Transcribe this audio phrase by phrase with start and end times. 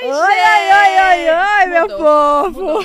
[0.00, 0.72] Oi, Oi, gente!
[0.74, 2.60] oi, oi, oi, meu Mudou, povo!
[2.62, 2.84] Mudou,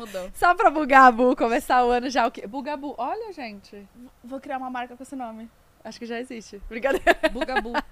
[0.00, 0.30] mudou.
[0.34, 2.46] Só pra Bugabu começar o ano já o quê?
[2.46, 3.86] Bugabu, olha, gente.
[4.22, 5.50] Vou criar uma marca com esse nome.
[5.84, 6.62] Acho que já existe.
[6.68, 7.16] Brincadeira.
[7.32, 7.72] Bugabu.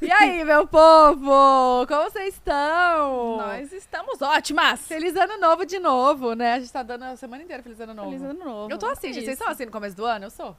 [0.00, 1.84] E aí, meu povo?
[1.88, 3.38] Como vocês estão?
[3.38, 4.86] Nós estamos ótimas!
[4.86, 6.52] Feliz ano novo de novo, né?
[6.54, 8.10] A gente tá dando a semana inteira feliz ano novo.
[8.10, 8.70] Feliz ano novo.
[8.72, 9.24] Eu tô assim, É gente.
[9.24, 9.42] Vocês isso.
[9.42, 10.26] estão assim no começo do ano?
[10.26, 10.54] Eu sou.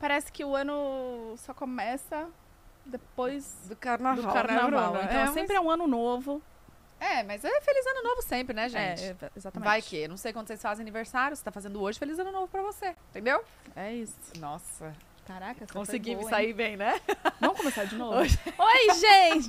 [0.00, 2.26] Parece que o ano só começa
[2.86, 4.24] depois Do carnaval.
[4.24, 4.92] do carnaval.
[4.92, 5.34] né, Então Bruno?
[5.34, 6.40] sempre é um ano novo.
[7.00, 9.04] É, mas é feliz ano novo sempre, né, gente?
[9.04, 9.68] É, exatamente.
[9.68, 12.48] Vai que, não sei quando vocês fazem aniversário, você tá fazendo hoje, feliz ano novo
[12.48, 13.42] pra você, entendeu?
[13.76, 14.16] É isso.
[14.38, 14.94] Nossa,
[15.28, 16.54] Caraca, essa consegui foi boa, sair hein?
[16.54, 16.98] bem, né?
[17.38, 18.16] Vamos começar de novo?
[18.18, 19.48] Hoje- Oi, gente!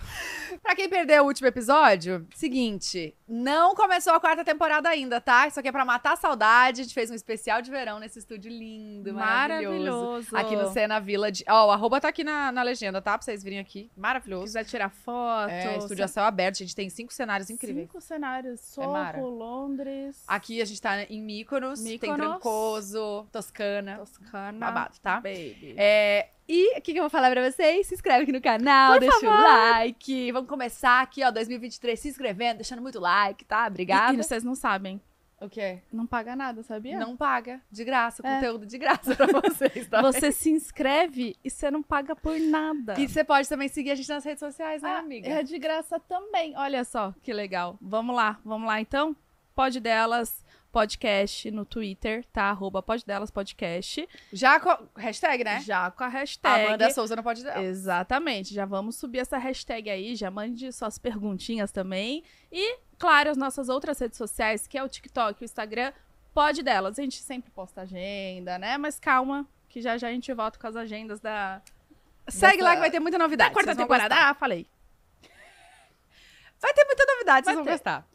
[0.62, 5.46] Pra quem perdeu o último episódio, seguinte, não começou a quarta temporada ainda, tá?
[5.46, 8.18] Isso aqui é pra matar a saudade, a gente fez um especial de verão nesse
[8.18, 10.32] estúdio lindo, maravilhoso.
[10.32, 10.36] Maravilhoso.
[10.36, 11.44] Aqui no Cena Village.
[11.46, 13.16] Ó, o arroba tá aqui na, na legenda, tá?
[13.16, 13.90] Pra vocês virem aqui.
[13.94, 14.44] Se Maravilhoso.
[14.44, 15.50] quiser tirar foto.
[15.50, 17.86] É, estúdio a céu aberto, a gente tem cinco cenários incríveis.
[17.86, 18.60] Cinco cenários.
[18.60, 19.20] Sorro, Mara.
[19.20, 21.98] Londres, Aqui a gente tá em Mykonos, tem.
[21.98, 24.58] Trancoso, Toscana, Toscana.
[24.58, 25.17] babado, tá?
[25.20, 25.74] Baby.
[25.76, 27.86] É, e o que, que eu vou falar pra vocês?
[27.86, 29.42] Se inscreve aqui no canal, Por deixa o favor.
[29.42, 30.32] like.
[30.32, 33.64] Vamos começar aqui, ó, 2023, se inscrevendo, deixando muito like, tá?
[33.64, 34.14] E, Obrigada.
[34.14, 35.00] e vocês não sabem.
[35.40, 35.78] O quê?
[35.92, 36.98] Não paga nada, sabia?
[36.98, 38.34] Não paga, de graça, É.
[38.34, 40.02] conteúdo de graça pra vocês, tá?
[40.02, 42.98] Você se inscreve e você não paga por nada.
[42.98, 45.28] E você pode também seguir a gente nas redes sociais, né, Ah, amiga?
[45.28, 46.54] É de graça também.
[46.56, 47.78] Olha só que legal.
[47.80, 49.14] Vamos lá, vamos lá então?
[49.54, 52.44] Pode delas podcast no Twitter, tá?
[52.44, 54.08] Arroba Pode delas podcast.
[54.32, 54.88] Já com...
[54.96, 55.60] Hashtag, né?
[55.60, 56.66] Já com a hashtag.
[56.66, 57.62] Amanda Souza não pode dar.
[57.62, 58.54] Exatamente.
[58.54, 60.14] Já vamos subir essa hashtag aí.
[60.14, 62.22] Já mande suas perguntinhas também.
[62.52, 65.92] E, claro, as nossas outras redes sociais, que é o TikTok, o Instagram,
[66.34, 66.98] pode delas.
[66.98, 68.76] A gente sempre posta agenda, né?
[68.76, 71.62] Mas calma, que já já a gente volta com as agendas da,
[72.28, 73.50] Segue lá que vai ter muita novidade.
[73.50, 74.14] da quarta temporada.
[74.14, 74.66] Ah, falei.
[76.60, 77.70] Vai ter muita novidade, vocês vão ter.
[77.72, 78.06] gostar.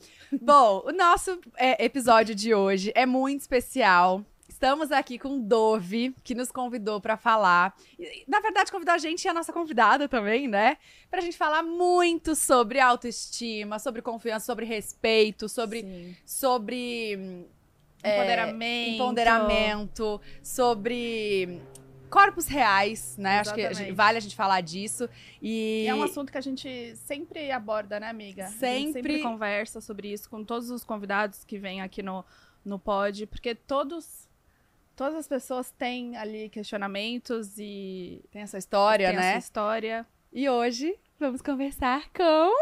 [0.41, 4.23] Bom, o nosso é, episódio de hoje é muito especial.
[4.47, 7.75] Estamos aqui com Dove, que nos convidou pra falar.
[8.27, 10.77] Na verdade, convidou a gente e a nossa convidada também, né?
[11.09, 16.15] Pra gente falar muito sobre autoestima, sobre confiança, sobre respeito, sobre, Sim.
[16.25, 17.45] sobre hum,
[18.01, 18.93] é, Empoderamento.
[18.95, 21.61] empoderamento, sobre
[22.13, 23.39] corpos reais, né?
[23.39, 23.91] Acho que Exatamente.
[23.95, 25.09] vale a gente falar disso.
[25.41, 28.45] E, E é um assunto que a gente sempre aborda, né, amiga?
[28.45, 28.93] A gente Sempre.
[28.93, 32.23] sempre conversa sobre isso com todos os convidados que vêm aqui no,
[32.63, 34.31] no pod, porque todos.
[34.95, 39.31] Todas as pessoas têm ali questionamentos e tem essa história, têm a né?
[39.31, 40.07] sua história.
[40.31, 42.53] E hoje vamos conversar com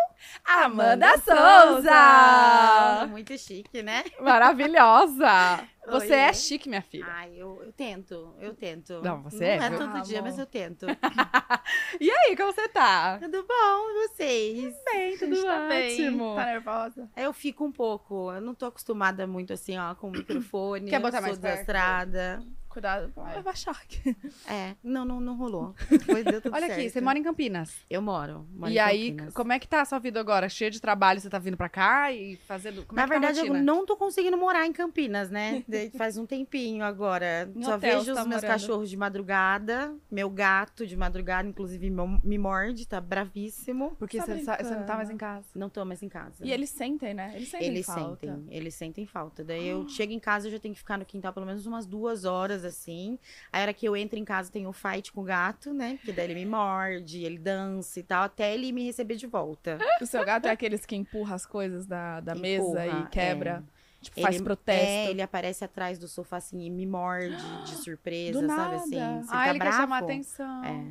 [0.45, 3.07] Amanda Amanda Souza!
[3.07, 4.03] Muito chique, né?
[4.19, 5.67] Maravilhosa!
[5.87, 6.19] Você Oi.
[6.19, 7.07] é chique, minha filha.
[7.09, 9.01] Ai, eu, eu tento, eu tento.
[9.01, 10.85] Não, você Não é, é todo Ah, dia, mas eu tento.
[11.99, 13.17] E aí, como você tá?
[13.17, 14.75] tudo bom, e vocês?
[14.85, 16.35] Bem, A gente tá bem, ótimo.
[16.35, 17.09] tá nervosa.
[17.15, 20.87] Aí Eu fico um pouco, eu não tô acostumada muito assim, ó, com o microfone.
[20.87, 21.51] Quer botar mais perto?
[21.51, 22.43] desastrada.
[22.71, 23.33] Cuidado, Vai.
[23.33, 24.15] vai baixar aqui.
[24.47, 25.75] É, não, não, não rolou.
[26.05, 26.93] Foi, deu tudo Olha aqui, certo.
[26.93, 27.75] você mora em Campinas.
[27.89, 28.45] Eu moro.
[28.53, 29.33] moro e em aí, Campinas.
[29.33, 30.47] como é que tá a sua vida agora?
[30.47, 32.85] Cheia de trabalho, você tá vindo pra cá e fazendo.
[32.85, 35.63] Como Na é que tá a verdade, eu não tô conseguindo morar em Campinas, né?
[35.97, 37.49] Faz um tempinho agora.
[37.55, 38.51] Em Só hotel vejo você os tá meus morando.
[38.51, 43.95] cachorros de madrugada, meu gato de madrugada, inclusive me- morde, tá bravíssimo.
[43.97, 45.45] Porque Tá você, sa- você não tá mais em casa.
[45.55, 46.45] Não tô mais em casa.
[46.45, 47.33] E eles sentem, né?
[47.35, 48.27] Eles sentem Eles falta.
[48.27, 49.43] sentem, eles sentem falta.
[49.43, 51.85] Daí eu chego em casa, eu já tenho que ficar no quintal pelo menos umas
[51.85, 53.17] duas horas, assim.
[53.51, 55.95] Aí a hora que eu entro em casa, tem o fight com o gato, né?
[55.97, 59.77] Porque daí ele me morde, ele dança e tal, até ele me receber de volta.
[60.01, 63.63] O seu gato é aqueles que empurra as coisas da, da mesa Empurra, e quebra.
[64.01, 64.83] Tipo, Ele- faz protesto.
[64.87, 67.35] É, ele aparece atrás do sofá, assim, e me morde
[67.65, 68.75] de surpresa, Do sabe nada.
[68.77, 68.89] assim?
[68.89, 69.71] Você ah, tá ele bravo?
[69.75, 70.63] quer chamar atenção.
[70.65, 70.85] É,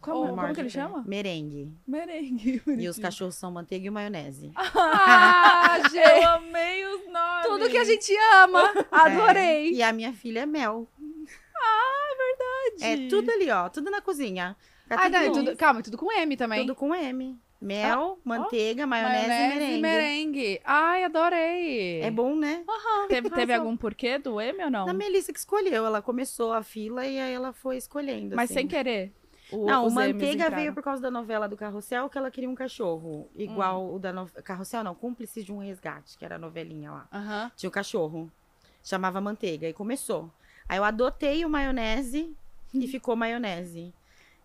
[0.00, 1.04] Como, Oh, como morde que ele chama?
[1.06, 1.70] Merengue.
[1.86, 2.60] Merengue.
[2.66, 4.50] E os cachorros são manteiga e maionese.
[4.74, 6.24] Ah, Eu gente!
[6.24, 7.46] amei os nomes.
[7.46, 8.72] Tudo que a gente ama!
[8.90, 9.68] Adorei!
[9.68, 10.88] É, E a minha filha é mel.
[11.62, 12.06] Ah,
[12.82, 13.68] É tudo ali, ó.
[13.68, 14.56] Tudo na cozinha.
[14.88, 15.32] Tá Ah, tudo não, bom.
[15.32, 16.60] tudo, calma, e tudo com M também.
[16.60, 17.38] Tudo com M.
[17.60, 20.60] Mel, manteiga, maionese, Maionese e merengue.
[20.64, 22.00] Ai, adorei.
[22.00, 22.64] É bom, né?
[23.06, 23.66] Teve, teve Arrasou.
[23.68, 24.88] algum porquê do M ou não?
[24.88, 25.84] A Melissa que escolheu.
[25.84, 28.34] Ela começou a fila e aí ela foi escolhendo.
[28.34, 28.60] Mas assim.
[28.60, 29.12] sem querer.
[29.52, 32.54] O, Não, o Manteiga veio por causa da novela do Carrossel, que ela queria um
[32.54, 33.28] cachorro.
[33.34, 33.94] Igual Hum.
[33.96, 34.42] o da novela.
[34.42, 37.08] Carrossel não, Cúmplice de um Resgate, que era a novelinha lá.
[37.12, 37.52] Aham.
[37.56, 38.32] Tinha o cachorro.
[38.82, 39.68] Chamava Manteiga.
[39.68, 40.30] E começou.
[40.70, 42.32] Aí eu adotei o maionese
[42.72, 43.92] e ficou maionese.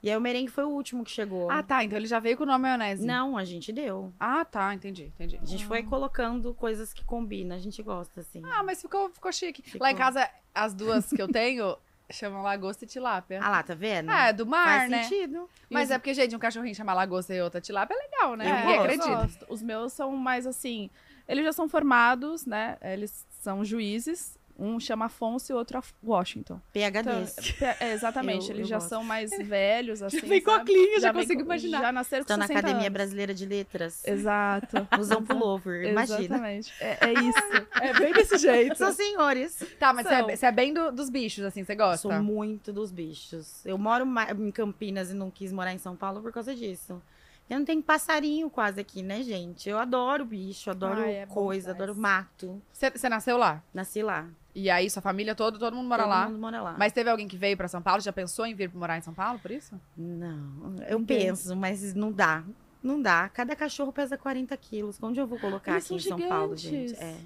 [0.02, 1.52] E aí o merengue foi o último que chegou.
[1.52, 1.84] Ah, tá.
[1.84, 3.06] Então ele já veio com o nome maionese.
[3.06, 4.12] Não, a gente deu.
[4.20, 4.74] Ah, tá.
[4.74, 5.40] Entendi, entendi.
[5.40, 8.42] A gente foi colocando coisas que combinam, a gente gosta, assim.
[8.44, 9.62] Ah, mas ficou, ficou chique.
[9.62, 9.86] Ficou.
[9.86, 11.78] Lá em casa, as duas que eu tenho,
[12.12, 13.40] Chama lagosta e tilápia.
[13.42, 14.10] Ah lá, tá vendo?
[14.10, 15.04] Ah, é do mar, Faz né?
[15.04, 15.48] sentido.
[15.70, 18.46] Mas é porque, gente, um cachorrinho chama lagosta e outra tilápia é legal, né?
[18.50, 18.82] Eu Ninguém gosto.
[18.82, 19.16] acredita.
[19.16, 19.46] gosto.
[19.50, 20.90] Os meus são mais assim.
[21.28, 22.78] Eles já são formados, né?
[22.82, 24.38] Eles são juízes.
[24.58, 26.62] Um chama Afonso e o outro Washington.
[26.72, 27.52] Então, PHDs.
[27.60, 28.88] pe- é, exatamente, Eu- eles eu já gosto.
[28.88, 30.22] são mais velhos, assim.
[30.22, 30.72] vem com sabe?
[30.72, 31.82] óculos, já vem consigo com- imaginar.
[31.82, 32.94] Já nasceram com Estão na 60 Academia anos.
[32.94, 34.08] Brasileira de Letras.
[34.08, 34.88] Exato.
[35.00, 36.20] Usam pullover, imagina.
[36.24, 36.74] Exatamente.
[36.80, 37.68] É, é isso.
[37.82, 38.78] É bem desse jeito.
[38.78, 39.60] São senhores.
[39.78, 41.98] Tá, mas você é, é bem do- dos bichos, assim, você gosta?
[41.98, 43.66] Sou muito dos bichos.
[43.66, 44.06] Eu moro
[44.40, 47.02] em Campinas e não quis morar em São Paulo por causa disso.
[47.50, 49.70] Eu não tenho passarinho quase aqui, né, gente?
[49.70, 52.60] Eu adoro bicho, adoro Ai, é coisa, adoro mato.
[52.74, 53.62] Você, você nasceu lá?
[53.72, 54.28] Nasci lá.
[54.56, 56.26] E aí, sua família toda, todo mundo mora Todo lá?
[56.30, 56.76] mundo mora lá.
[56.80, 58.02] Mas teve alguém que veio pra São Paulo?
[58.02, 59.80] Já pensou em vir morar em São Paulo, por isso?
[59.98, 62.42] Não, eu penso, mas não dá.
[62.82, 63.28] Não dá.
[63.30, 64.98] Cada cachorro pesa 40 quilos.
[65.04, 66.90] Onde eu vou colocar Eles aqui em são São Paulo, gente?
[66.90, 67.02] gigantes.
[67.02, 67.18] É.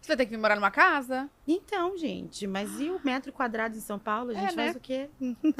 [0.00, 1.28] Você vai ter que vir morar numa casa?
[1.46, 4.30] Então, gente, mas e o metro quadrado em São Paulo?
[4.30, 4.64] A gente É, né?
[4.64, 5.08] faz o quê?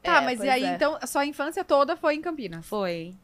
[0.00, 0.74] Tá, É, mas e aí, é.
[0.76, 2.64] então, a sua infância toda foi em Campinas?
[2.64, 3.14] Foi.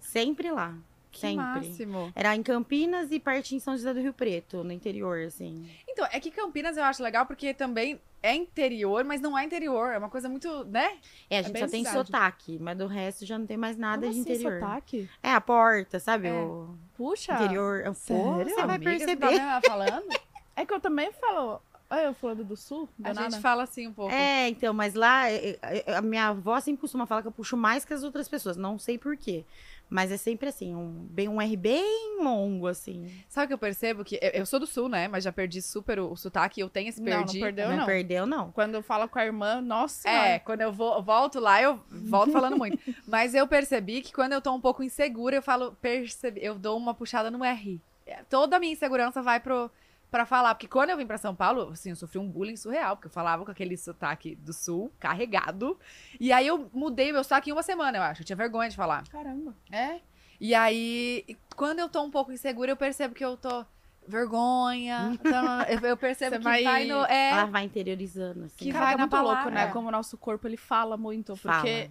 [0.00, 0.74] Sempre lá.
[1.14, 1.36] Que Sempre.
[1.36, 2.12] máximo.
[2.14, 5.68] Era em Campinas e parte em São José do Rio Preto, no interior, assim.
[5.88, 9.92] Então, é que Campinas eu acho legal porque também é interior, mas não é interior.
[9.92, 10.96] É uma coisa muito, né?
[11.30, 12.06] É, a É gente bem só tem cidade.
[12.06, 14.60] sotaque, mas do resto já não tem mais nada Como de assim, interior.
[14.60, 15.08] sotaque?
[15.22, 16.26] É a porta, sabe?
[16.28, 16.32] É.
[16.32, 17.34] O Puxa.
[17.34, 17.84] interior.
[17.84, 18.44] Pô, sério?
[18.50, 19.36] você vai Amiga, Você perceber.
[19.38, 20.04] tá falando?
[20.56, 21.60] É que eu também falo.
[21.90, 23.28] Olha, eu falando do sul, do a nada.
[23.30, 24.12] gente fala assim um pouco.
[24.14, 27.56] É, então, mas lá, é, é, a minha avó sempre costuma falar que eu puxo
[27.56, 28.56] mais que as outras pessoas.
[28.56, 29.44] Não sei por quê.
[29.88, 33.10] Mas é sempre assim, um, bem, um R bem longo, assim.
[33.28, 34.04] Sabe o que eu percebo?
[34.04, 35.06] Que eu, eu sou do sul, né?
[35.08, 36.60] Mas já perdi super o, o sotaque.
[36.60, 37.40] Eu tenho esse Não, não perdi.
[37.40, 37.86] perdeu, não, não.
[37.86, 38.50] perdeu, não.
[38.50, 42.32] Quando eu falo com a irmã, nossa É, quando eu vou, volto lá, eu volto
[42.32, 42.78] falando muito.
[43.06, 46.76] Mas eu percebi que quando eu tô um pouco insegura, eu falo, percebi, eu dou
[46.76, 47.80] uma puxada no R.
[48.06, 49.70] É, Toda a minha insegurança vai pro,
[50.14, 50.54] pra falar.
[50.54, 53.12] Porque quando eu vim pra São Paulo, assim, eu sofri um bullying surreal, porque eu
[53.12, 55.76] falava com aquele sotaque do sul, carregado.
[56.20, 58.22] E aí eu mudei meu sotaque em uma semana, eu acho.
[58.22, 59.02] Eu tinha vergonha de falar.
[59.08, 59.54] Caramba.
[59.72, 60.00] É.
[60.40, 61.24] E aí,
[61.56, 63.64] quando eu tô um pouco insegura, eu percebo que eu tô
[64.06, 65.10] vergonha.
[65.14, 67.04] então, eu, percebo Você que vai- vai, no.
[67.06, 68.56] É, Ela vai interiorizando, assim.
[68.56, 69.50] Que Cara, vai tá na muito louco, palavra.
[69.52, 69.62] né?
[69.64, 69.66] É.
[69.72, 71.36] Como o nosso corpo, ele fala muito.
[71.36, 71.90] Porque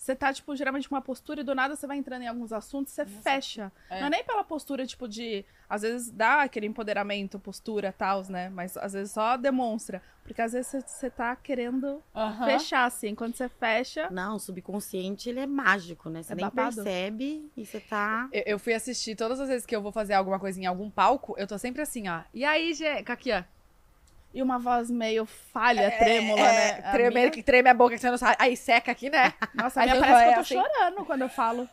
[0.00, 2.54] você tá, tipo, geralmente com uma postura e do nada você vai entrando em alguns
[2.54, 3.70] assuntos, você fecha.
[3.90, 4.00] É.
[4.00, 5.44] Não é nem pela postura, tipo, de...
[5.68, 8.48] Às vezes dá aquele empoderamento, postura, tal, né?
[8.48, 10.00] Mas às vezes só demonstra.
[10.24, 12.02] Porque às vezes você- tá querendo
[12.46, 13.14] fechar, assim.
[13.14, 14.08] Quando você fecha...
[14.10, 16.22] Não, o subconsciente, ele é mágico, né?
[16.22, 16.76] Você É nem babado.
[16.76, 18.26] percebe e você tá...
[18.32, 20.90] Eu, eu fui assistir todas as vezes que eu vou fazer alguma coisa em algum
[20.90, 22.22] palco, eu tô sempre assim, ó.
[22.32, 23.42] E aí, gente, aqui, ó.
[24.32, 26.80] E uma voz meio falha, trêmula, né?
[26.84, 28.36] A Treme, minha- que treme a boca, que você não sabe.
[28.38, 29.34] Aí seca aqui, né?
[29.54, 30.54] Nossa, a Aí minha parece que é eu tô assim.
[30.54, 31.68] chorando quando eu falo.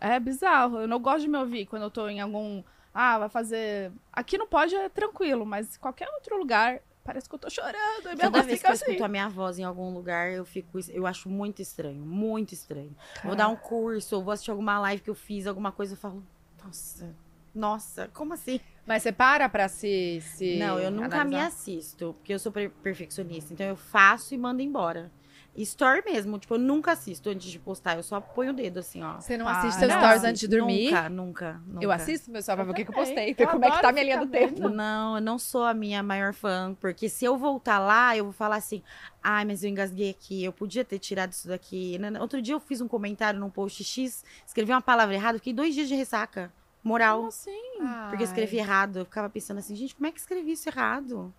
[0.00, 0.78] É bizarro.
[0.80, 2.62] Eu não gosto de me ouvir quando eu tô em algum.
[2.92, 3.92] Ah, vai fazer.
[4.12, 7.76] Aqui no pode é tranquilo, mas qualquer outro lugar parece que eu tô chorando.
[8.02, 8.84] E minha Toda voz vez que eu assim.
[8.86, 10.78] escuto a minha voz em algum lugar, eu fico...
[10.88, 12.94] Eu acho muito estranho, muito estranho.
[13.24, 15.96] Vou dar um curso, ou vou assistir alguma live que eu fiz, alguma coisa, eu
[15.96, 16.22] falo...
[16.64, 17.14] Nossa,
[17.54, 18.60] nossa, como assim?
[18.86, 20.20] Mas você para pra se.
[20.20, 21.46] se Não, eu nunca me analisar?
[21.46, 23.52] assisto, porque eu sou per- perfeccionista.
[23.52, 25.10] Então eu faço e mando embora.
[25.56, 27.96] Story mesmo, tipo, eu nunca assisto antes de postar.
[27.96, 29.20] Eu só ponho o dedo assim, ó.
[29.20, 29.58] Você não Para.
[29.58, 30.84] assiste seus stories antes de dormir?
[30.86, 31.84] Nunca, nunca, nunca.
[31.84, 33.34] Eu assisto, meu só pra ver o que, que eu postei.
[33.34, 34.68] Ver como é que tá minha linha do tempo.
[34.68, 38.32] Não, eu não sou a minha maior fã, porque se eu voltar lá, eu vou
[38.32, 38.80] falar assim:
[39.22, 41.98] ai, mas eu engasguei aqui, eu podia ter tirado isso daqui.
[42.20, 45.74] Outro dia eu fiz um comentário num post X, escrevi uma palavra errada, fiquei dois
[45.74, 46.52] dias de ressaca
[46.82, 47.60] moral, Como assim?
[48.08, 49.00] porque eu escrevi errado.
[49.00, 51.32] Eu ficava pensando assim: gente, como é que escrevi isso errado?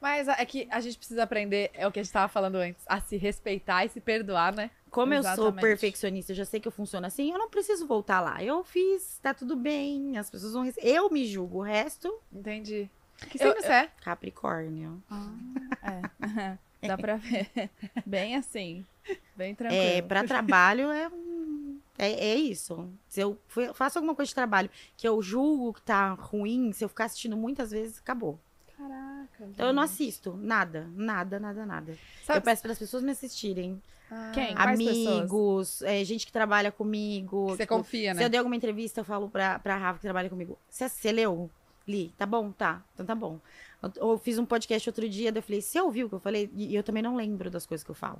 [0.00, 2.84] Mas é que a gente precisa aprender, é o que a gente tava falando antes,
[2.86, 4.70] a se respeitar e se perdoar, né?
[4.90, 5.60] Como eu sou Exatamente.
[5.62, 8.44] perfeccionista, eu já sei que eu funciono assim, eu não preciso voltar lá.
[8.44, 10.70] Eu fiz, tá tudo bem, as pessoas vão.
[10.76, 12.90] Eu me julgo, o resto, Entendi.
[13.30, 13.90] Que signo você é?
[14.02, 15.02] Capricórnio.
[15.82, 16.58] É.
[16.86, 17.48] Dá pra ver.
[18.04, 18.84] Bem assim.
[19.34, 19.82] Bem tranquilo.
[19.82, 21.33] É, pra trabalho é um.
[21.98, 22.88] É, é isso.
[23.08, 23.38] Se eu
[23.74, 27.36] faço alguma coisa de trabalho que eu julgo que tá ruim, se eu ficar assistindo
[27.36, 28.38] muitas vezes, acabou.
[28.76, 29.44] Caraca.
[29.50, 31.98] Então eu não assisto nada, nada, nada, nada.
[32.24, 33.80] Sabe- Eu peço para as pessoas me assistirem.
[34.32, 34.54] Quem?
[34.54, 35.18] Quais pessoas?
[35.18, 37.46] Amigos, é, gente que trabalha comigo.
[37.46, 38.26] Que você tipo, confia, Se né?
[38.26, 40.58] eu der alguma entrevista, eu falo pra, pra Rafa que trabalha comigo.
[40.68, 41.50] Você, você leu?
[41.86, 42.12] Li.
[42.16, 42.50] Tá bom?
[42.52, 42.82] Tá.
[42.94, 43.38] Então tá bom.
[43.82, 46.20] Eu, eu fiz um podcast outro dia, daí eu falei, você ouviu o que eu
[46.20, 46.50] falei?
[46.54, 48.18] E eu também não lembro das coisas que eu falo.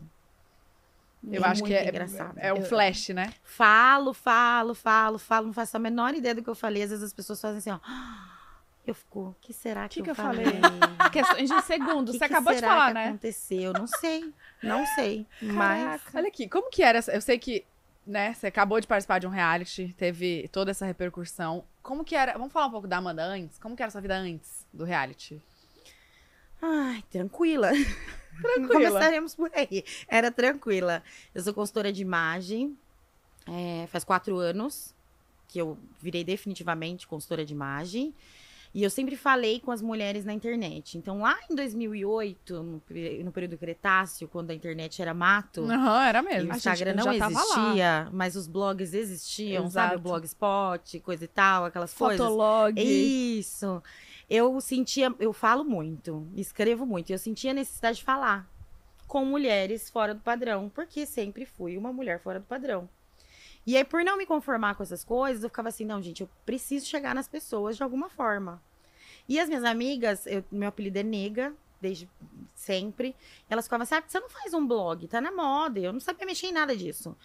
[1.30, 2.34] Eu É acho que é, engraçado.
[2.38, 3.32] é um flash, né?
[3.42, 6.82] Falo, falo, falo, falo, não faço a menor ideia do que eu falei.
[6.82, 7.78] Às vezes as pessoas fazem assim, ó.
[8.86, 10.44] Eu fico, o que será que, Que que eu, eu falei?
[10.44, 10.60] falei?
[11.10, 12.12] Questões de segundos.
[12.12, 13.08] Que Você que acabou de falar, que né?
[13.08, 13.72] aconteceu?
[13.72, 15.26] Não sei, não sei.
[15.40, 17.00] Mas Olha aqui, como que era?
[17.08, 17.64] Eu sei que,
[18.06, 21.64] né, você acabou de participar de um reality, teve toda essa repercussão.
[21.82, 22.34] Como que era?
[22.34, 23.58] Vamos falar um pouco da Amanda antes?
[23.58, 25.40] Como que era a sua vida antes do reality?
[26.60, 27.70] Ai, tranquila.
[28.40, 28.68] Tranquila.
[28.68, 29.84] Começaremos por aí.
[30.08, 31.02] Era tranquila.
[31.34, 32.76] Eu sou consultora de imagem.
[33.46, 34.94] é, faz quatro anos
[35.48, 38.12] que eu virei definitivamente consultora de imagem.
[38.74, 40.98] E eu sempre falei com as mulheres na internet.
[40.98, 42.82] Então, lá em 2008, no,
[43.22, 46.50] no período Cretáceo, quando a internet era mato, Aham, era mesmo.
[46.50, 49.90] o A Instagram não existia, mas os blogs existiam, sabe?
[49.90, 50.02] O Exato.
[50.02, 52.18] Blogspot, coisa e tal, aquelas coisas.
[52.18, 52.74] Fotolog.
[52.82, 53.80] Isso.
[54.28, 58.48] Eu sentia, eu falo muito, escrevo muito, eu sentia a necessidade de falar
[59.06, 62.88] com mulheres fora do padrão, porque sempre fui uma mulher fora do padrão.
[63.66, 66.28] E aí, por não me conformar com essas coisas, eu ficava assim, não, gente, eu
[66.44, 68.62] preciso chegar nas pessoas de alguma forma.
[69.28, 72.08] E as minhas amigas, eu- meu apelido é Nega, desde
[72.54, 73.14] sempre,
[73.48, 75.06] elas ficavam assim, ah, você não faz um blog?
[75.08, 75.78] Tá na moda.
[75.80, 77.16] Eu não sabia mexer em nada disso.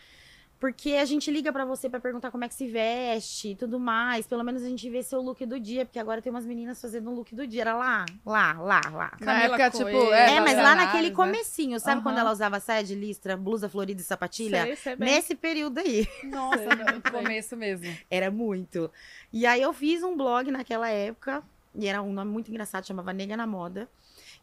[0.59, 3.79] Porque a gente liga pra você pra perguntar como é que se veste e tudo
[3.79, 4.27] mais.
[4.27, 7.09] Pelo menos a gente vê seu look do dia, porque agora tem umas meninas fazendo
[7.09, 7.61] um look do dia.
[7.61, 9.17] Era lá, lá, lá, lá.
[9.21, 11.15] Na época, tipo, é, É, mas lá naquele né?
[11.15, 12.25] comecinho, sabe quando Aham.
[12.25, 14.65] ela usava saia de listra, blusa florida e sapatilha?
[14.65, 14.95] Sei, sei.
[14.97, 16.05] Nesse período aí.
[16.25, 17.95] Nossa, no começo mesmo.
[18.11, 18.91] Era muito.
[19.31, 21.41] E aí eu fiz um blog naquela época,
[21.73, 23.87] e era um nome muito engraçado, chamava Nega na Moda.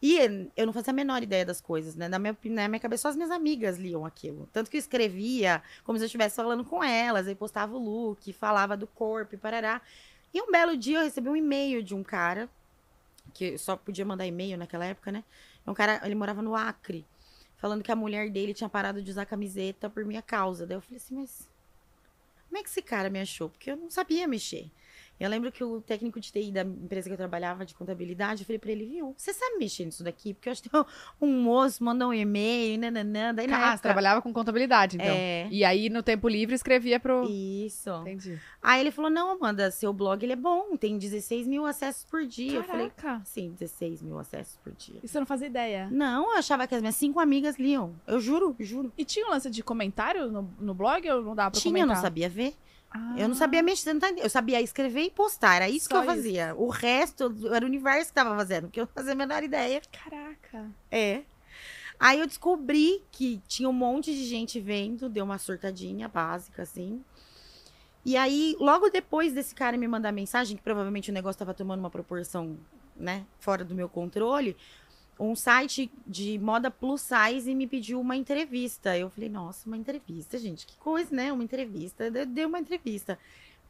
[0.01, 0.17] E
[0.55, 2.07] eu não fazia a menor ideia das coisas, né?
[2.07, 4.47] Na minha, na minha cabeça, só as minhas amigas liam aquilo.
[4.53, 8.31] Tanto que eu escrevia como se eu estivesse falando com elas, aí postava o look,
[8.33, 9.81] falava do corpo e parará.
[10.31, 12.47] E um belo dia eu recebi um e-mail de um cara,
[13.33, 15.23] que só podia mandar e-mail naquela época, né?
[15.65, 17.05] Um cara, ele morava no Acre,
[17.57, 20.67] falando que a mulher dele tinha parado de usar camiseta por minha causa.
[20.67, 21.49] Daí eu falei assim, mas
[22.47, 23.49] como é que esse cara me achou?
[23.49, 24.69] Porque eu não sabia mexer.
[25.19, 28.45] Eu lembro que o técnico de TI da empresa que eu trabalhava, de contabilidade, eu
[28.45, 30.33] falei pra ele, viu, você sabe mexer nisso daqui?
[30.33, 30.69] Porque eu acho que
[31.19, 33.33] um moço mandou um e-mail, nananã.
[33.33, 33.79] Daí na Ah, você época...
[33.81, 35.07] trabalhava com contabilidade, então.
[35.07, 37.23] É, E aí, no tempo livre, escrevia pro...
[37.29, 37.89] isso.
[38.01, 38.39] Entendi.
[38.61, 42.25] Aí ele falou, não, Amanda, seu blog ele é bom, tem 16 mil acessos por
[42.25, 42.59] dia.
[42.59, 43.25] Eu falei, Caraca.
[43.25, 44.99] sim, 16 mil acessos por dia.
[45.03, 45.87] Isso eu não fazia ideia.
[45.91, 47.95] Não, eu achava que as minhas cinco amigas liam.
[48.05, 48.91] Eu juro, juro.
[48.97, 51.75] E tinha um lance de comentário no, no blog ou não dava pra Tinha, eu
[51.81, 51.95] comentar?
[51.95, 52.53] não sabia ver.
[52.89, 53.15] Ah.
[53.17, 55.89] Eu não sabia mexer, você não tá eu sabia escrever e postar, era isso Só
[55.89, 56.09] que eu isso.
[56.11, 56.55] fazia.
[56.55, 59.81] O resto era o universo que tava fazendo, porque eu não fazia a menor ideia.
[59.91, 60.71] Caraca.
[60.91, 61.23] É.
[61.99, 67.03] Aí eu descobri que tinha um monte de gente vendo, deu uma surtadinha básica, assim.
[68.05, 71.79] E aí, logo depois desse cara me mandar mensagem, que provavelmente o negócio tava tomando
[71.79, 72.57] uma proporção,
[72.95, 74.55] né, fora do meu controle,
[75.19, 78.97] um site de moda plus size me pediu uma entrevista.
[78.97, 81.31] Eu falei, nossa, uma entrevista, gente, que coisa, né?
[81.31, 82.05] Uma entrevista.
[82.05, 83.17] Eu dei uma entrevista.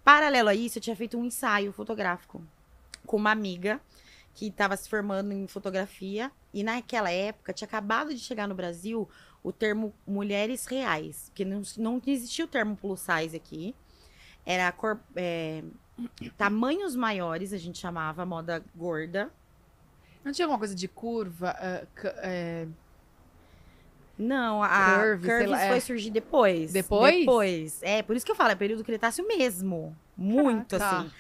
[0.04, 2.42] Paralelo a isso, eu tinha feito um ensaio fotográfico
[3.06, 3.80] com uma amiga
[4.34, 6.32] que estava se formando em fotografia.
[6.54, 9.10] E naquela época tinha acabado de chegar no Brasil
[9.44, 13.76] o termo mulheres reais, porque não, não existia o termo plus size aqui.
[14.46, 15.64] Era cor, é,
[16.38, 19.32] tamanhos maiores, a gente chamava, moda gorda.
[20.28, 21.56] Não tinha alguma coisa de curva?
[21.58, 22.68] ah, ca- é,
[24.18, 25.70] Não, a Curve, Curves lá, é.
[25.70, 26.74] foi surgir depois.
[26.74, 27.16] Depois?
[27.20, 27.80] Depois.
[27.82, 29.96] É, por isso que eu falo, é período Cretáceo mesmo.
[30.18, 31.00] Muito, Caraca.
[31.00, 31.12] assim.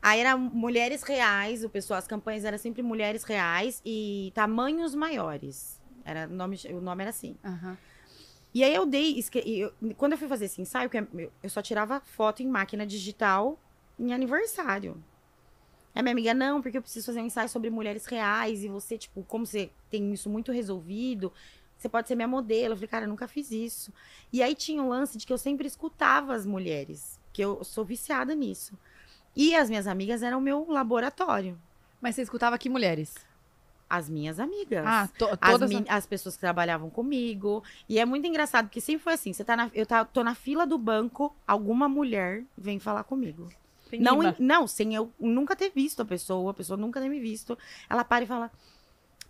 [0.00, 5.80] Aí era mulheres reais, o pessoal, as campanhas eram sempre mulheres reais e tamanhos maiores.
[6.04, 7.36] Era o nome, o nome era assim.
[7.44, 7.76] aham.
[8.54, 12.00] E aí eu dei, eu- quando eu fui fazer esse ensaio, eu- eu só tirava
[12.00, 13.58] foto em máquina digital
[13.98, 15.02] em aniversário.
[15.94, 18.96] A minha amiga, não, porque eu preciso fazer um ensaio sobre mulheres reais e você,
[18.96, 21.32] tipo, como você tem isso muito resolvido,
[21.76, 22.72] você pode ser minha modelo.
[22.72, 23.92] Eu falei, cara, eu nunca fiz isso.
[24.32, 27.84] E aí tinha um lance de que eu sempre escutava as mulheres, que eu sou
[27.84, 28.78] viciada nisso.
[29.36, 31.58] E as minhas amigas eram o meu laboratório.
[32.00, 33.14] Mas você escutava que mulheres?
[33.88, 34.84] As minhas amigas.
[34.86, 35.70] Ah, to- As, todas...
[35.70, 37.62] min- as pessoas que trabalhavam comigo.
[37.86, 40.34] E é muito engraçado, porque sempre foi assim: você tá na, eu tá, tô na
[40.34, 43.48] fila do banco, alguma mulher vem falar comigo.
[44.00, 47.56] Não, não, sem eu nunca ter visto a pessoa, a pessoa nunca ter me visto.
[47.88, 48.50] Ela para e fala: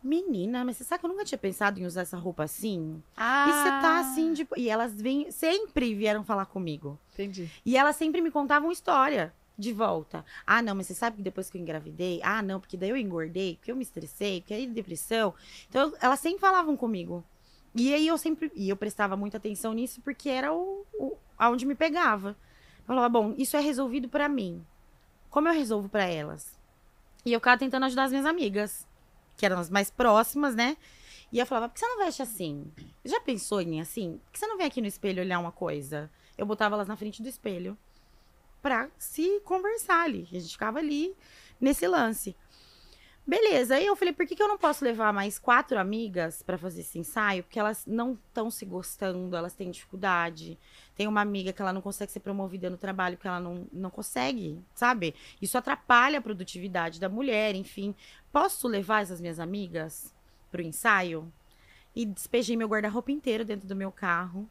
[0.03, 3.03] Menina, mas você sabe que eu nunca tinha pensado em usar essa roupa assim?
[3.17, 3.47] Ah.
[3.49, 4.49] E você tá assim, de...
[4.57, 6.99] E elas vêm, sempre vieram falar comigo.
[7.15, 7.49] Entendi.
[7.65, 10.25] E elas sempre me contavam história de volta.
[10.45, 12.21] Ah, não, mas você sabe que depois que eu engravidei?
[12.25, 15.35] Ah, não, porque daí eu engordei, porque eu me estressei, porque aí depressão.
[15.69, 17.25] Então, elas sempre falavam comigo.
[17.75, 18.51] E aí eu sempre.
[18.55, 22.37] E eu prestava muita atenção nisso porque era o, o aonde me pegava.
[22.87, 24.65] Falava, bom, isso é resolvido pra mim.
[25.31, 26.59] Como eu resolvo pra elas?
[27.25, 28.87] E eu ficava tentando ajudar as minhas amigas,
[29.37, 30.77] que eram as mais próximas, né?
[31.33, 32.71] E eu falava, por que você não veste assim?
[33.05, 34.21] Já pensou em assim?
[34.25, 36.11] Por que você não vem aqui no espelho olhar uma coisa?
[36.37, 37.79] Eu botava elas na frente do espelho
[38.61, 40.29] pra se conversar ali.
[40.31, 41.17] A gente ficava ali
[41.61, 42.37] nesse lance.
[43.25, 46.59] Beleza, aí eu falei, por que, que eu não posso levar mais quatro amigas pra
[46.59, 47.45] fazer esse ensaio?
[47.45, 50.59] Porque elas não estão se gostando, elas têm dificuldade.
[50.97, 53.91] Tem uma amiga que ela não consegue ser promovida no trabalho porque ela não, não
[53.91, 55.15] consegue, sabe?
[55.41, 57.95] Isso atrapalha a produtividade da mulher, enfim.
[58.33, 60.13] Posso levar essas minhas amigas
[60.51, 61.33] pro ensaio?
[61.95, 64.49] e despejei meu guarda-roupa inteiro dentro do meu carro.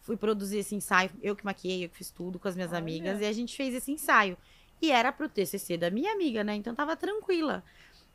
[0.00, 3.20] Fui produzir esse ensaio, eu que maquiei, eu que fiz tudo com as minhas amigas,
[3.20, 4.38] e a gente fez esse ensaio.
[4.80, 6.54] E era pro TCC da minha amiga, né?
[6.54, 7.64] Então tava tranquila.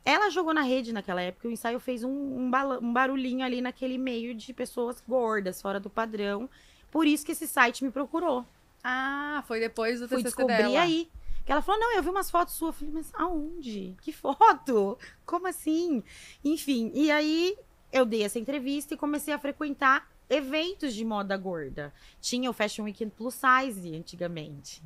[0.04, 3.98] Ela jogou na rede naquela época, o ensaio fez um, um, um barulhinho ali naquele
[3.98, 6.50] meio de pessoas gordas, fora do padrão.
[6.90, 8.46] Por isso que esse site me procurou.
[8.84, 10.82] Ah, foi depois do Fui descobrir dela.
[10.82, 11.10] aí.
[11.46, 12.76] Que ela falou: não, eu vi umas fotos suas.
[12.76, 13.96] Eu falei, mas aonde?
[14.02, 14.98] Que foto?
[15.26, 16.04] Como assim?
[16.44, 17.56] Enfim, e aí
[17.92, 21.94] eu dei essa entrevista e comecei a frequentar eventos de moda gorda.
[22.20, 24.82] Tinha o Fashion Weekend Plus Size antigamente.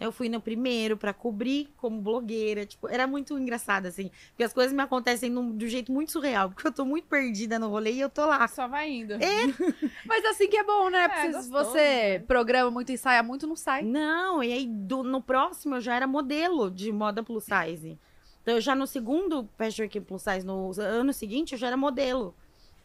[0.00, 2.64] Eu fui no primeiro pra cobrir como blogueira.
[2.64, 4.10] Tipo, era muito engraçado, assim.
[4.30, 6.50] Porque as coisas me acontecem num- de um jeito muito surreal.
[6.50, 8.46] Porque eu tô muito perdida no rolê e eu tô lá.
[8.46, 9.14] Só vai indo.
[10.06, 11.08] Mas assim que é bom, né?
[11.08, 12.18] Porque se gostoso, você né?
[12.20, 13.82] programa muito, ensaia muito, não sai.
[13.82, 17.98] Não, e aí do- no próximo eu já era modelo de moda plus size.
[18.42, 21.76] Então eu já no segundo Fashion Week plus size, no ano seguinte, eu já era
[21.76, 22.34] modelo.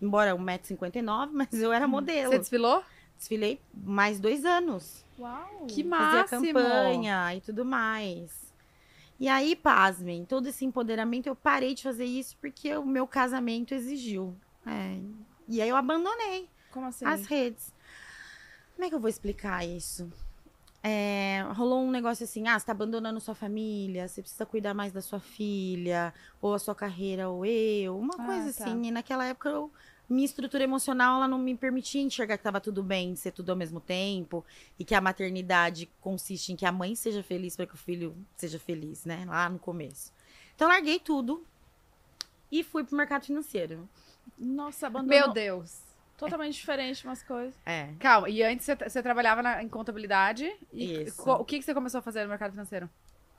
[0.01, 2.31] Embora 1,59m, mas eu era modelo.
[2.33, 2.83] Você desfilou?
[3.17, 5.05] Desfilei mais dois anos.
[5.23, 5.65] Uau.
[5.67, 6.53] Que Fazia máximo!
[6.53, 8.53] campanha e tudo mais.
[9.19, 13.73] E aí, pasmem, todo esse empoderamento, eu parei de fazer isso porque o meu casamento
[13.73, 14.35] exigiu.
[14.65, 14.99] É.
[15.47, 17.05] E aí eu abandonei Como assim?
[17.05, 17.73] as redes.
[18.75, 20.11] Como é que eu vou explicar isso?
[20.81, 24.91] É, rolou um negócio assim, ah, você tá abandonando sua família, você precisa cuidar mais
[24.91, 28.65] da sua filha, ou a sua carreira, ou eu, uma Ah, coisa tá.
[28.65, 28.87] assim.
[28.87, 29.71] E naquela época, eu-
[30.09, 33.55] minha estrutura emocional, ela não me permitia enxergar que tava tudo bem, ser tudo ao
[33.55, 34.45] mesmo tempo,
[34.77, 38.15] e que a maternidade consiste em que a mãe seja feliz para que o filho
[38.35, 39.25] seja feliz, né?
[39.27, 40.11] Lá no começo.
[40.55, 41.43] Então, larguei tudo
[42.51, 43.87] e fui pro mercado financeiro.
[44.37, 45.19] Nossa, abandonou.
[45.19, 45.81] Meu Deus.
[46.17, 47.55] Totalmente diferente umas coisas.
[47.65, 47.89] É.
[47.99, 50.49] Calma, e antes você, você trabalhava na- em contabilidade.
[50.71, 51.21] E Isso.
[51.29, 52.89] o que, que você começou a fazer no mercado financeiro?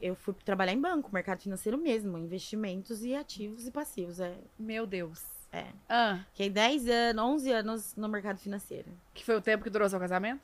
[0.02, 4.18] Eu fui trabalhar em banco, mercado financeiro mesmo, investimentos e ativos e passivos.
[4.20, 4.36] É.
[4.58, 5.22] Meu Deus.
[5.54, 5.66] É.
[5.88, 8.88] Ah, Fiquei 10 anos, 11 anos no mercado financeiro.
[9.12, 10.40] que foi o tempo que durou seu casamento?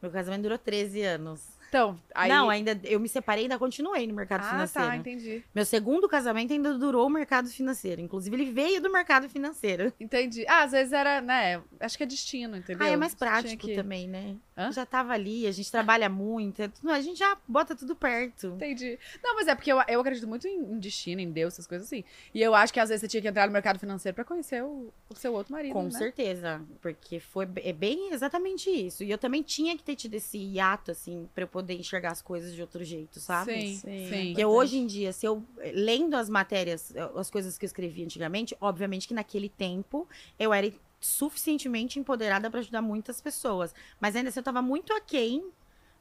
[0.00, 1.58] Meu casamento durou 13 anos.
[1.68, 2.28] Então, aí...
[2.28, 4.88] Não, ainda eu me separei e ainda continuei no mercado ah, financeiro.
[4.88, 5.42] tá, entendi.
[5.54, 7.98] Meu segundo casamento ainda durou o mercado financeiro.
[8.00, 9.90] Inclusive, ele veio do mercado financeiro.
[9.98, 10.44] Entendi.
[10.46, 11.62] Ah, às vezes era, né?
[11.80, 12.86] Acho que é destino, entendeu?
[12.86, 14.36] Ah, é mais prático que- também, né?
[14.56, 14.70] Hã?
[14.70, 16.60] Já tava ali, a gente trabalha muito.
[16.60, 18.48] é A gente já bota tudo perto.
[18.48, 18.98] Entendi.
[19.22, 21.86] Não, mas é porque eu, eu acredito muito em, em destino, em Deus, essas coisas
[21.86, 22.04] assim.
[22.34, 24.62] E eu acho que às vezes você tinha que entrar no mercado financeiro pra conhecer
[24.62, 25.90] o, o seu outro marido, Com né?
[25.90, 29.02] certeza, porque foi é bem exatamente isso.
[29.02, 32.20] E eu também tinha que ter tido esse hiato, assim, pra eu poder enxergar as
[32.20, 33.52] coisas de outro jeito, sabe?
[33.62, 34.08] Sim, Sim.
[34.08, 34.26] sim.
[34.28, 37.68] Porque hoje em dia, se eu eh, lendo as matérias, eh, as coisas que eu
[37.68, 40.06] escrevi antigamente, obviamente que naquele tempo
[40.38, 40.70] eu era
[41.02, 43.74] suficientemente empoderada pra ajudar muitas pessoas.
[44.00, 45.44] Mas ainda assim eu tava muito aquém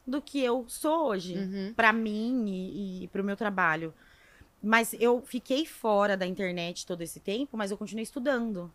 [0.08, 1.74] do que eu sou hoje, Uhum.
[1.76, 3.94] pra mim e, e pro meu trabalho.
[4.64, 8.72] Mas eu fiquei fora da internet todo esse tempo, mas eu continuei estudando.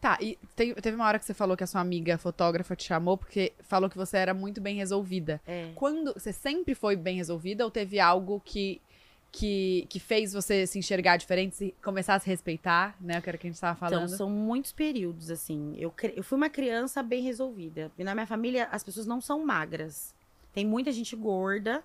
[0.00, 3.16] Tá, e teve uma hora que você falou que a sua amiga fotógrafa te chamou
[3.16, 5.40] porque falou que você era muito bem resolvida.
[5.46, 5.70] É.
[5.74, 8.80] Quando você sempre foi bem resolvida ou teve algo que
[9.30, 13.20] que, que fez você se enxergar diferente, se começar a se respeitar, né?
[13.20, 14.04] Que era o que a gente tava falando.
[14.06, 15.74] Então, são muitos períodos, assim.
[15.78, 17.92] Eu, eu fui uma criança bem resolvida.
[17.98, 20.14] E na minha família, as pessoas não são magras.
[20.52, 21.84] Tem muita gente gorda.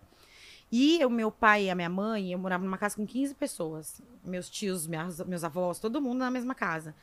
[0.72, 4.02] E o meu pai e a minha mãe, eu morava numa casa com 15 pessoas.
[4.24, 6.96] Meus tios, minhas- meus avós, todo mundo na mesma casa.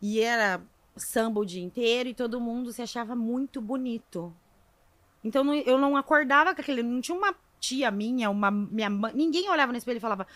[0.00, 0.62] E era
[0.96, 4.32] samba o dia inteiro e todo mundo se achava muito bonito.
[5.22, 6.82] Então eu não acordava com aquele.
[6.82, 9.12] Não tinha uma tia minha, uma minha mãe.
[9.14, 10.26] Ninguém olhava no espelho e falava: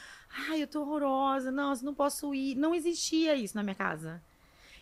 [0.48, 2.54] Ai, eu tô horrorosa, nossa, não posso ir.
[2.54, 4.22] Não existia isso na minha casa.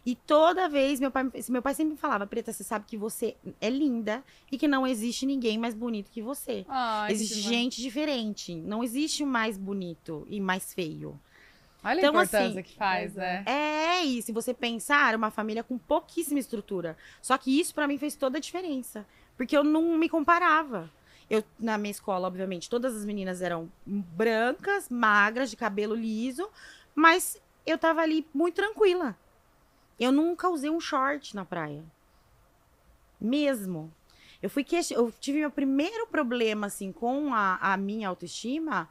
[0.04, 3.70] E toda vez, meu pai, meu pai sempre falava: Preta, você sabe que você é
[3.70, 6.66] linda e que não existe ninguém mais bonito que você.
[6.68, 7.56] Ai, que existe demais.
[7.56, 8.54] gente diferente.
[8.54, 11.18] Não existe mais bonito e mais feio.
[11.84, 13.44] Olha Então, a importância assim, que faz, né?
[13.44, 16.96] É, e se você pensar, uma família com pouquíssima estrutura.
[17.20, 19.06] Só que isso pra mim fez toda a diferença.
[19.36, 20.88] Porque eu não me comparava.
[21.32, 26.46] Eu, na minha escola, obviamente, todas as meninas eram brancas, magras, de cabelo liso,
[26.94, 29.16] mas eu tava ali muito tranquila.
[29.98, 31.82] Eu nunca usei um short na praia.
[33.18, 33.90] Mesmo.
[34.42, 38.86] Eu fui que eu tive meu primeiro problema assim com a, a minha autoestima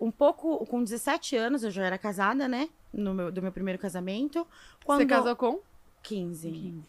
[0.00, 2.68] um pouco com 17 anos, eu já era casada, né?
[2.92, 4.44] No meu, do meu primeiro casamento.
[4.84, 5.60] Quando Você casou com?
[6.02, 6.82] 15.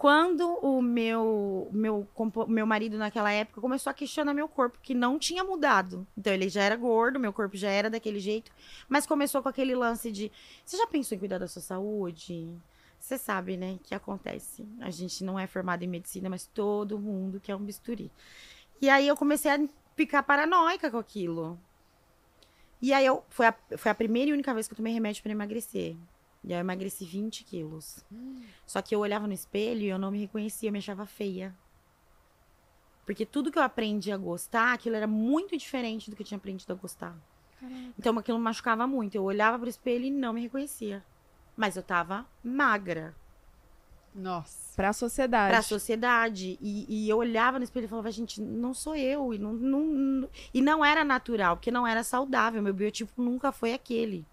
[0.00, 2.08] Quando o meu, meu,
[2.48, 6.06] meu marido naquela época começou a questionar meu corpo, que não tinha mudado.
[6.16, 8.50] Então ele já era gordo, meu corpo já era daquele jeito,
[8.88, 10.32] mas começou com aquele lance de:
[10.64, 12.48] você já pensou em cuidar da sua saúde?
[12.98, 14.66] Você sabe, né, que acontece.
[14.80, 18.10] A gente não é formado em medicina, mas todo mundo quer um bisturi.
[18.80, 21.60] E aí eu comecei a ficar paranoica com aquilo.
[22.80, 25.22] E aí eu foi a, foi a primeira e única vez que eu tomei remédio
[25.22, 25.94] para emagrecer.
[26.42, 28.04] E aí eu emagreci 20 quilos.
[28.66, 31.54] Só que eu olhava no espelho e eu não me reconhecia, eu me achava feia.
[33.04, 36.38] Porque tudo que eu aprendi a gostar, aquilo era muito diferente do que eu tinha
[36.38, 37.14] aprendido a gostar.
[37.98, 39.14] Então aquilo me machucava muito.
[39.14, 41.04] Eu olhava pro espelho e não me reconhecia.
[41.56, 43.14] Mas eu tava magra
[44.14, 44.74] Nossa.
[44.76, 45.52] Pra sociedade.
[45.52, 46.56] pra sociedade.
[46.60, 49.34] E, e eu olhava no espelho e falava, gente, não sou eu.
[49.34, 52.62] E não, não, não- e não era natural, porque não era saudável.
[52.62, 54.24] Meu biotipo nunca foi aquele.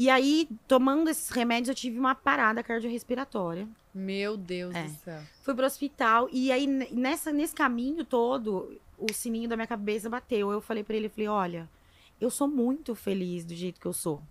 [0.00, 3.66] E aí, tomando esses remédios, eu tive uma parada cardiorrespiratória.
[3.92, 4.84] Meu Deus É.
[4.84, 5.20] do céu.
[5.42, 10.52] Fui pro hospital e aí nessa, nesse caminho todo, o sininho da minha cabeça bateu.
[10.52, 11.68] Eu falei pra ele, falei, olha,
[12.20, 14.22] eu sou muito feliz do jeito que eu sou.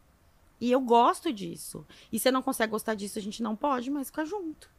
[0.62, 1.86] E eu gosto disso.
[2.14, 4.70] E você não consegue gostar disso, a gente não pode mais ficar junto.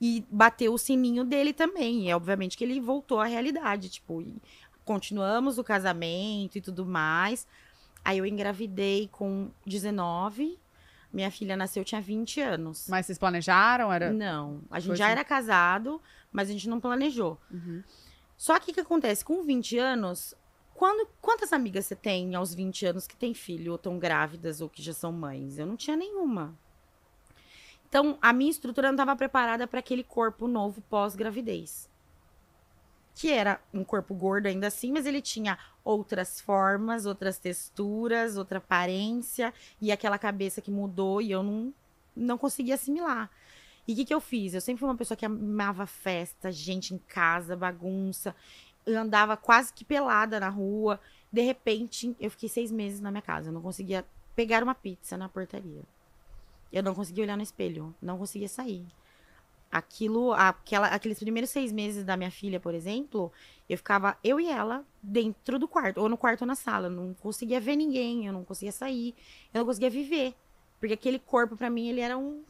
[0.00, 2.08] E bateu o sininho dele também.
[2.08, 4.24] E obviamente que ele voltou à realidade, tipo,
[4.84, 7.44] continuamos o casamento e tudo mais.
[8.08, 10.58] Aí eu engravidei com 19.
[11.12, 12.86] Minha filha nasceu, eu tinha 20 anos.
[12.88, 13.92] Mas vocês planejaram?
[13.92, 14.10] Era...
[14.10, 15.12] Não, a gente Foi já assim?
[15.12, 16.00] era casado,
[16.32, 17.38] mas a gente não planejou.
[17.50, 17.84] Uhum.
[18.34, 19.22] Só que o que acontece?
[19.22, 20.34] Com 20 anos,
[20.74, 24.70] quando, quantas amigas você tem aos 20 anos que têm filho, ou estão grávidas, ou
[24.70, 25.58] que já são mães?
[25.58, 26.56] Eu não tinha nenhuma.
[27.90, 31.90] Então, a minha estrutura não estava preparada para aquele corpo novo pós-gravidez.
[33.18, 38.58] Que era um corpo gordo ainda assim, mas ele tinha outras formas, outras texturas, outra
[38.58, 41.74] aparência, e aquela cabeça que mudou e eu não,
[42.14, 43.28] não conseguia assimilar.
[43.88, 44.54] E o que, que eu fiz?
[44.54, 48.36] Eu sempre fui uma pessoa que amava festa, gente em casa, bagunça.
[48.86, 51.00] Eu andava quase que pelada na rua.
[51.32, 53.48] De repente, eu fiquei seis meses na minha casa.
[53.48, 55.82] Eu não conseguia pegar uma pizza na portaria.
[56.72, 57.92] Eu não conseguia olhar no espelho.
[58.00, 58.86] Não conseguia sair.
[59.70, 63.30] Aquilo, aquela, aqueles primeiros seis meses da minha filha, por exemplo,
[63.68, 66.86] eu ficava, eu e ela, dentro do quarto, ou no quarto ou na sala.
[66.86, 69.14] Eu não conseguia ver ninguém, eu não conseguia sair,
[69.52, 70.34] eu não conseguia viver.
[70.80, 72.42] Porque aquele corpo, pra mim, ele era um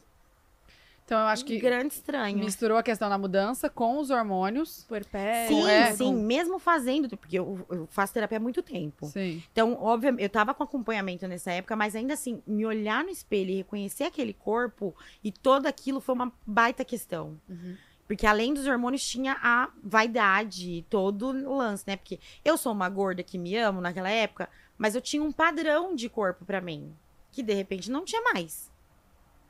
[1.09, 2.37] Então eu acho que grande estranho.
[2.37, 4.85] misturou a questão da mudança com os hormônios.
[4.87, 5.49] Puerpério.
[5.57, 9.07] Sim, é, sim, com- mesmo fazendo, porque eu, eu faço terapia há muito tempo.
[9.07, 9.43] Sim.
[9.51, 13.49] Então, obviamente, eu tava com acompanhamento nessa época, mas ainda assim, me olhar no espelho
[13.53, 14.95] e reconhecer aquele corpo
[15.25, 17.41] e todo aquilo foi uma baita questão.
[17.49, 17.75] Uhum.
[18.07, 21.97] Porque além dos hormônios, tinha a vaidade, todo o lance, né?
[21.97, 25.95] Porque eu sou uma gorda que me amo naquela época, mas eu tinha um padrão
[25.95, 26.95] de corpo pra mim,
[27.33, 28.71] que de repente não tinha mais.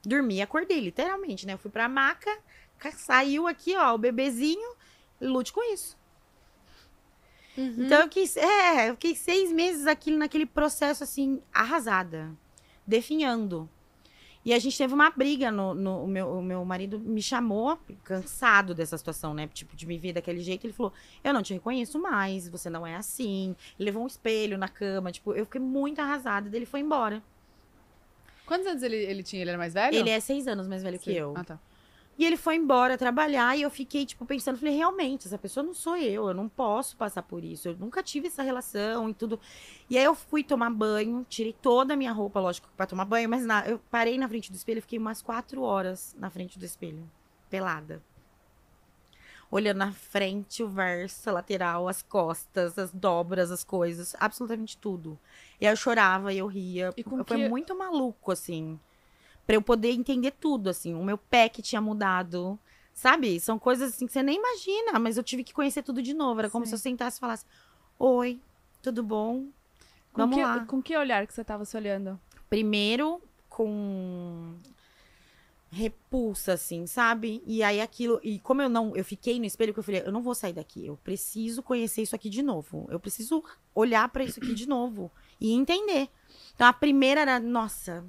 [0.04, 1.54] Dormi e acordei, literalmente, né?
[1.54, 2.30] Eu fui pra maca,
[2.78, 4.74] ca- saiu aqui, ó, o bebezinho,
[5.20, 5.96] lute com isso.
[7.86, 12.30] Então eu quis, é, eu fiquei seis meses aqui naquele processo assim, arrasada,
[12.86, 13.68] definhando.
[14.44, 17.76] E a gente teve uma briga no, no- o, meu, o meu marido me chamou,
[18.04, 19.48] cansado dessa situação, né?
[19.52, 20.64] Tipo, de me ver daquele jeito.
[20.64, 23.54] Ele falou: Eu não te reconheço mais, você não é assim.
[23.78, 25.10] Ele levou um espelho na cama.
[25.12, 26.48] Tipo, eu fiquei muito arrasada.
[26.48, 27.22] Daí ele foi embora.
[28.48, 29.42] Quantos anos ele, ele tinha?
[29.42, 29.94] Ele era mais velho?
[29.94, 31.18] Ele é seis anos mais velho que Sim.
[31.18, 31.34] eu.
[31.36, 31.58] Ah, tá.
[32.16, 35.74] E ele foi embora trabalhar e eu fiquei, tipo, pensando, falei, realmente, essa pessoa não
[35.74, 39.38] sou eu, eu não posso passar por isso, eu nunca tive essa relação e tudo.
[39.88, 43.28] E aí eu fui tomar banho, tirei toda a minha roupa, lógico, pra tomar banho,
[43.28, 46.58] mas na, eu parei na frente do espelho e fiquei umas quatro horas na frente
[46.58, 47.08] do espelho,
[47.50, 48.02] pelada.
[49.50, 55.18] Olhando na frente, o verso, a lateral, as costas, as dobras, as coisas, absolutamente tudo.
[55.60, 56.92] E aí eu chorava e eu ria.
[56.96, 58.78] E com Foi que- muito maluco, assim.
[59.46, 60.94] Pra eu poder entender tudo, assim.
[60.94, 62.58] O meu pé que tinha mudado.
[62.92, 63.38] Sabe?
[63.40, 66.40] São coisas assim que você nem imagina, mas eu tive que conhecer tudo de novo.
[66.40, 66.70] Era como Sim.
[66.70, 67.46] se eu sentasse e falasse:
[67.98, 68.40] Oi,
[68.82, 69.46] tudo bom?
[70.12, 70.64] Com Vamos que, lá.
[70.66, 72.20] Com que olhar que você tava se olhando?
[72.50, 74.54] Primeiro com
[75.70, 77.42] repulsa, assim, sabe?
[77.46, 78.20] E aí aquilo.
[78.22, 78.96] E como eu não.
[78.96, 80.86] Eu fiquei no espelho que eu falei, eu não vou sair daqui.
[80.86, 82.86] Eu preciso conhecer isso aqui de novo.
[82.90, 86.08] Eu preciso olhar pra isso aqui de novo e entender.
[86.54, 88.04] Então a primeira era, nossa,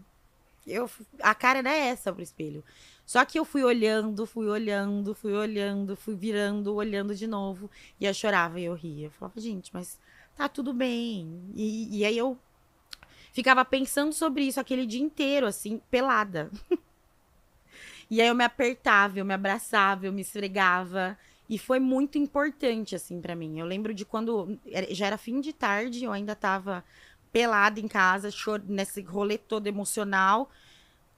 [0.66, 0.90] eu,
[1.22, 2.64] a cara era essa pro espelho.
[3.06, 7.70] Só que eu fui olhando, fui olhando, fui olhando, fui virando, olhando de novo.
[8.00, 9.08] E eu chorava e eu ria.
[9.08, 10.00] Eu falava, gente, mas
[10.36, 11.42] tá tudo bem.
[11.56, 12.38] E, e aí eu
[13.34, 16.52] ficava pensando sobre isso aquele dia inteiro, assim, pelada.
[18.10, 21.18] e aí eu me apertava, eu me abraçava, eu me esfregava.
[21.48, 23.60] E foi muito importante, assim, pra mim.
[23.60, 24.60] Eu lembro de quando
[24.92, 26.84] já era fim de tarde, eu ainda tava
[27.32, 30.50] pelada em casa, chor- nesse rolê todo emocional.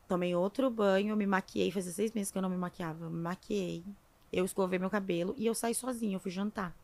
[0.07, 1.71] Tomei outro banho, me maquiei.
[1.71, 3.09] Fazia seis meses que eu não me maquiava.
[3.09, 3.83] Me maquiei.
[4.31, 6.75] Eu escovei meu cabelo e eu saí sozinha, eu fui jantar.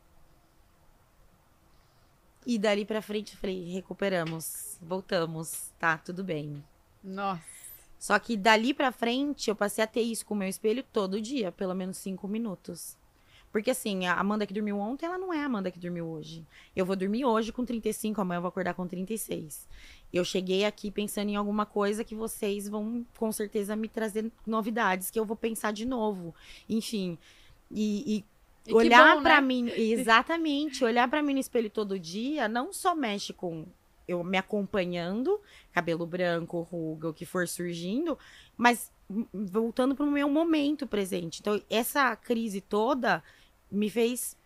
[2.46, 6.64] E dali pra frente eu falei, recuperamos, voltamos, tá, tudo bem.
[7.02, 7.57] Nossa.
[7.98, 11.20] Só que dali pra frente eu passei a ter isso com o meu espelho todo
[11.20, 12.96] dia, pelo menos cinco minutos.
[13.50, 16.44] Porque assim, a Amanda que dormiu ontem, ela não é a Amanda que dormiu hoje.
[16.76, 19.66] Eu vou dormir hoje com 35, amanhã eu vou acordar com 36.
[20.12, 25.10] Eu cheguei aqui pensando em alguma coisa que vocês vão com certeza me trazer novidades
[25.10, 26.34] que eu vou pensar de novo.
[26.68, 27.18] Enfim,
[27.70, 29.46] e, e E olhar pra né?
[29.46, 33.66] mim, exatamente, olhar pra mim no espelho todo dia não só mexe com
[34.08, 35.40] eu me acompanhando,
[35.70, 38.18] cabelo branco, ruga, o que for surgindo,
[38.56, 41.40] mas hum, voltando pro meu momento presente.
[41.40, 43.22] Então, essa crise toda
[43.70, 44.36] me fez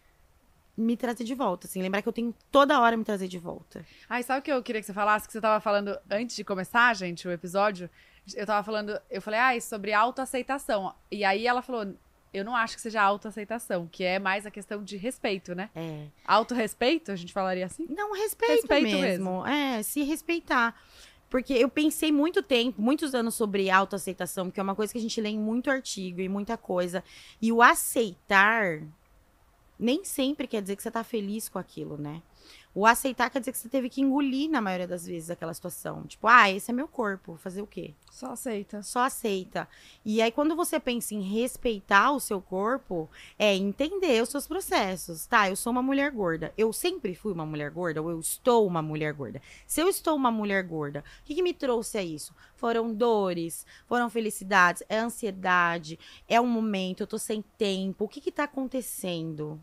[0.77, 3.85] me trazer de volta, assim, lembrar que eu tenho toda hora me trazer de volta.
[4.09, 5.27] Ai, sabe o que eu queria que você falasse?
[5.27, 7.89] Que você tava falando antes de começar, gente, o episódio.
[8.35, 10.95] Eu tava falando, eu falei, ai, sobre autoaceitação.
[11.11, 11.95] E aí ela falou,
[12.33, 15.71] eu não acho que seja autoaceitação, que é mais a questão de respeito, né?
[15.75, 16.07] É.
[16.27, 17.87] Autorrespeito, a gente falaria assim?
[17.91, 19.47] Não, respeito, Respeito mesmo.
[19.47, 20.75] É, se respeitar.
[21.29, 25.03] Porque eu pensei muito tempo, muitos anos sobre autoaceitação, que é uma coisa que a
[25.03, 27.03] gente lê em muito artigo e muita coisa.
[27.41, 28.83] E o aceitar
[29.79, 32.23] nem sempre quer dizer que você tá feliz com aquilo, né?
[32.75, 36.05] O aceitar quer dizer que você teve que engolir, na maioria das vezes, aquela situação.
[36.05, 37.93] Tipo, ah, esse é meu corpo, fazer o quê?
[38.11, 38.83] Só aceita.
[38.83, 39.69] Só aceita.
[40.03, 45.27] E aí, quando você pensa em respeitar o seu corpo, é entender os seus processos.
[45.27, 46.51] Tá, eu sou uma mulher gorda.
[46.57, 49.43] Eu sempre fui uma mulher gorda ou eu estou uma mulher gorda?
[49.67, 52.35] Se eu estou uma mulher gorda, o que, que me trouxe a isso?
[52.57, 58.05] Foram dores, foram felicidades, é ansiedade, é um momento, eu tô sem tempo.
[58.05, 59.61] O que que tá acontecendo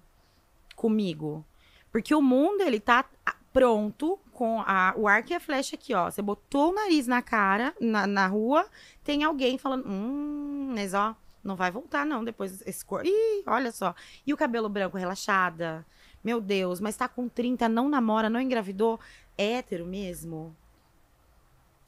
[0.76, 1.43] comigo?
[1.91, 5.93] Porque o mundo, ele tá ah, pronto com a, o arco e a flecha aqui,
[5.93, 6.10] ó.
[6.10, 8.65] Você botou o nariz na cara, na, na rua,
[9.04, 13.08] tem alguém falando, hum, mas ó, não vai voltar não, depois esse corpo.
[13.08, 13.95] Ih, olha só.
[14.25, 15.86] E o cabelo branco relaxada?
[16.23, 18.99] Meu Deus, mas tá com 30, não namora, não engravidou?
[19.38, 20.56] É hétero mesmo?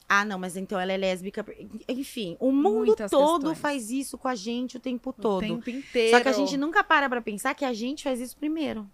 [0.08, 1.44] Ah, não, mas então ela é lésbica.
[1.88, 3.58] Enfim, o mundo Muitas todo questões.
[3.58, 5.40] faz isso com a gente o tempo O todo.
[5.40, 6.16] tempo inteiro.
[6.16, 8.86] Só que a gente nunca para pra pensar que a gente faz isso primeiro.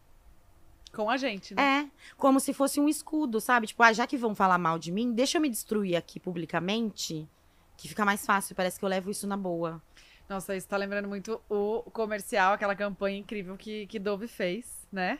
[0.93, 1.63] Com a gente, né?
[1.63, 3.67] É, como se fosse um escudo, sabe?
[3.67, 7.29] Tipo, ah, já que vão falar mal de mim, deixa eu me destruir aqui publicamente,
[7.77, 9.83] que fica mais fácil, parece que eu levo isso na boa.
[10.29, 15.19] Nossa, isso tá lembrando muito o comercial, aquela campanha incrível que, que Dove fez, né?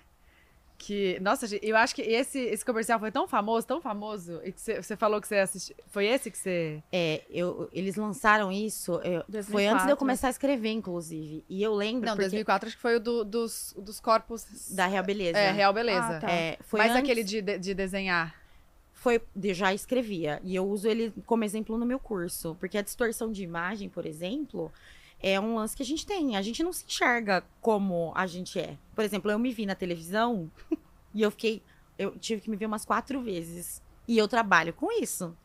[0.81, 4.61] Que, nossa, eu acho que esse, esse comercial foi tão famoso, tão famoso, e que
[4.61, 5.75] você falou que você assistiu.
[5.89, 6.81] Foi esse que você.
[6.93, 9.91] É, eu, eles lançaram isso, eu- foi antes de 2004.
[9.91, 11.45] eu começar a escrever, inclusive.
[11.49, 14.71] E eu lembro Não, porque 2004 acho que foi o do- dos, dos corpos.
[14.71, 15.37] da Real Beleza.
[15.37, 16.17] É, Real Beleza.
[16.17, 16.31] Ah, tá.
[16.31, 18.33] É, foi Mas antes- aquele de, de, de desenhar.
[18.93, 22.83] foi eu já escrevia e eu uso ele como exemplo no meu curso, porque a
[22.83, 24.73] distorção de imagem, por exemplo,
[25.21, 26.37] é um lance que a gente tem.
[26.37, 28.77] A gente não se enxerga como a gente é.
[28.95, 30.51] Por exemplo, eu me vi na televisão
[31.15, 31.63] e eu fiquei,
[31.99, 35.37] eu tive que me ver umas quatro vezes e eu trabalho com isso.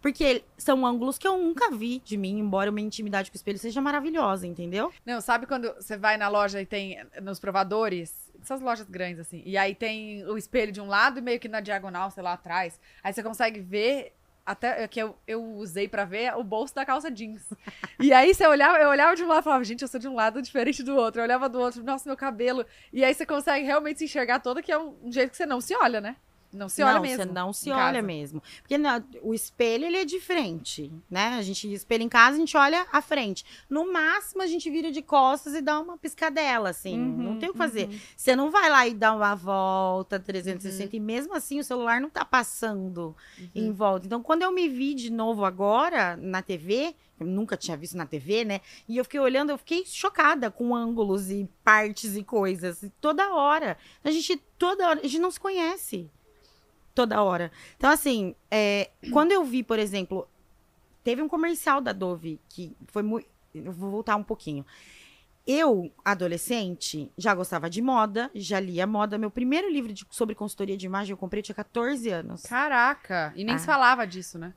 [0.00, 3.58] Porque são ângulos que eu nunca vi de mim, embora minha intimidade com o espelho
[3.58, 4.92] seja maravilhosa, entendeu?
[5.04, 9.42] Não, sabe quando você vai na loja e tem nos provadores, essas lojas grandes assim,
[9.44, 12.34] e aí tem o espelho de um lado e meio que na diagonal, sei lá,
[12.34, 12.78] atrás.
[13.02, 14.15] Aí você consegue ver
[14.46, 17.42] até é que eu, eu usei pra ver o bolso da calça jeans.
[17.98, 20.06] E aí você olhava, eu olhava de um lado e falava, gente, eu sou de
[20.06, 21.20] um lado diferente do outro.
[21.20, 22.64] Eu olhava do outro, nossa, meu cabelo.
[22.92, 25.60] E aí você consegue realmente se enxergar toda, que é um jeito que você não
[25.60, 26.16] se olha, né?
[26.56, 27.16] Não se olha não, mesmo.
[27.24, 28.02] Você não se olha casa.
[28.02, 28.42] mesmo.
[28.62, 31.34] Porque na- o espelho, ele é de frente, né?
[31.38, 33.44] A gente espelha em casa, a gente olha à frente.
[33.68, 36.98] No máximo, a gente vira de costas e dá uma piscadela, assim.
[36.98, 37.88] Uhum, não tem o que fazer.
[37.88, 37.98] uhum.
[38.16, 40.96] Você não vai lá e dá uma volta 360 Uhum.
[40.96, 43.48] e mesmo assim o celular não tá passando Uhum.
[43.54, 44.06] em volta.
[44.06, 48.04] Então, quando eu me vi de novo agora na TV, eu nunca tinha visto na
[48.06, 48.60] TV, né?
[48.88, 52.82] E eu fiquei olhando, eu fiquei chocada com ângulos e partes e coisas.
[52.82, 53.76] E toda hora.
[54.04, 56.10] A gente, toda hora, a gente não se conhece.
[56.96, 57.52] Toda hora.
[57.76, 60.26] Então, assim, é, quando eu vi, por exemplo,
[61.04, 63.28] teve um comercial da Dove que foi muito.
[63.54, 64.64] Eu vou voltar um pouquinho.
[65.46, 69.16] Eu, adolescente, já gostava de moda, já lia moda.
[69.16, 72.42] Meu primeiro livro de- sobre consultoria de imagem eu comprei, eu tinha 14 anos.
[72.42, 73.32] Caraca!
[73.36, 73.58] E nem Ah.
[73.58, 74.52] se falava disso, né?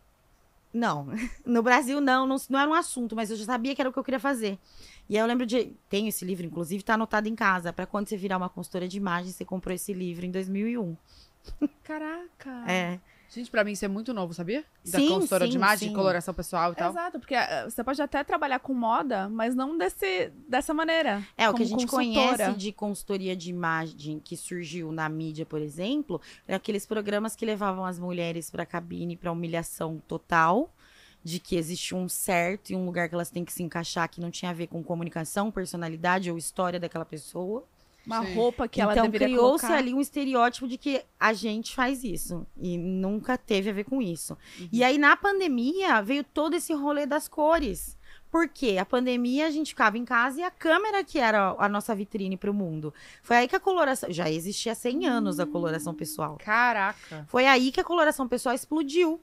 [0.73, 1.05] Não,
[1.45, 3.93] no Brasil não, não, não era um assunto, mas eu já sabia que era o
[3.93, 4.57] que eu queria fazer.
[5.09, 5.73] E aí eu lembro de.
[5.89, 7.73] Tenho esse livro, inclusive, tá anotado em casa.
[7.73, 10.95] Pra quando você virar uma consultora de imagem, você comprou esse livro em 2001.
[11.83, 12.63] Caraca.
[12.67, 12.99] É.
[13.29, 14.65] Gente, pra mim isso é muito novo, sabia?
[14.83, 15.89] Da Sim, consultora de sim, imagem, sim.
[15.89, 16.89] de coloração pessoal e tal.
[16.89, 21.23] Exato, porque eh, você pode até trabalhar com moda, mas não desse, dessa maneira.
[21.37, 22.37] É, o que a gente consultora.
[22.37, 27.45] conhece de consultoria de imagem que surgiu na mídia, por exemplo, é aqueles programas que
[27.45, 30.73] levavam as mulheres pra cabine pra humilhação total,
[31.23, 34.19] de que existe um certo e um lugar que elas têm que se encaixar que
[34.19, 37.63] não tinha a ver com comunicação, personalidade ou história daquela pessoa.
[38.09, 38.33] Uma Sim.
[38.33, 39.79] roupa que ela então deveria criou-se colocar.
[39.79, 44.01] ali um estereótipo de que a gente faz isso e nunca teve a ver com
[44.01, 44.37] isso.
[44.59, 44.69] Uhum.
[44.71, 47.97] E aí na pandemia veio todo esse rolê das cores.
[48.31, 51.95] Porque a pandemia a gente ficava em casa e a câmera que era a nossa
[51.95, 52.93] vitrine para o mundo.
[53.23, 54.11] Foi aí que a coloração.
[54.11, 56.37] Já existia há 100 anos a coloração pessoal.
[56.37, 57.25] Caraca.
[57.27, 59.19] Foi aí que a coloração pessoal explodiu.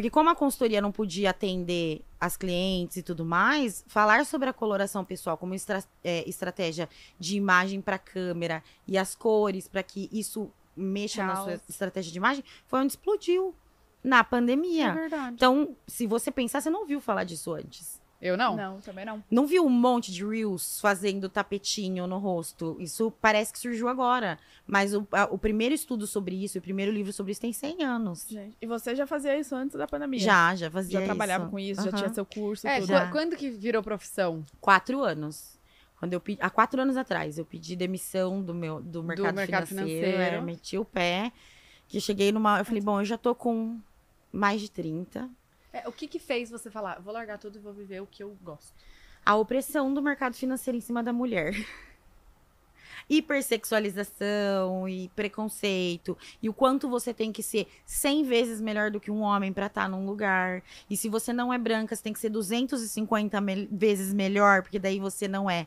[0.00, 4.52] Porque como a consultoria não podia atender as clientes e tudo mais, falar sobre a
[4.52, 10.08] coloração pessoal como estra é, estratégia de imagem para câmera e as cores para que
[10.10, 13.54] isso mexa na sua estratégia de imagem foi onde explodiu
[14.02, 14.86] na pandemia.
[14.86, 15.34] É verdade.
[15.34, 17.99] Então, se você pensar, você não ouviu falar disso antes.
[18.20, 18.54] Eu não.
[18.54, 19.24] Não, também não.
[19.30, 22.76] Não viu um monte de reels fazendo tapetinho no rosto.
[22.78, 24.38] Isso parece que surgiu agora.
[24.66, 27.82] Mas o, a- o primeiro estudo sobre isso, o primeiro livro sobre isso tem 100
[27.82, 28.26] anos.
[28.28, 30.20] Gente, e você já fazia isso antes da pandemia?
[30.20, 31.50] Já, já fazia Já trabalhava isso.
[31.50, 31.96] com isso, já Aham.
[31.96, 32.88] tinha seu curso, É, tudo.
[32.88, 33.10] Já.
[33.10, 34.44] quando que virou profissão?
[34.60, 35.58] Quatro anos.
[35.98, 39.66] Quando eu pedi, há quatro anos atrás, eu pedi demissão do meu do mercado, mercado
[39.66, 40.42] financeiro, financeiro.
[40.42, 41.32] meti o pé.
[41.88, 43.78] Que cheguei numa, eu falei, bom, eu já tô com
[44.32, 45.28] mais de 30.
[45.72, 48.22] É, o que que fez você falar, vou largar tudo e vou viver o que
[48.22, 48.74] eu gosto?
[49.24, 51.54] A opressão do mercado financeiro em cima da mulher.
[53.08, 56.16] Hipersexualização e preconceito.
[56.42, 59.66] E o quanto você tem que ser 100 vezes melhor do que um homem pra
[59.66, 60.62] estar num lugar.
[60.88, 64.78] E se você não é branca, você tem que ser 250 me- vezes melhor, porque
[64.78, 65.66] daí você não é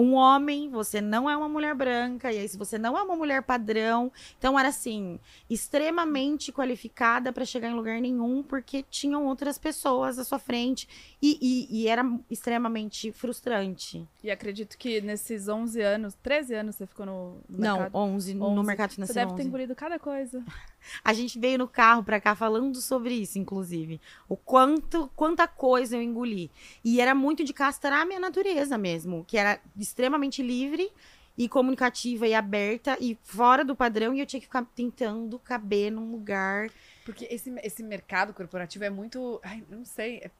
[0.00, 3.16] um homem, você não é uma mulher branca, e aí se você não é uma
[3.16, 5.18] mulher padrão, então era assim,
[5.50, 10.88] extremamente qualificada pra chegar em lugar nenhum, porque tinham outras pessoas à sua frente,
[11.20, 14.06] e, e- e era extremamente frustrante.
[14.22, 17.94] E acredito que nesses 11 anos, 13 anos você ficou no, no não, mercado.
[17.96, 18.66] 11, no 11.
[18.66, 19.20] mercado Você financeiro.
[19.20, 19.48] deve ter 11.
[19.48, 20.42] engolido cada coisa.
[21.04, 24.00] A gente veio no carro pra cá falando sobre isso, inclusive.
[24.28, 26.50] O quanto, quanta coisa eu engoli.
[26.84, 30.90] E era muito de castrar a minha natureza mesmo, que era extremamente livre
[31.36, 35.92] e comunicativa e aberta e fora do padrão e eu tinha que ficar tentando caber
[35.92, 36.68] num lugar.
[37.04, 39.40] Porque esse, esse mercado corporativo é muito.
[39.42, 40.16] Ai, não sei.
[40.16, 40.30] é-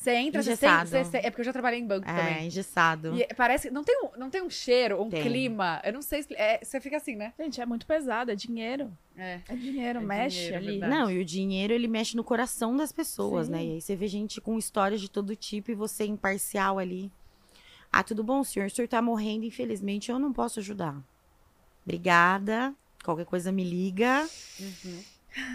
[0.00, 0.90] Você entra, você, Engessado.
[0.90, 2.46] tem, você- É porque eu já trabalhei em banco É, também.
[2.46, 3.14] engessado.
[3.20, 3.70] E parece.
[3.70, 5.22] Não tem um, não tem um cheiro, um Tem.
[5.22, 5.78] clima.
[5.84, 6.24] Eu não sei.
[6.30, 7.34] é, você fica assim, né?
[7.38, 8.90] Gente, é muito pesado, é dinheiro.
[9.14, 9.40] É.
[9.46, 10.78] É dinheiro, É mexe dinheiro, é ali.
[10.78, 13.52] Não, e o dinheiro, ele mexe no coração das pessoas, Sim.
[13.52, 13.62] né?
[13.64, 17.12] E aí você vê gente com histórias de todo tipo e você imparcial ali.
[17.92, 18.68] Ah, tudo bom, senhor?
[18.68, 20.96] O senhor tá morrendo, infelizmente, eu não posso ajudar.
[21.84, 22.74] Obrigada.
[23.04, 24.26] Qualquer coisa me liga.
[24.58, 25.02] Uhum.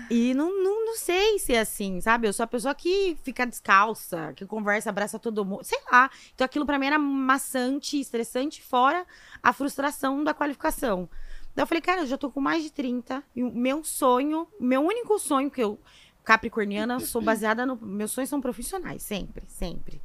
[0.10, 2.28] E não, não, não sei se é assim, sabe?
[2.28, 5.64] Eu sou a pessoa que fica descalça, que conversa, abraça todo mundo.
[5.64, 6.10] Sei lá.
[6.34, 9.06] Então aquilo pra mim era maçante, estressante, fora
[9.44, 11.10] a frustração da qualificação.
[11.54, 13.24] Daí eu falei, cara, eu já tô com mais de 30.
[13.36, 15.80] E o meu sonho, meu único sonho que eu,
[16.24, 17.76] capricorniana, sou baseada no.
[17.78, 20.02] Meus sonhos são profissionais, sempre, sempre.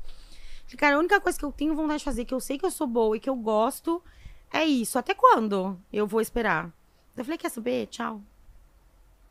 [0.64, 2.64] Falei, cara, a única coisa que eu tenho vontade de fazer, que eu sei que
[2.64, 4.02] eu sou boa e que eu gosto,
[4.52, 4.98] é isso.
[4.98, 6.72] Até quando eu vou esperar?
[7.16, 7.86] Eu falei, quer saber?
[7.88, 8.22] Tchau.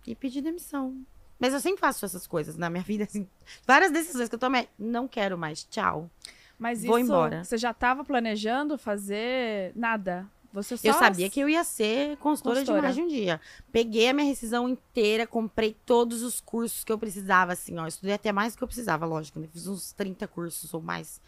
[0.06, 0.96] E pedi demissão.
[1.40, 3.28] Mas eu sempre faço essas coisas na minha vida, assim.
[3.66, 4.68] Várias decisões que eu tomei.
[4.78, 5.64] Não quero mais.
[5.64, 6.10] Tchau.
[6.58, 7.44] Mas Vou isso, embora.
[7.44, 10.28] você já tava planejando fazer nada?
[10.52, 10.88] Você só...
[10.88, 12.82] Eu sabia que eu ia ser consultora, Consultora.
[12.82, 13.40] de imagem um dia.
[13.72, 17.88] Peguei a minha rescisão inteira, comprei todos os cursos que eu precisava, assim, ó.
[17.88, 19.40] Estudei até mais do que eu precisava, lógico.
[19.40, 19.48] Né?
[19.54, 21.22] Fiz uns 30 cursos ou mais.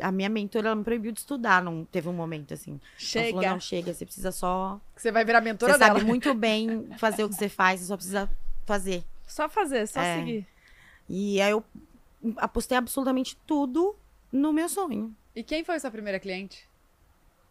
[0.00, 2.72] A minha mentora, ela me proibiu de estudar, não teve um momento, assim.
[2.72, 3.28] Ela Chega.
[3.30, 4.80] falou, não, chega, você precisa só...
[4.94, 5.94] Que Você vai virar mentora Você dela.
[5.94, 8.30] sabe muito bem fazer o que você faz, você só precisa
[8.64, 9.04] fazer.
[9.26, 10.18] Só fazer, só É.
[10.18, 10.46] seguir.
[11.08, 11.62] E aí eu
[12.36, 13.94] apostei absolutamente tudo
[14.32, 15.14] no meu sonho.
[15.36, 16.66] E quem foi sua primeira cliente?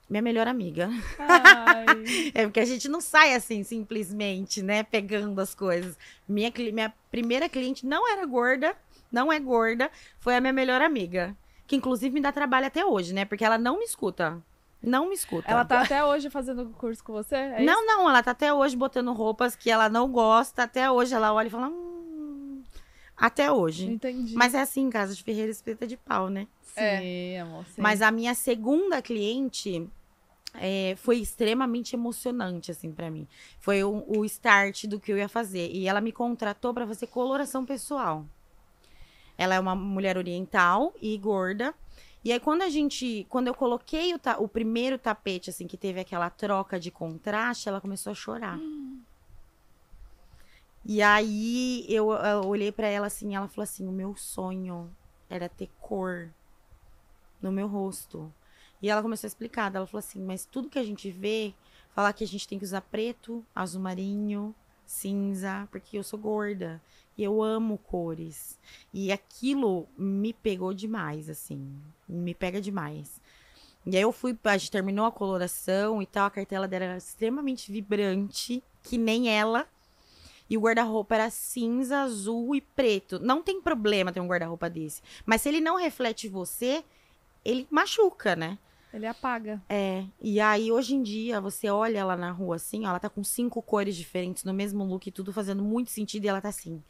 [0.10, 0.90] Minha melhor amiga.
[1.20, 1.86] Ai.
[2.34, 4.84] É porque a gente não sai assim, simplesmente, né?
[4.84, 5.98] Pegando as coisas.
[6.28, 8.76] Minha, minha primeira cliente não era gorda,
[9.12, 11.36] não é gorda, foi a minha melhor amiga.
[11.72, 13.24] Que inclusive me dá trabalho até hoje, né?
[13.24, 14.44] Porque ela não me escuta.
[14.84, 15.50] Não me escuta.
[15.50, 17.36] Ela tá até hoje fazendo curso com você?
[17.36, 20.64] É não, não, ela tá até hoje botando roupas que ela não gosta.
[20.64, 21.70] Até hoje ela olha e fala.
[21.70, 22.62] Hum...
[23.16, 23.54] Até isso?
[23.54, 23.90] hoje.
[23.90, 24.36] Entendi.
[24.36, 26.46] Mas é assim, em casa de Ferreira espeta de pau, né?
[26.62, 27.66] Sim, amor.
[27.68, 27.82] sim.
[27.82, 29.90] Mas a minha segunda cliente
[30.56, 33.26] é, foi extremamente emocionante, assim, pra mim.
[33.60, 35.72] Foi o, o start do que eu ia fazer.
[35.72, 38.26] E ela me contratou pra fazer coloração pessoal.
[39.42, 41.74] Ela é uma mulher oriental e gorda.
[42.24, 43.26] E aí, quando a gente.
[43.28, 47.68] Quando eu coloquei o, ta- o primeiro tapete, assim, que teve aquela troca de contraste,
[47.68, 48.64] ela começou a chorar.
[50.86, 54.96] E aí eu, eu olhei pra ela assim, ela falou assim: o meu sonho
[55.30, 56.30] era ter cor
[57.42, 58.32] no meu rosto.
[58.82, 61.54] E ela começou a explicar, ela falou assim: mas tudo que a gente vê,
[61.94, 66.82] falar que a gente tem que usar preto, azul marinho, cinza, porque eu sou gorda
[67.18, 68.60] e eu amo cores.
[68.94, 73.22] E aquilo me pegou demais, assim, me pega demais.
[73.86, 76.98] E aí eu fui, a gente terminou a coloração e tal, a cartela dela era
[76.98, 79.68] extremamente vibrante, que nem ela.
[80.52, 83.18] e o guarda-roupa era cinza, azul e preto.
[83.20, 85.02] Não tem problema ter um guarda-roupa desse.
[85.26, 86.84] Mas se ele não reflete você,
[87.46, 88.60] ele machuca, né?
[88.94, 89.62] Ele apaga.
[89.70, 90.04] É.
[90.20, 93.24] E aí, hoje em dia, você olha ela na rua assim, ó, ela tá com
[93.24, 96.84] cinco cores diferentes no mesmo look, tudo fazendo muito sentido, e ela tá assim.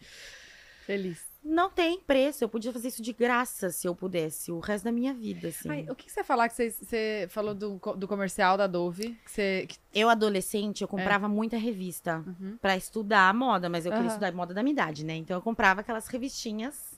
[0.85, 1.29] Feliz.
[1.43, 2.43] Não tem preço.
[2.43, 5.69] Eu podia fazer isso de graça se eu pudesse, o resto da minha vida, assim.
[5.69, 9.17] Ai, o que que você falar que você, você falou do, do comercial da Dove?
[9.25, 12.57] Que você, que- Eu, adolescente, eu comprava muita revista Uhum.
[12.61, 14.07] pra estudar a moda, mas eu queria Aham.
[14.13, 15.15] estudar moda da minha idade, né?
[15.15, 16.90] Então eu comprava aquelas revistinhas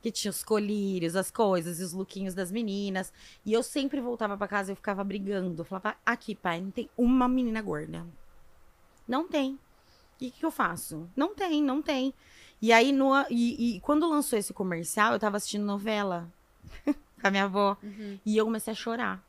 [0.00, 3.12] que tinha os colírios, as coisas, e os lookinhos das meninas.
[3.44, 5.62] E eu sempre voltava pra casa e eu ficava brigando.
[5.62, 8.06] Eu falava, aqui, pai, não tem uma menina gorda.
[9.06, 9.58] Não tem.
[10.20, 11.08] E o que, que eu faço?
[11.16, 12.12] Não tem, não tem.
[12.60, 16.28] E aí, no, e, e quando lançou esse comercial, eu tava assistindo novela
[16.84, 17.76] com a minha avó.
[17.82, 18.18] Uhum.
[18.26, 19.27] E eu comecei a chorar.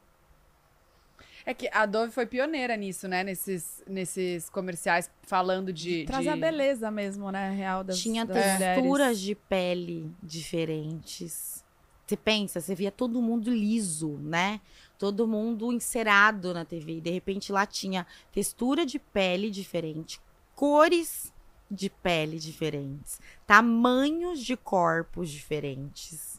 [1.50, 3.24] É que a Dove foi pioneira nisso, né?
[3.24, 6.06] Nesses, nesses comerciais falando de.
[6.06, 6.30] Traz de...
[6.30, 7.50] a beleza mesmo, né?
[7.50, 9.20] Real das, Tinha das texturas mulheres.
[9.20, 11.66] de pele diferentes.
[12.06, 14.62] Você pensa, você via todo mundo liso, né?
[15.00, 16.98] Todo mundo encerado na TV.
[16.98, 20.22] E de repente lá tinha textura de pele diferente,
[20.56, 21.34] cores
[21.70, 26.39] de pele diferentes, tamanhos de corpos diferentes.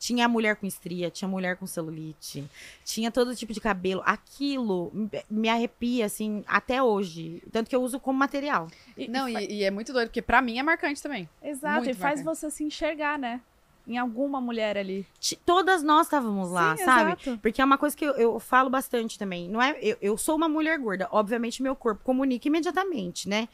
[0.00, 2.42] Tinha mulher com estria, tinha mulher com celulite,
[2.86, 4.00] tinha todo tipo de cabelo.
[4.06, 4.90] Aquilo
[5.28, 7.42] me- arrepia, assim, até hoje.
[7.52, 8.68] Tanto que eu uso como material.
[8.96, 11.28] E- Não, e e, é muito doido, porque pra mim é marcante também.
[11.42, 13.42] Exato, muito e faz você se enxergar, né?
[13.86, 15.06] Em alguma mulher ali.
[15.44, 17.10] Todas nós estávamos lá, Sim, sabe?
[17.12, 17.38] exato.
[17.42, 19.50] Porque é uma coisa que eu, eu falo bastante também.
[19.50, 21.08] Não é, eu, eu sou uma mulher gorda.
[21.12, 23.48] Obviamente, meu corpo comunica imediatamente, né?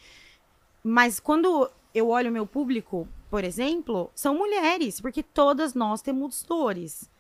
[0.85, 6.43] Mas quando eu olho o meu público, por exemplo, são mulheres, porque todas nós temos
[6.43, 7.11] dores.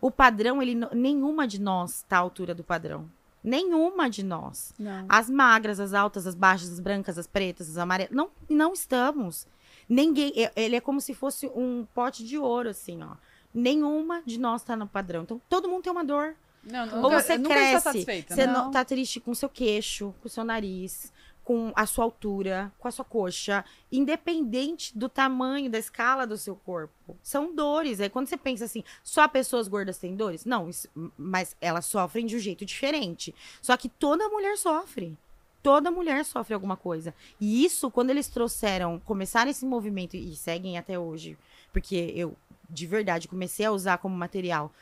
[0.00, 3.08] O padrão, ele, nenhuma de nós está à altura do padrão.
[3.42, 4.74] Nenhuma de nós.
[4.78, 5.06] Não.
[5.08, 8.14] As magras, as altas, as baixas, as brancas, as pretas, as amarelas.
[8.14, 9.46] Não, não estamos.
[9.88, 10.32] Ninguém.
[10.54, 13.16] Ele é como se fosse um pote de ouro, assim, ó.
[13.52, 15.22] Nenhuma de nós tá no padrão.
[15.22, 16.34] Então, todo mundo tem uma dor.
[16.64, 18.34] Não, Ou nunca, você nunca cresce, está.
[18.34, 21.12] Você não tá triste com o seu queixo, com o seu nariz,
[21.44, 26.54] com a sua altura, com a sua coxa, independente do tamanho, da escala do seu
[26.54, 27.16] corpo.
[27.22, 28.00] São dores.
[28.00, 30.44] Aí quando você pensa assim, só pessoas gordas têm dores?
[30.44, 30.88] Não, isso-
[31.18, 33.34] mas elas sofrem de um jeito diferente.
[33.60, 35.16] Só que toda mulher sofre.
[35.62, 37.14] Toda mulher sofre alguma coisa.
[37.40, 41.38] E isso, quando eles trouxeram, começaram esse movimento e seguem até hoje,
[41.72, 42.36] porque eu,
[42.68, 44.72] de verdade, comecei a usar como material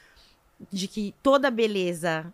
[0.71, 2.33] de que toda beleza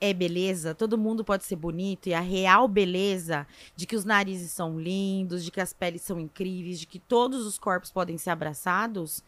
[0.00, 4.52] é beleza, todo mundo pode ser bonito, e a real beleza de que os narizes
[4.52, 8.30] são lindos, de que as peles são incríveis, de que todos os corpos podem ser
[8.30, 9.22] abraçados,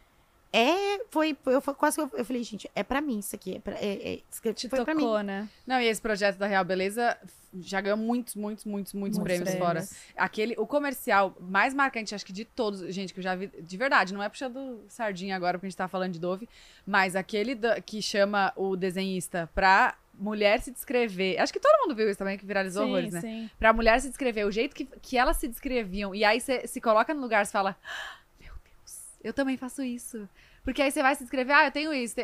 [0.52, 0.98] é.
[1.10, 1.36] Foi.
[1.46, 3.56] eu, quase que eu, eu falei, gente, é pra mim isso aqui.
[3.56, 5.04] É pra, é, é, isso Te foi pra mim.
[5.24, 5.48] né?
[5.66, 7.16] Não, e esse projeto da Real Beleza
[7.60, 9.86] já ganhou muitos, muitos, muitos, muitos, prêmios, fora.
[10.16, 13.76] Aquele, o comercial mais marcante, acho que de todos, gente, que eu já vi, de
[13.76, 16.48] verdade, não é puxando sardinha agora, porque a gente tá falando de Dove,
[16.86, 21.38] mas aquele da- que chama o desenhista pra mulher se descrever.
[21.38, 23.20] Acho que todo mundo viu isso também, que viralizou sim, horrores, né?
[23.20, 23.50] sim.
[23.58, 26.14] Pra mulher se descrever, o jeito que, que elas se descreviam.
[26.14, 29.82] E aí você se coloca no lugar e fala: "Ah, Meu Deus, eu também faço
[29.82, 30.28] isso.
[30.68, 32.16] Porque aí você vai se descrever, ah, eu tenho isso.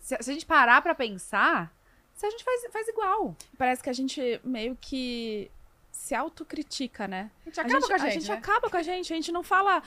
[0.00, 1.74] Se, a gente parar pra pensar,
[2.14, 3.34] se a gente faz, faz igual.
[3.56, 5.50] Parece que a gente meio que
[5.90, 7.30] se autocritica, né?
[7.44, 8.28] A gente acaba com a gente.
[8.28, 8.34] né?
[8.34, 9.82] acaba com a gente, a gente não fala.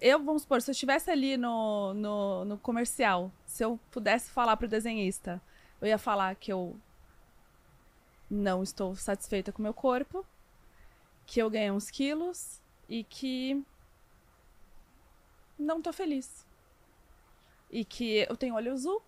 [0.00, 4.56] Eu, vamos supor, se eu estivesse ali no, no, no comercial, se eu pudesse falar
[4.56, 5.42] pro desenhista,
[5.80, 6.76] eu ia falar que eu
[8.30, 10.24] não estou satisfeita com meu corpo,
[11.26, 13.62] que eu ganhei uns quilos e que
[15.58, 16.46] não tô feliz.
[17.70, 19.02] E que eu tenho olho azul,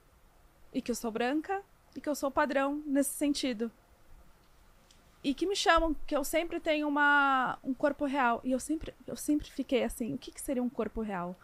[0.72, 1.62] e que eu sou branca,
[1.96, 3.70] e que eu sou padrão nesse sentido
[5.24, 8.40] e que me chamam, que eu sempre tenho uma, um corpo real.
[8.42, 11.36] E eu sempre, eu sempre fiquei assim, o que, que seria um corpo real?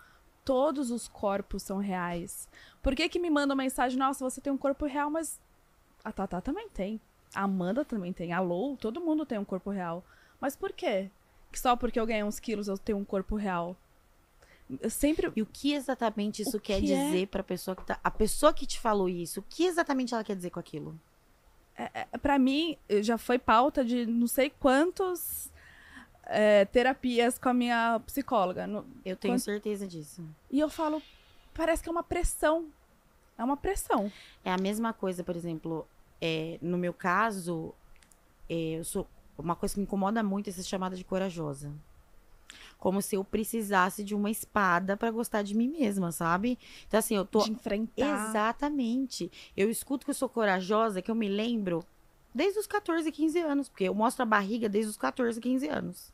[0.44, 2.48] Todos os corpos são reais.
[2.82, 5.40] Por que que me mandam mensagem, nossa, você tem um corpo real, mas
[6.04, 7.00] a Tatá também tem.
[7.38, 8.32] A Amanda também tem.
[8.32, 10.04] A Lou, todo mundo tem um corpo real.
[10.40, 11.08] Mas por quê?
[11.52, 13.76] Que só porque eu ganhei uns quilos eu tenho um corpo real?
[14.80, 15.32] Eu sempre...
[15.36, 17.04] E o que exatamente isso quer que é?
[17.06, 17.98] dizer pra pessoa que tá.
[18.02, 20.98] A pessoa que te falou isso, o que exatamente ela quer dizer com aquilo?
[22.20, 25.48] Pra mim, já foi pauta de não sei quantos
[26.24, 28.66] é, terapias com a minha psicóloga.
[28.66, 30.24] No- Eu tenho certeza disso.
[30.50, 31.00] E eu falo,
[31.54, 32.66] parece que é uma pressão.
[33.38, 34.10] É uma pressão.
[34.44, 35.86] É a mesma coisa, por exemplo,
[36.20, 37.74] é, no meu caso,
[38.48, 39.06] é, eu sou.
[39.36, 41.72] Uma coisa que me incomoda muito é ser chamada de corajosa.
[42.76, 46.58] Como se eu precisasse de uma espada pra gostar de mim mesma, sabe?
[46.86, 47.44] Então, assim, eu tô.
[47.44, 48.28] De enfrentar.
[48.28, 49.30] Exatamente.
[49.56, 51.84] Eu escuto que eu sou corajosa, que eu me lembro
[52.34, 53.68] desde os 14, 15 anos.
[53.68, 56.12] Porque eu mostro a barriga desde os 14, 15 anos.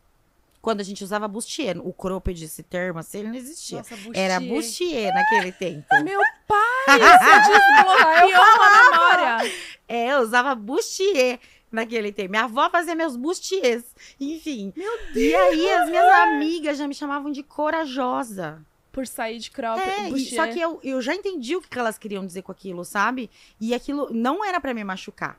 [0.64, 1.76] Quando a gente usava bustier.
[1.86, 3.78] O cropped, esse termo, assim, ele não existia.
[3.78, 4.54] Nossa, Era bustier.
[4.54, 5.86] bustier naquele tempo.
[6.02, 9.52] Meu pai, você desbloqueou a memória.
[9.86, 11.38] É, eu usava bustier
[11.70, 12.30] naquele tempo.
[12.30, 13.84] Minha avó fazia meus bustiers.
[14.18, 14.72] Enfim.
[14.74, 18.64] Meu E aí, as minhas amigas já me chamavam de corajosa.
[18.90, 20.46] Por sair de crop, É, e- bustier.
[20.46, 23.28] só que eu, eu já entendi o que elas queriam dizer com aquilo, sabe?
[23.60, 25.38] E aquilo não era pra me machucar.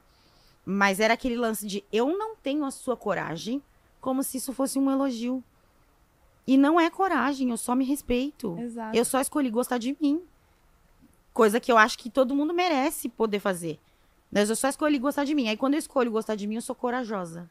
[0.64, 3.64] Mas era aquele lance de eu não tenho a sua coragem,
[4.06, 5.44] como se isso fosse um elogio.
[6.46, 8.56] E não é coragem, eu só me respeito.
[8.60, 8.96] Exato.
[8.96, 10.22] Eu só escolhi gostar de mim.
[11.34, 13.80] Coisa que eu acho que todo mundo merece poder fazer.
[14.32, 15.48] Mas eu só escolhi gostar de mim.
[15.48, 17.50] Aí quando eu escolho gostar de mim, eu sou corajosa.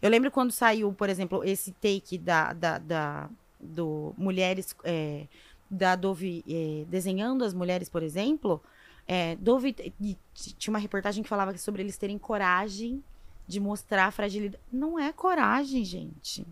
[0.00, 3.28] Eu lembro quando saiu, por exemplo, esse take da, da, da-
[3.58, 4.74] do Mulheres.
[4.84, 5.26] é,
[5.68, 8.62] da Dove é, desenhando as mulheres, por exemplo.
[9.06, 9.74] É, Dove.
[10.00, 13.02] e tinha uma reportagem que falava sobre eles terem coragem
[13.50, 14.62] de mostrar a fragilidade.
[14.72, 16.46] Não é coragem, gente.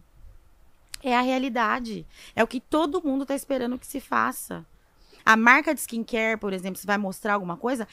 [1.03, 2.05] É a realidade.
[2.34, 4.66] É o que todo mundo tá esperando que se faça.
[5.24, 7.86] A marca de skincare, por exemplo, se vai mostrar alguma coisa,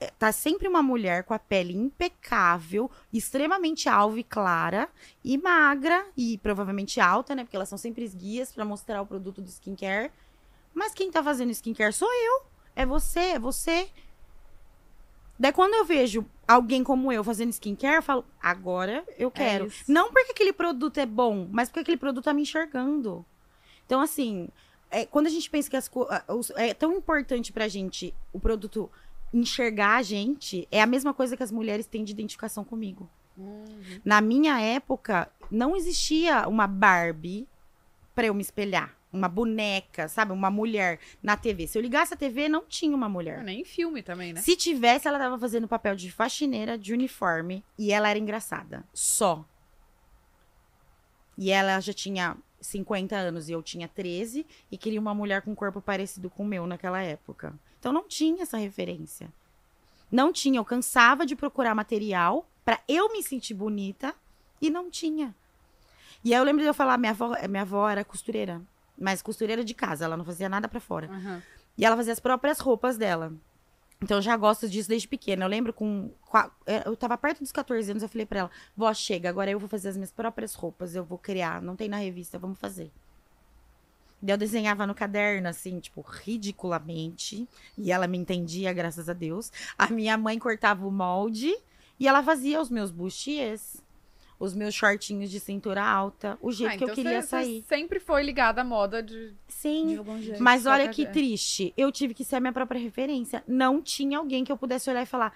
[0.00, 4.88] é, tá sempre uma mulher com a pele impecável, extremamente alva e clara,
[5.22, 7.44] e magra, e provavelmente alta, né?
[7.44, 10.10] Porque elas são sempre guias pra mostrar o produto do skincare.
[10.72, 12.46] Mas quem tá fazendo skincare sou eu.
[12.74, 13.90] É você, é você.
[15.42, 19.66] Daí quando eu vejo alguém como eu fazendo skincare, eu falo, agora eu quero.
[19.66, 19.90] isso.
[19.90, 23.26] Não porque aquele produto é bom, mas porque aquele produto tá me enxergando.
[23.84, 24.48] Então, assim,
[24.88, 25.90] é, quando a gente pensa que as
[26.54, 28.88] é tão importante pra gente o produto
[29.34, 33.10] enxergar a gente, é a mesma coisa que as mulheres têm de identificação comigo.
[33.36, 33.66] Uhum.
[34.04, 37.48] Na minha época, não existia uma Barbie
[38.14, 38.96] pra eu me espelhar.
[39.12, 40.32] Uma boneca, sabe?
[40.32, 41.66] Uma mulher na TV.
[41.66, 43.42] Se eu ligasse a TV, não tinha uma mulher.
[43.44, 44.40] Nem em filme também, né?
[44.40, 48.84] Se tivesse, ela tava fazendo papel de faxineira de uniforme e ela era engraçada.
[48.94, 49.44] Só.
[51.36, 55.50] E ela já tinha 50 anos e eu tinha 13 e queria uma mulher com
[55.50, 57.54] um corpo parecido com o meu naquela época.
[57.78, 59.28] Então não tinha essa referência.
[60.10, 64.14] Não tinha, eu cansava de procurar material pra eu me sentir bonita
[64.60, 65.34] e não tinha.
[66.24, 68.62] E aí eu lembro de eu falar, minha avó, minha avó era costureira,
[68.98, 71.08] mas costureira de casa, ela não fazia nada pra fora.
[71.10, 71.42] Aham.
[71.76, 73.32] E ela fazia as próprias roupas dela.
[74.02, 75.44] Então eu já gosto disso desde pequena.
[75.44, 76.10] Eu lembro com.
[76.66, 79.58] é, Eu tava perto dos 14 anos, eu falei pra ela: Vó, chega, agora eu
[79.58, 81.62] vou fazer as minhas próprias roupas, eu vou criar.
[81.62, 82.90] Não tem na revista, vamos fazer.
[84.20, 87.48] Daí eu desenhava no caderno, assim, tipo, ridiculamente.
[87.76, 89.50] E ela me entendia, graças a Deus.
[89.76, 91.52] A minha mãe cortava o molde
[91.98, 93.82] e ela fazia os meus bustiers,
[94.44, 97.62] os meus shortinhos de cintura alta, o jeito Ah, que eu então queria você- sair.
[97.62, 99.32] Você sempre foi ligada à moda de.
[99.46, 99.86] Sim.
[99.88, 100.42] De algum jeito.
[100.42, 101.72] Mas olha que triste.
[101.76, 103.44] Eu tive que ser a minha própria referência.
[103.46, 105.32] Não tinha alguém que eu pudesse olhar e falar: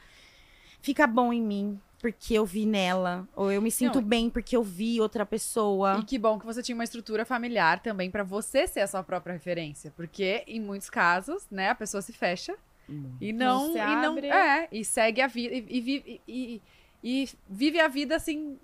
[0.81, 3.29] fica bom em mim, porque eu vi nela.
[3.37, 5.99] Ou eu me sinto Não, bem porque eu vi outra pessoa.
[6.01, 9.03] E que bom que você tinha uma estrutura familiar também pra você ser a sua
[9.05, 9.93] própria referência.
[9.97, 12.57] Porque, em muitos casos, né, a pessoa se fecha
[13.21, 13.71] e não.
[13.73, 15.55] e não é, e segue a vida.
[15.55, 16.63] E, e vive- e- e-
[17.23, 18.59] e vive a vida assim,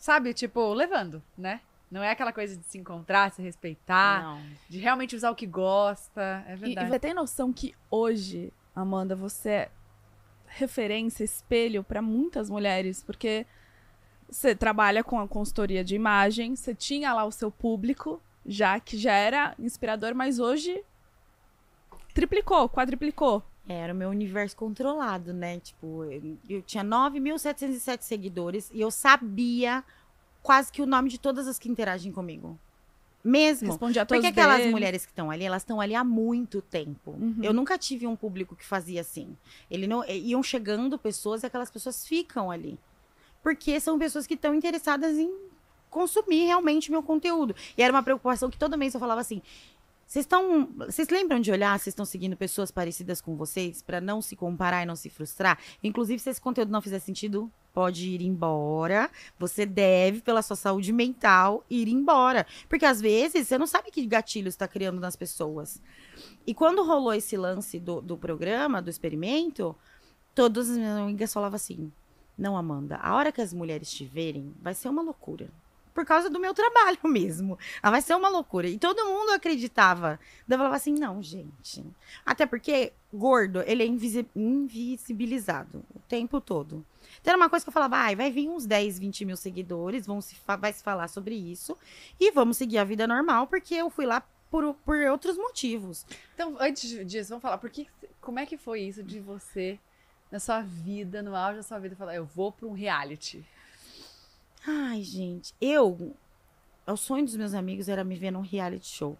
[0.00, 0.34] sabe?
[0.34, 1.60] Tipo, levando, né?
[1.90, 4.42] Não é aquela coisa de se encontrar, se respeitar, Não.
[4.68, 6.42] de realmente usar o que gosta.
[6.48, 6.88] É E, e verdade.
[6.88, 9.70] você tem noção que hoje, Amanda, você é
[10.46, 13.46] referência, espelho pra muitas mulheres, porque
[14.28, 18.96] você trabalha com a consultoria de imagem, você tinha lá o seu público, já que
[18.96, 20.82] já era inspirador, mas hoje
[22.14, 23.42] triplicou, quadriplicou.
[23.72, 25.60] Era o meu universo controlado, né?
[25.60, 29.84] Tipo, eu, eu tinha 9.707 seguidores e eu sabia
[30.42, 32.58] quase que o nome de todas as que interagem comigo.
[33.22, 33.68] Mesmo.
[33.68, 34.72] Responde a todos Porque aquelas deles.
[34.72, 37.12] mulheres que estão ali, elas estão ali há muito tempo.
[37.12, 37.36] Uhum.
[37.42, 39.36] Eu nunca tive um público que fazia assim.
[39.70, 42.76] Ele não, iam chegando pessoas e aquelas pessoas ficam ali.
[43.40, 45.32] Porque são pessoas que estão interessadas em
[45.90, 47.54] consumir realmente meu conteúdo.
[47.78, 49.40] E era uma preocupação que todo mês eu falava assim:
[50.10, 50.68] vocês estão.
[50.76, 54.82] Vocês lembram de olhar se estão seguindo pessoas parecidas com vocês para não se comparar
[54.82, 55.56] e não se frustrar?
[55.84, 59.08] Inclusive, se esse conteúdo não fizer sentido, pode ir embora.
[59.38, 62.44] Você deve, pela sua saúde mental, ir embora.
[62.68, 65.80] Porque às vezes você não sabe que gatilho está criando nas pessoas.
[66.44, 69.76] E quando rolou esse lance do, do programa, do experimento,
[70.34, 71.92] todas as minhas amigas falavam assim:
[72.36, 75.48] Não, Amanda, a hora que as mulheres te verem, vai ser uma loucura.
[76.00, 77.58] Por causa do meu trabalho mesmo.
[77.82, 78.66] Ah, vai ser uma loucura.
[78.66, 80.18] E todo mundo acreditava.
[80.48, 81.84] Daí eu falava assim: não, gente.
[82.24, 86.82] Até porque gordo, ele é invisi- invisibilizado o tempo todo.
[87.20, 90.06] Então era uma coisa que eu falava: ai, vai vir uns 10, 20 mil seguidores,
[90.06, 91.76] vão se vai se falar sobre isso.
[92.18, 96.06] E vamos seguir a vida normal, porque eu fui lá por, por outros motivos.
[96.34, 97.86] Então, antes disso, vamos falar, por que,
[98.22, 99.78] como é que foi isso de você,
[100.32, 103.44] na sua vida, no auge da sua vida, falar, eu vou pra um reality?
[104.66, 106.14] Ai, gente, eu.
[106.86, 109.16] o sonho dos meus amigos era me ver num reality show.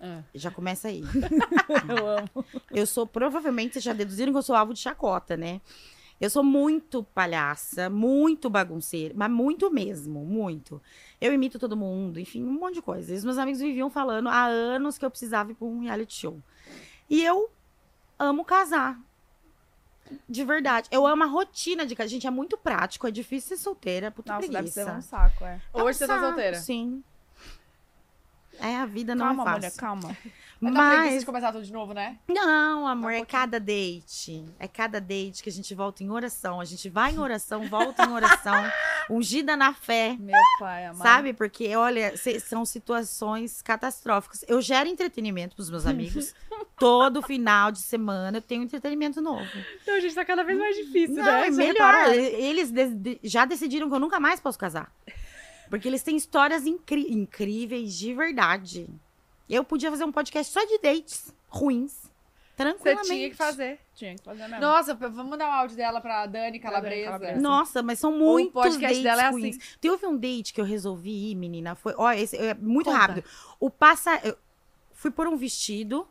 [0.00, 0.22] Ah.
[0.34, 1.02] Já começa aí.
[1.88, 2.44] Eu amo.
[2.70, 5.60] Eu sou, provavelmente, vocês já deduziram que eu sou alvo de chacota, né?
[6.20, 10.82] Eu sou muito palhaça, muito bagunceira, mas muito mesmo, muito.
[11.20, 13.12] Eu imito todo mundo, enfim, um monte de coisa.
[13.12, 16.14] E os meus amigos viviam falando há anos que eu precisava ir pra um reality
[16.14, 16.40] show.
[17.08, 17.50] E eu
[18.18, 19.00] amo casar.
[20.28, 20.88] De verdade.
[20.90, 22.08] Eu amo a rotina de casar.
[22.08, 24.84] Gente, é muito prático, é difícil ser solteira, puta Nossa, deve preguiça.
[24.84, 25.60] ser um saco, é.
[25.74, 26.56] É um Hoje você tá saco, solteira.
[26.58, 27.02] Sim.
[28.60, 29.58] É, a vida não calma, é fácil.
[29.60, 30.16] mulher, calma.
[30.60, 32.18] Mas dá preguiça de começar tudo de novo, né?
[32.26, 34.44] não, amor, um é cada date.
[34.58, 36.60] É cada date que a gente volta em oração.
[36.60, 38.56] A gente vai em oração, volta em oração,
[39.08, 40.16] ungida na fé.
[40.18, 41.00] Meu pai, amado.
[41.02, 41.32] Sabe?
[41.32, 44.44] Porque, olha, são situações catastróficas.
[44.48, 46.34] Eu gero entretenimento pros meus amigos.
[46.78, 49.48] Todo final de semana eu tenho entretenimento novo.
[49.82, 51.46] Então, gente, tá cada vez mais difícil, Não, né?
[51.48, 52.12] é Você melhor.
[52.14, 54.92] Eles de- já decidiram que eu nunca mais posso casar.
[55.70, 58.88] Porque eles têm histórias incri- incríveis de verdade.
[59.48, 61.92] Eu podia fazer um podcast só de dates ruins.
[61.92, 63.08] Você Tranquilamente.
[63.08, 63.78] tinha que fazer.
[63.94, 64.60] Tinha que fazer mesmo.
[64.60, 67.04] Nossa, vamos mandar um áudio dela pra Dani Calabresa.
[67.06, 67.40] Calabresa.
[67.40, 69.56] Nossa, mas são O muitos podcast dates dela é ruins.
[69.56, 69.76] assim.
[69.80, 71.74] Teve um date que eu resolvi ir, menina.
[71.76, 72.98] Foi, ó, esse é muito Conta.
[72.98, 73.24] rápido.
[73.60, 74.36] O passa, eu
[74.92, 76.06] fui por um vestido.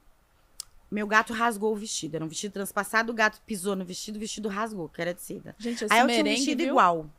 [0.90, 2.16] Meu gato rasgou o vestido.
[2.16, 5.22] Era um vestido transpassado, o gato pisou no vestido, o vestido rasgou, que era de
[5.22, 5.56] seda.
[5.60, 6.70] Gente, esse Aí eu tinha um merengue, vestido viu?
[6.70, 7.10] igual.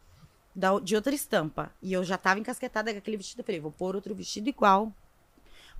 [0.54, 1.70] da- de outra estampa.
[1.80, 3.40] E eu já tava encasquetada com aquele vestido.
[3.40, 4.92] Eu falei, vou pôr outro vestido igual.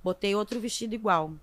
[0.03, 1.33] Botei outro vestido igual.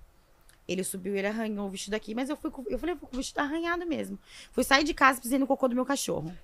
[0.66, 3.14] Ele subiu, ele arranhou o vestido aqui, mas eu fui eu falei, eu vou com
[3.14, 4.18] o vestido arranhado mesmo.
[4.52, 6.34] Fui sair de casa, pisei no cocô do meu cachorro.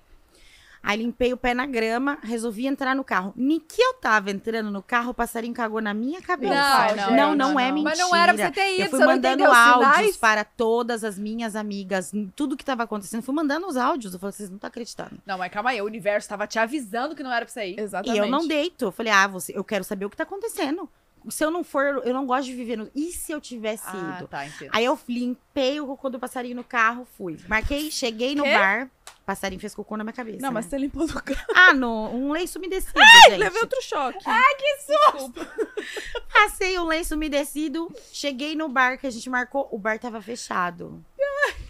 [0.85, 3.33] Aí limpei o pé na grama, resolvi entrar no carro.
[3.37, 6.53] Nem que eu tava entrando no carro, o passarinho cagou na minha cabeça.
[6.53, 7.73] Não, não, gente, não, não, é não.
[7.75, 7.89] mentira.
[7.95, 10.17] Mas não era pra você ter ido, Eu fui você não mandando áudios sinais?
[10.17, 13.21] para todas as minhas amigas, tudo que tava acontecendo.
[13.23, 14.13] Fui mandando os áudios.
[14.13, 15.11] Eu falei, vocês não estão acreditando.
[15.25, 17.79] Não, mas calma aí, o universo tava te avisando que não era pra você ir.
[17.79, 18.15] Exatamente.
[18.17, 18.83] E eu não deito.
[18.85, 20.89] Eu falei, ah, você, eu quero saber o que tá acontecendo.
[21.29, 22.91] Se eu não for, eu não gosto de viver no.
[22.93, 24.27] E se eu tivesse Ah, ido?
[24.27, 24.69] tá, entendo.
[24.73, 27.37] Aí eu limpei o cocô do passarinho no carro, fui.
[27.47, 28.53] Marquei, cheguei no Quê?
[28.53, 28.89] bar.
[29.25, 30.39] Passarinho fez cocô na minha cabeça.
[30.41, 30.71] Não, mas né?
[30.71, 31.45] você limpou do carro.
[31.55, 33.37] Ah, no, um lenço umedecido, gente.
[33.37, 34.23] Levei outro choque.
[34.25, 35.47] Ai, que susto!
[36.33, 41.03] Passei o lenço umedecido, cheguei no bar que a gente marcou, o bar tava fechado.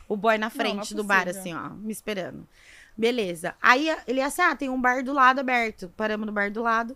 [0.08, 2.48] O boy na frente não é do bar, assim, ó, me esperando.
[2.96, 3.56] Beleza.
[3.62, 5.92] Aí ele ia assim, ah, tem um bar do lado aberto.
[5.96, 6.96] Paramos no bar do lado.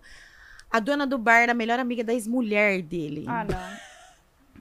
[0.70, 3.26] A dona do bar era a melhor amiga da ex-mulher dele.
[3.28, 3.78] Ah, não.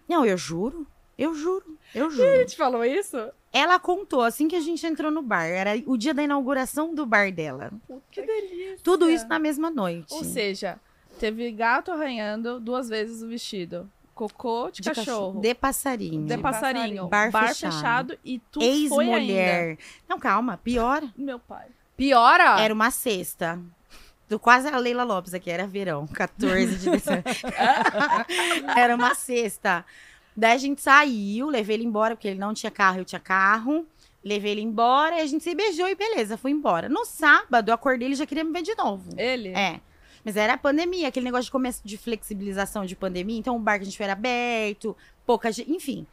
[0.08, 0.86] Não, eu juro.
[1.18, 1.78] Eu juro.
[1.94, 2.46] Eu juro.
[2.46, 3.16] te falou isso?
[3.56, 5.46] Ela contou assim que a gente entrou no bar.
[5.46, 7.72] Era o dia da inauguração do bar dela.
[8.10, 8.76] Que delícia.
[8.82, 10.12] Tudo isso na mesma noite.
[10.12, 10.78] Ou seja,
[11.18, 13.90] teve gato arranhando duas vezes o vestido.
[14.14, 15.40] Cocô de, de cachorro.
[15.40, 16.26] De passarinho.
[16.26, 17.08] De passarinho.
[17.08, 17.72] Bar Bar, fechado.
[17.72, 18.18] fechado.
[18.22, 19.16] e tu foi ainda.
[19.16, 19.78] Ex-mulher.
[20.06, 20.58] Não, calma.
[20.58, 21.02] Pior.
[21.16, 21.68] Meu pai.
[21.96, 22.60] Piora?
[22.60, 23.58] Era uma sexta.
[24.28, 27.22] Do quase a Leila Lopes aqui, era verão, 14 de dezembro.
[28.76, 29.82] era uma sexta.
[30.36, 33.86] Daí a gente saiu, levei ele embora, porque ele não tinha carro, eu tinha carro.
[34.22, 36.88] Levei ele embora e a gente se beijou e beleza, fui embora.
[36.88, 39.08] No sábado, eu acordei, ele já queria me ver de novo.
[39.16, 39.50] Ele?
[39.50, 39.80] É.
[40.24, 43.38] Mas era a pandemia, aquele negócio de começo de flexibilização de pandemia.
[43.38, 46.04] Então o bar que a gente foi era aberto, pouca gente, enfim.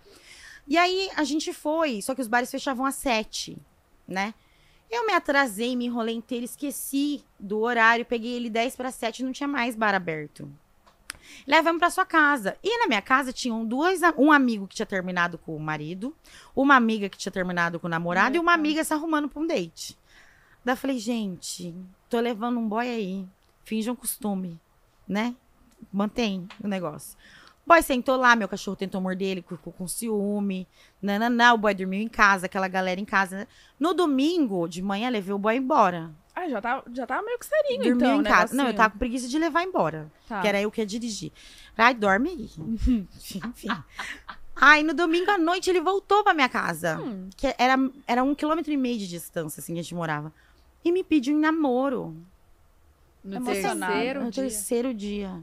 [0.68, 3.58] E aí a gente foi, só que os bares fechavam às sete,
[4.08, 4.36] né?
[4.90, 9.32] Eu me atrasei, me enrolei inteiro, esqueci do horário, peguei ele 10 para 7, não
[9.32, 10.48] tinha mais bar aberto.
[11.48, 12.58] Levamos para sua casa.
[12.64, 16.16] E na minha casa tinham dois, um amigo que tinha terminado com o marido,
[16.56, 19.42] uma amiga que tinha terminado com o namorado Meu e uma amiga se arrumando pra
[19.42, 19.98] um date.
[20.64, 21.76] Daí eu falei, gente,
[22.10, 23.28] tô levando um boy aí.
[23.64, 24.60] Finge um costume,
[25.08, 25.36] né?
[25.92, 27.18] Mantém o negócio.
[27.66, 30.68] O boy sentou lá, meu cachorro tentou morder ele, ficou com ciúme.
[31.02, 33.48] Nananã, o boy dormiu em casa, aquela galera em casa.
[33.80, 36.12] No domingo, de manhã, levei o boy embora.
[36.44, 38.54] Ah, já tava, já tava meio que serinho, então, em casa.
[38.54, 38.78] Não, eu negocinho.
[38.78, 40.12] tava com preguiça de levar embora.
[40.28, 40.42] Tá.
[40.42, 41.32] Que era eu que ia dirigir.
[41.78, 42.50] Ai, dorme aí.
[43.48, 43.70] Enfim.
[44.56, 47.00] Aí, no domingo à noite, ele voltou pra minha casa.
[47.00, 47.30] Hum.
[47.36, 47.76] Que era,
[48.06, 50.32] era um quilômetro e meio de distância, assim, que a gente morava.
[50.84, 52.16] E me pediu em namoro.
[53.24, 53.94] No Emocionado.
[53.94, 54.44] terceiro no dia.
[54.44, 55.42] terceiro dia.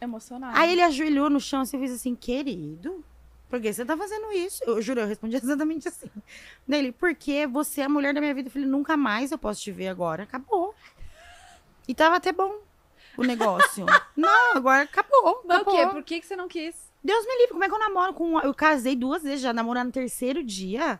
[0.00, 0.56] Emocionado.
[0.56, 3.04] Aí ele ajoelhou no chão assim, e fez assim, querido,
[3.52, 4.64] por que você tá fazendo isso?
[4.66, 6.08] Eu juro, eu respondi exatamente assim.
[6.66, 8.48] Daí ele, porque você é a mulher da minha vida.
[8.48, 10.22] Eu falei, nunca mais eu posso te ver agora.
[10.22, 10.74] Acabou.
[11.86, 12.60] E tava até bom
[13.14, 13.84] o negócio.
[14.16, 15.42] não, agora acabou.
[15.44, 15.76] Mas o acabou.
[15.76, 15.86] quê?
[15.86, 16.90] Por que, que você não quis?
[17.04, 18.40] Deus me livre, como é que eu namoro com...
[18.40, 20.98] Eu casei duas vezes já, namorar no terceiro dia.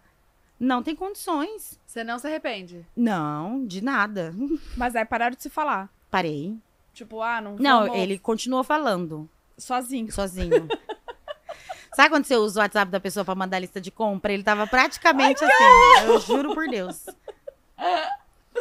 [0.61, 1.80] Não tem condições.
[1.86, 2.86] Você não se arrepende.
[2.94, 4.34] Não, de nada.
[4.76, 5.88] Mas aí pararam de se falar.
[6.11, 6.55] Parei.
[6.92, 9.26] Tipo, ah, não Não, vamos ele continuou falando.
[9.57, 10.12] sozinho.
[10.12, 10.68] sozinho.
[11.95, 14.32] Sabe quando você usa o WhatsApp da pessoa pra mandar lista de compra?
[14.32, 16.07] Ele tava praticamente assim.
[16.07, 17.05] Eu juro por Deus.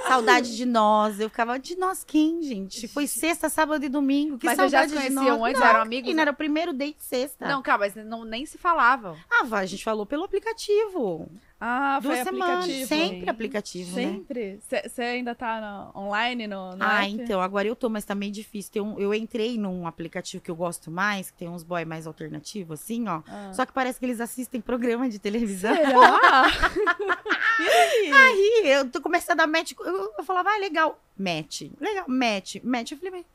[0.08, 1.20] Saudade de nós.
[1.20, 2.88] Eu ficava, de nós quem, gente?
[2.88, 4.38] Foi sexta, sábado e domingo.
[4.38, 5.50] Que Mas vocês já saudade se de conheciam nós.
[5.50, 5.62] antes?
[5.62, 6.04] Não, Eram amigos?
[6.08, 7.48] menina, era o primeiro date sexta.
[7.48, 9.18] Não, calma, mas não, nem se falavam.
[9.30, 11.30] Ah, vai, a gente falou pelo aplicativo.
[11.64, 12.64] Ah, Duas foi semanas.
[12.64, 12.88] aplicativo.
[12.88, 14.02] Sempre aplicativo, né?
[14.04, 14.60] Sempre?
[14.90, 17.12] Você ainda tá no- online no, no Ah, app?
[17.12, 18.72] então, agora eu tô, mas tá meio difícil.
[18.72, 22.08] Tem um, eu entrei num aplicativo que eu gosto mais, que tem uns boy mais
[22.08, 23.22] alternativos, assim, ó.
[23.28, 23.52] Ah.
[23.54, 25.76] Só que parece que eles assistem programa de televisão.
[25.76, 26.46] Será?
[28.14, 29.74] Aí eu tô começando a dar match.
[29.80, 31.00] Eu, eu falava, ah, legal.
[31.18, 31.64] Match.
[31.80, 32.92] Legal, match, match.
[32.94, 33.26] Eu falei, mas.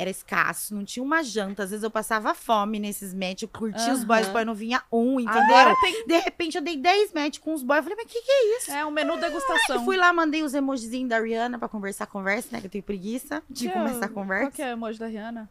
[0.00, 1.64] Era escasso, não tinha uma janta.
[1.64, 3.42] Às vezes eu passava fome nesses match.
[3.42, 5.42] Eu curtia os boys, boy não vinha um, entendeu?
[5.42, 7.78] Agora tem De repente eu dei 10 match com os boys.
[7.78, 8.70] Eu falei, mas o que, que é isso?
[8.70, 9.74] é um menu degustação.
[9.76, 12.60] Eu fui lá, mandei os emojizinhos da Rihanna pra conversar conversa, né?
[12.60, 14.44] Que eu tenho preguiça de Que começar a o- conversa.
[14.46, 15.50] Qual que é o emoji da Rihanna?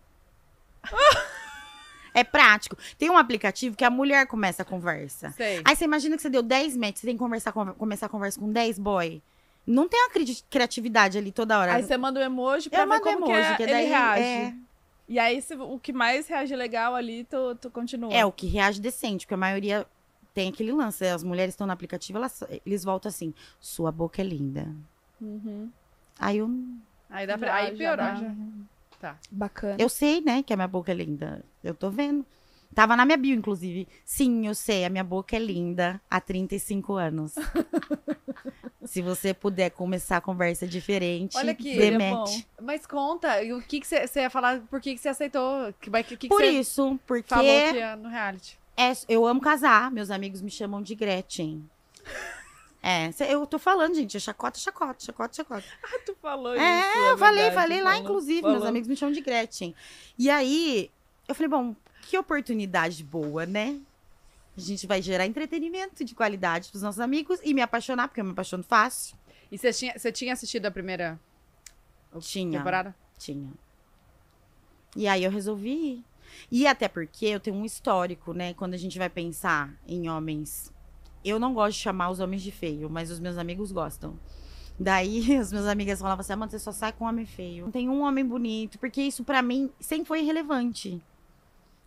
[2.13, 2.75] É prático.
[2.97, 5.31] Tem um aplicativo que a mulher começa a conversa.
[5.37, 5.61] Sei.
[5.63, 8.09] Aí você imagina que você deu 10 matches, você tem que conversar, conver- começar a
[8.09, 9.21] conversa com 10 boy.
[9.67, 11.73] Não tem uma cri- criatividade ali toda hora.
[11.75, 13.71] Aí você manda o emoji pra eu ver mando como emoji, que, é, que ele
[13.73, 14.23] daí reage.
[14.23, 14.53] é,
[15.09, 18.13] E aí, se, o que mais reage legal ali, tu, tu continua.
[18.13, 19.85] é o que reage decente, porque a maioria
[20.33, 21.05] tem aquele lance.
[21.05, 24.73] As mulheres estão no aplicativo, elas, eles voltam assim: sua boca é linda.
[25.19, 25.69] Uhum.
[26.17, 26.49] Aí eu,
[27.09, 27.47] Aí dá pra.
[27.49, 28.05] Já, Aí já piorou.
[28.05, 28.15] dá.
[28.15, 28.35] já.
[28.99, 29.17] Tá.
[29.29, 29.75] Bacana.
[29.79, 31.43] eu sei, né, que a minha boca é linda.
[31.63, 32.25] Eu tô vendo.
[32.73, 33.87] Tava na minha bio, inclusive.
[34.03, 37.33] Sim, eu sei, a minha boca é linda há 35 anos.
[38.87, 42.47] Se você puder começar a conversa diferente, Olha aqui, seria demete.
[42.61, 45.73] Mas conta, e o que que você ia falar, por que que você aceitou?
[45.81, 48.57] Que, vai- que, que Por você isso, porque falou que ia no reality?
[48.77, 49.91] é- eu amo casar.
[49.91, 51.69] Meus amigos me chamam de Gretchen.
[52.81, 55.63] É, cê- eu tô falando, gente, é chacota, chacota, chacota, chacota.
[55.83, 56.97] Ah, tu falou É, isso.
[56.99, 58.55] eu falei, verdade, falei lá, falou, inclusive, falou.
[58.57, 59.75] meus amigos me chamam de Gretchen.
[60.17, 60.89] E aí,
[61.27, 63.77] eu falei, bom, que oportunidade boa, né?
[64.57, 68.25] A gente vai gerar entretenimento de qualidade pros nossos amigos e me apaixonar, porque eu
[68.25, 69.15] me apaixono fácil.
[69.51, 71.19] E você tinha, você tinha assistido a primeira
[72.19, 72.57] Tinha.
[72.57, 72.95] temporada?
[73.17, 73.51] Tinha.
[74.95, 76.05] E aí eu resolvi ir.
[76.51, 78.53] E até porque eu tenho um histórico, né?
[78.55, 80.73] Quando a gente vai pensar em homens.
[81.23, 84.19] Eu não gosto de chamar os homens de feio, mas os meus amigos gostam.
[84.79, 87.65] Daí as minhas amigas falavam assim: Amanda, você só sai com homem feio.
[87.65, 91.01] Não tem um homem bonito, porque isso pra mim sempre foi irrelevante.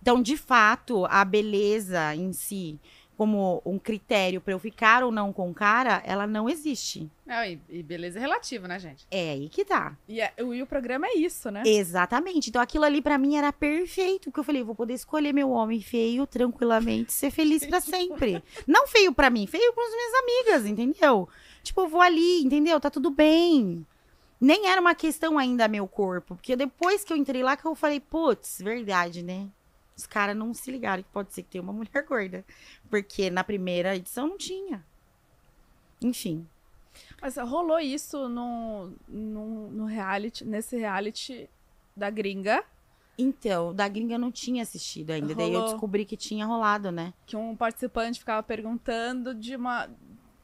[0.03, 2.79] Então, de fato, a beleza em si,
[3.17, 7.07] como um critério pra eu ficar ou não com o cara, ela não existe.
[7.27, 9.07] Não, e, e beleza é relativo, né, gente?
[9.11, 9.95] É aí que tá.
[10.09, 11.63] E, é- o- e o programa é isso, né?
[11.67, 12.49] Exatamente.
[12.49, 15.83] Então aquilo ali pra mim era perfeito, porque eu falei, vou poder escolher meu homem
[15.83, 18.43] feio tranquilamente, ser feliz pra sempre.
[18.67, 21.29] Não feio pra mim, feio com as minhas amigas, entendeu?
[21.63, 22.81] Tipo, eu vou ali, entendeu?
[22.81, 23.87] Tá tudo bem.
[24.41, 27.75] Nem era uma questão ainda meu corpo, porque depois que eu entrei lá que eu
[27.75, 29.47] falei, putz, verdade, né?
[30.01, 32.45] Os caras não se ligaram que pode ser que tenha uma mulher gorda,
[32.89, 34.85] porque na primeira edição não tinha.
[36.03, 36.47] Enfim.
[37.21, 41.49] Mas rolou isso no, no, no reality, nesse reality
[41.97, 42.65] da gringa,
[43.19, 45.73] Então, da gringa eu não tinha assistido ainda, daí eu Rolou.
[45.73, 47.13] descobri que tinha rolado, né?
[47.27, 49.89] que um participante ficava perguntando de uma.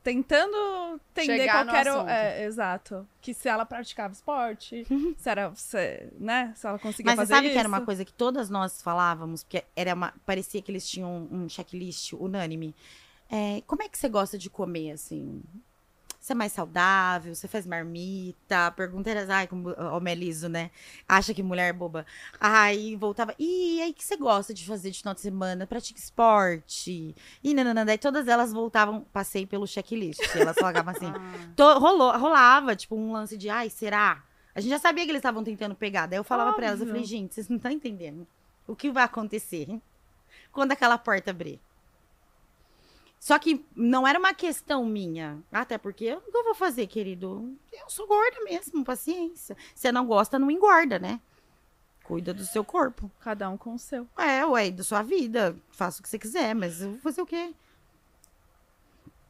[0.06, 2.08] Tentando entender Chegar qual era o.
[2.08, 3.08] É, exato.
[3.20, 4.86] Que se ela praticava esporte,
[5.18, 5.52] se era.
[5.56, 6.52] Se, né?
[6.54, 7.54] Se ela conseguia Mas você fazer sabe isso.
[7.54, 11.26] que era uma coisa que todas nós falávamos, porque era uma, parecia que eles tinham
[11.28, 12.72] um checklist unânime.
[13.28, 15.42] É, como é que você gosta de comer, assim?
[16.26, 17.32] Você é mais saudável?
[17.32, 18.72] Você faz marmita?
[18.72, 20.72] Pergunta era, ai, como o Meliso, né?
[21.08, 22.04] Acha que mulher é boba.
[22.40, 25.68] Aí voltava, e aí, o que você gosta de fazer de final de semana?
[25.68, 27.14] Pratica esporte?
[27.44, 27.86] E nananã.
[27.86, 30.18] Daí todas elas voltavam, passei pelo checklist.
[30.34, 31.48] Elas falavam assim, Ah.
[31.54, 34.24] To- rolou, rolava, tipo, um lance de, ai, será?
[34.52, 36.06] A gente já sabia que eles estavam tentando pegar.
[36.06, 38.26] Daí eu falava pra elas, eu falei, gente, vocês não estão entendendo
[38.66, 39.80] o que vai acontecer
[40.50, 41.60] quando aquela porta abrir.
[43.18, 45.38] Só que não era uma questão minha.
[45.50, 47.56] Até porque, o que eu vou fazer, querido?
[47.72, 49.56] Eu sou gorda mesmo, paciência.
[49.74, 51.20] Você não gosta, não engorda, né?
[52.04, 53.10] Cuida do seu corpo.
[53.20, 54.06] Cada um com o seu.
[54.16, 55.56] É, ué, da sua vida.
[55.70, 57.52] Faça o que você quiser, mas eu vou fazer o quê?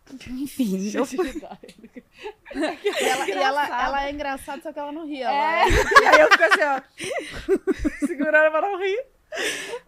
[0.28, 1.43] Enfim, eu fui.
[2.55, 5.22] E ela, e ela, ela é engraçada, só que ela não ri.
[5.22, 5.62] Ela É.
[5.62, 5.66] é.
[6.03, 8.07] E aí eu fico assim, ó.
[8.07, 9.07] segurando pra não rir.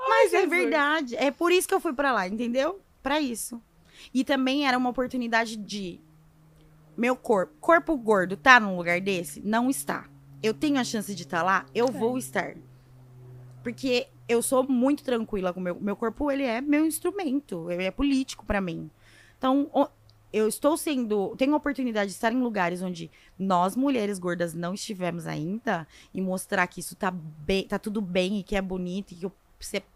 [0.09, 0.51] Mas é Jesus.
[0.51, 1.17] verdade.
[1.17, 2.81] É por isso que eu fui pra lá, entendeu?
[3.03, 3.63] Pra isso.
[4.13, 6.01] E também era uma oportunidade de.
[6.97, 7.55] Meu corpo.
[7.61, 9.41] Corpo gordo tá num lugar desse?
[9.41, 10.09] Não está.
[10.43, 11.67] Eu tenho a chance de estar lá?
[11.75, 12.01] Eu Tem.
[12.01, 12.57] vou estar.
[13.63, 15.81] Porque eu sou muito tranquila com o meu.
[15.81, 17.71] Meu corpo, ele é meu instrumento.
[17.71, 18.91] Ele é político pra mim.
[19.37, 19.71] Então,
[20.33, 21.35] eu estou sendo.
[21.37, 25.87] Tenho a oportunidade de estar em lugares onde nós, mulheres gordas, não estivemos ainda.
[26.13, 29.27] E mostrar que isso tá, bem, tá tudo bem e que é bonito e que
[29.27, 29.33] eu,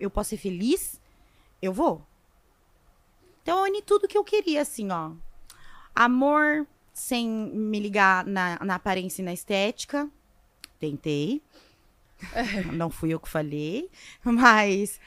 [0.01, 1.01] eu posso ser feliz.
[1.61, 2.03] Eu vou.
[3.43, 5.13] Então, eu uni tudo que eu queria, assim, ó.
[5.95, 10.09] Amor, sem me ligar na, na aparência e na estética.
[10.79, 11.43] Tentei.
[12.73, 13.91] Não fui eu que falei.
[14.23, 15.01] Mas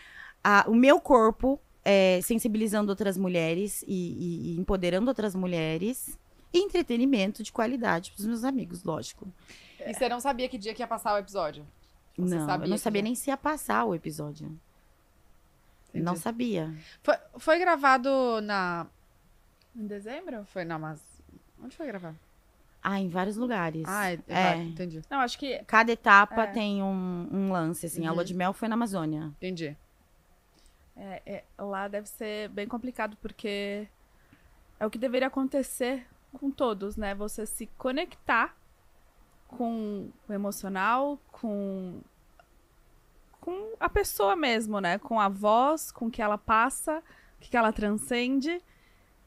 [0.43, 6.17] a- o meu corpo é, sensibilizando outras mulheres e, e- e empoderando outras mulheres.
[6.53, 9.27] E entretenimento de qualidade para os meus amigos, lógico.
[9.85, 11.65] E você não sabia que dia que ia passar o episódio?
[12.17, 14.57] Você não, sabia eu não sabia nem se ia passar o episódio.
[16.01, 16.19] Não Entendi.
[16.19, 16.73] sabia.
[17.03, 18.09] Foi, foi gravado
[18.41, 18.87] na.
[19.75, 20.45] Em dezembro?
[20.45, 21.01] Foi na Mas...
[21.63, 22.17] Onde foi gravado?
[22.83, 23.83] Ah, em vários lugares.
[23.87, 24.55] Ah, é, É.
[24.57, 25.01] entendi.
[25.09, 26.47] Não, acho que Cada etapa É.
[26.47, 28.05] tem um, um lance, assim.
[28.05, 28.15] A Uhum.
[28.15, 29.25] lua de mel foi na Amazônia.
[29.37, 29.75] Entendi.
[30.97, 33.87] é, é, lá deve ser bem complicado, porque
[34.79, 37.13] é o que deveria acontecer com todos, né?
[37.15, 38.55] Você se conectar
[39.47, 41.99] com o emocional, com,
[43.45, 44.97] com a pessoa mesmo, né?
[44.97, 47.03] Com a voz, com o que ela passa,
[47.37, 48.59] o que ela transcende,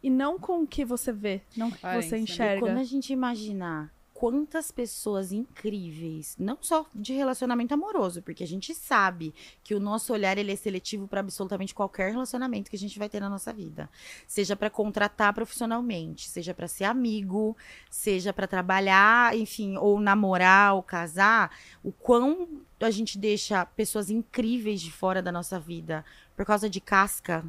[0.03, 2.19] e não com o que você vê, não o que você né?
[2.19, 2.61] E enxerga.
[2.61, 8.75] quando a gente imaginar quantas pessoas incríveis, não só de relacionamento amoroso, porque a gente
[8.75, 12.99] sabe que o nosso olhar ele é seletivo para absolutamente qualquer relacionamento que a gente
[12.99, 13.89] vai ter na nossa vida,
[14.27, 17.57] seja para contratar profissionalmente, seja para ser amigo,
[17.89, 22.49] seja para trabalhar, enfim, ou namorar, ou casar, o quão
[22.81, 26.05] a gente deixa pessoas incríveis de fora da nossa vida
[26.35, 27.45] por causa de casca.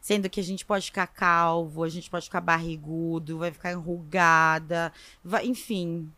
[0.00, 4.92] Sendo que a gente pode ficar calvo, a gente pode ficar barrigudo, vai ficar enrugada,
[5.24, 6.10] vai, enfim.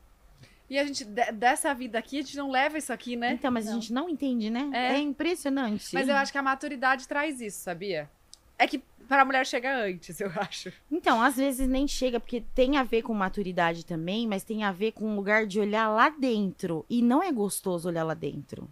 [0.71, 3.33] E a gente, de- dessa vida aqui, a gente não leva isso aqui, né?
[3.33, 3.81] Então, mas a Não.
[3.81, 4.71] gente não entende, né?
[4.75, 4.95] É.
[4.95, 5.95] É, impressionante.
[5.95, 8.11] Mas eu acho que a maturidade traz isso, sabia?
[8.59, 10.71] É que pra mulher chega antes, eu acho.
[10.93, 14.71] Então, às vezes nem chega, porque tem a ver com maturidade também, mas tem a
[14.73, 16.85] ver com um lugar de olhar lá dentro.
[16.91, 18.69] E não é gostoso olhar lá dentro.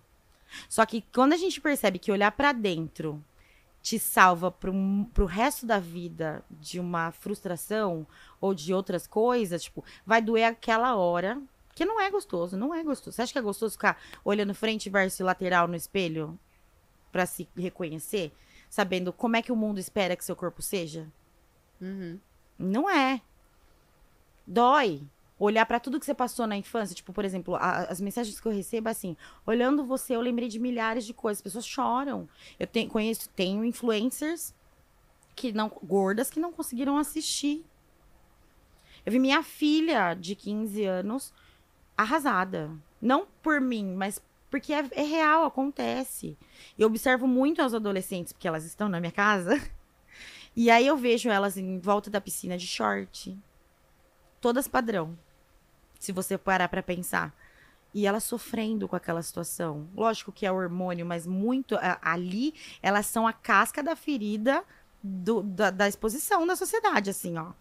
[0.68, 3.24] Só que quando a gente percebe que olhar pra dentro
[3.86, 4.72] te salva pro,
[5.14, 8.04] pro resto da vida de uma frustração
[8.40, 11.40] ou de outras coisas, tipo, vai doer aquela hora.
[11.72, 13.14] Que não é gostoso, não é gostoso.
[13.14, 16.36] Você acha que é gostoso ficar olhando frente versus lateral no espelho
[17.12, 18.32] pra se reconhecer?
[18.68, 21.06] Sabendo como é que o mundo espera que seu corpo seja?
[21.80, 22.18] Uhum.
[22.58, 23.20] Não é.
[24.44, 25.06] Dói.
[25.38, 28.46] Olhar pra tudo que você passou na infância, tipo, por exemplo, a- as mensagens que
[28.48, 29.16] eu recebo assim,
[29.46, 32.28] olhando você, eu lembrei de milhares de coisas, as pessoas choram.
[32.58, 34.54] Eu tenho, conheço, tenho influencers
[35.34, 37.64] que não gordas que não conseguiram assistir.
[39.04, 41.32] Eu vi minha filha de 15 anos
[41.96, 42.70] arrasada,
[43.00, 44.20] não por mim, mas
[44.50, 46.36] porque é, é real, acontece.
[46.78, 49.52] Eu observo muito as adolescentes porque elas estão na minha casa.
[50.58, 53.36] E aí eu vejo elas em volta da piscina de short.
[54.40, 55.18] Todas padrão.
[56.06, 57.34] Se você parar pra pensar.
[57.92, 59.88] E elas sofrendo com aquela situação.
[59.94, 64.62] Lógico que é hormônio, mas muito ali, elas são a casca da ferida
[65.02, 67.52] do- da, da exposição da sociedade, assim, ó.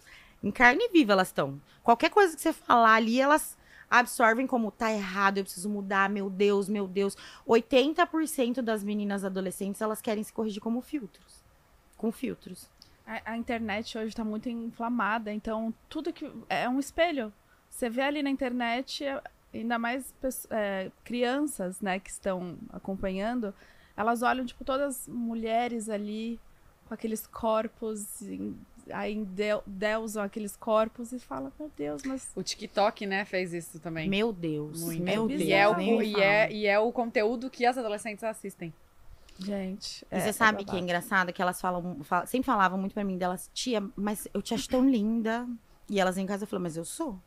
[0.43, 1.59] Em carne viva elas estão.
[1.81, 3.57] Qualquer coisa que você falar ali, elas
[3.89, 7.15] absorvem como tá errado, eu preciso mudar, meu Deus, meu Deus.
[7.47, 11.43] 80% das meninas adolescentes, elas querem se corrigir como filtros.
[11.97, 12.69] Com filtros.
[13.07, 16.29] A, a internet hoje tá muito inflamada, então tudo que.
[16.49, 17.31] É um espelho.
[17.75, 19.21] Você vê ali na internet, é-
[19.53, 20.13] ainda mais
[20.49, 23.53] é, crianças, né, que estão acompanhando,
[23.97, 26.39] elas olham, tipo, todas as mulheres ali
[26.87, 28.55] com aqueles corpos, em-
[28.91, 32.31] aí endeu- deusam aqueles corpos e falam, meu Deus, mas.
[32.33, 34.07] O TikTok, né, fez isso também.
[34.07, 35.03] Meu Deus, Muito.
[35.03, 35.41] meu É Deus.
[35.41, 36.51] E é, o, me e, é, fala.
[36.53, 38.73] e é o conteúdo que as adolescentes assistem.
[39.37, 40.03] Gente.
[40.09, 40.83] E é- você é sabe que é babado.
[40.83, 44.53] engraçado que elas falam, fal- sempre falavam muito pra mim delas, tia, mas eu te
[44.53, 45.45] acho tão linda.
[45.89, 47.19] E elas em casa falam, mas eu sou.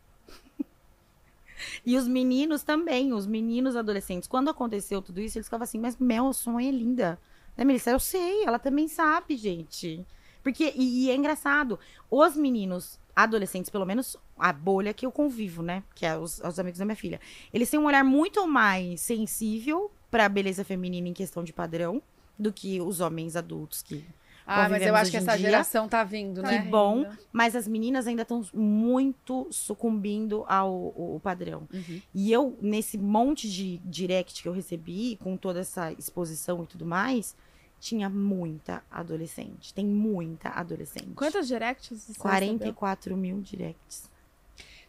[1.84, 4.28] E os meninos também, os meninos adolescentes.
[4.28, 7.18] Quando aconteceu tudo isso, eles ficavam assim, mas Mel, a mãe é linda.
[7.56, 7.90] Né, Melissa?
[7.90, 10.04] Eu sei, ela também sabe, gente.
[10.42, 11.78] Porque, e, e é engraçado,
[12.10, 15.82] os meninos adolescentes, pelo menos a bolha que eu convivo, né?
[15.94, 17.20] Que é os, os amigos da minha filha.
[17.52, 22.00] Eles têm um olhar muito mais sensível pra beleza feminina em questão de padrão
[22.38, 24.04] do que os homens adultos que
[24.50, 25.50] Ah, mas eu acho que essa dia.
[25.50, 26.62] geração tá vindo, Tá né?
[26.62, 27.02] Que bom.
[27.02, 27.18] rindo.
[27.32, 31.68] Mas as meninas ainda estão muito sucumbindo ao, ao- padrão.
[31.72, 32.00] Uhum.
[32.14, 36.86] E eu, nesse monte de direct que eu recebi, com toda essa exposição e tudo
[36.86, 37.36] mais,
[37.78, 39.72] tinha muita adolescente.
[39.74, 41.10] Tem muita adolescente.
[41.14, 42.22] Quantas directs você recebeu?
[42.22, 44.10] 44 mil directs.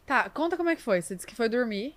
[0.06, 1.00] Tá, conta como é que foi.
[1.02, 1.94] Você disse que foi dormir.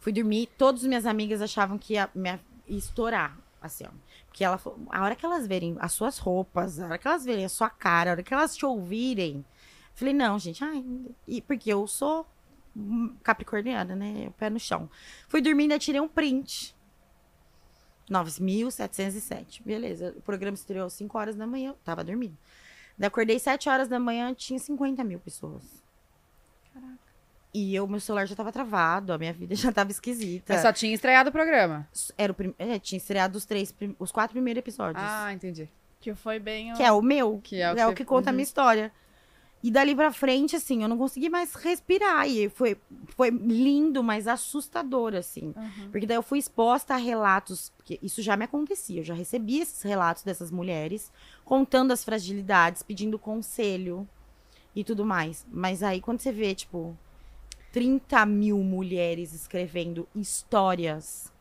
[0.00, 2.28] Fui dormir, todas as minhas amigas achavam que ia, me,
[2.66, 3.90] ia estourar, assim, ó.
[4.26, 4.60] Porque ela,
[4.90, 7.70] a hora que elas verem as suas roupas, a hora que elas verem a sua
[7.70, 9.44] cara, a hora que elas te ouvirem,
[9.94, 10.84] falei, não, gente, ai,
[11.26, 12.26] e porque eu sou
[13.22, 14.88] capricorniana, né, pé no chão.
[15.28, 16.74] Fui dormir e tirei um print.
[18.10, 19.62] 9.707.
[19.64, 22.36] Beleza, o programa estreou às 5 horas da manhã, eu tava dormindo.
[23.00, 25.82] Acordei 7 horas da manhã, tinha 50 mil pessoas.
[26.72, 27.01] Caraca.
[27.54, 30.52] E eu, meu celular já tava travado, a minha vida já tava esquisita.
[30.54, 31.86] Mas só tinha estreado o programa.
[32.16, 32.54] Era o prim...
[32.58, 35.04] é, tinha estreado os três, prim- os quatro primeiros episódios.
[35.06, 35.68] Ah, entendi.
[36.00, 36.72] Que foi bem.
[36.72, 37.40] o- Que é o meu.
[37.42, 38.36] Que é o é o que- que conta a Uhum.
[38.36, 38.90] minha história.
[39.64, 42.26] E dali pra frente, assim, eu não consegui mais respirar.
[42.28, 42.76] E foi,
[43.10, 45.54] foi lindo, mas assustador, assim.
[45.56, 45.88] Uhum.
[45.92, 49.60] Porque daí eu fui exposta a relatos, porque isso já me acontecia, eu já recebi
[49.60, 51.12] esses relatos dessas mulheres,
[51.44, 54.08] contando as fragilidades, pedindo conselho
[54.74, 55.46] e tudo mais.
[55.48, 56.98] Mas aí quando você vê, tipo,
[57.72, 61.32] 30 mil mulheres escrevendo histórias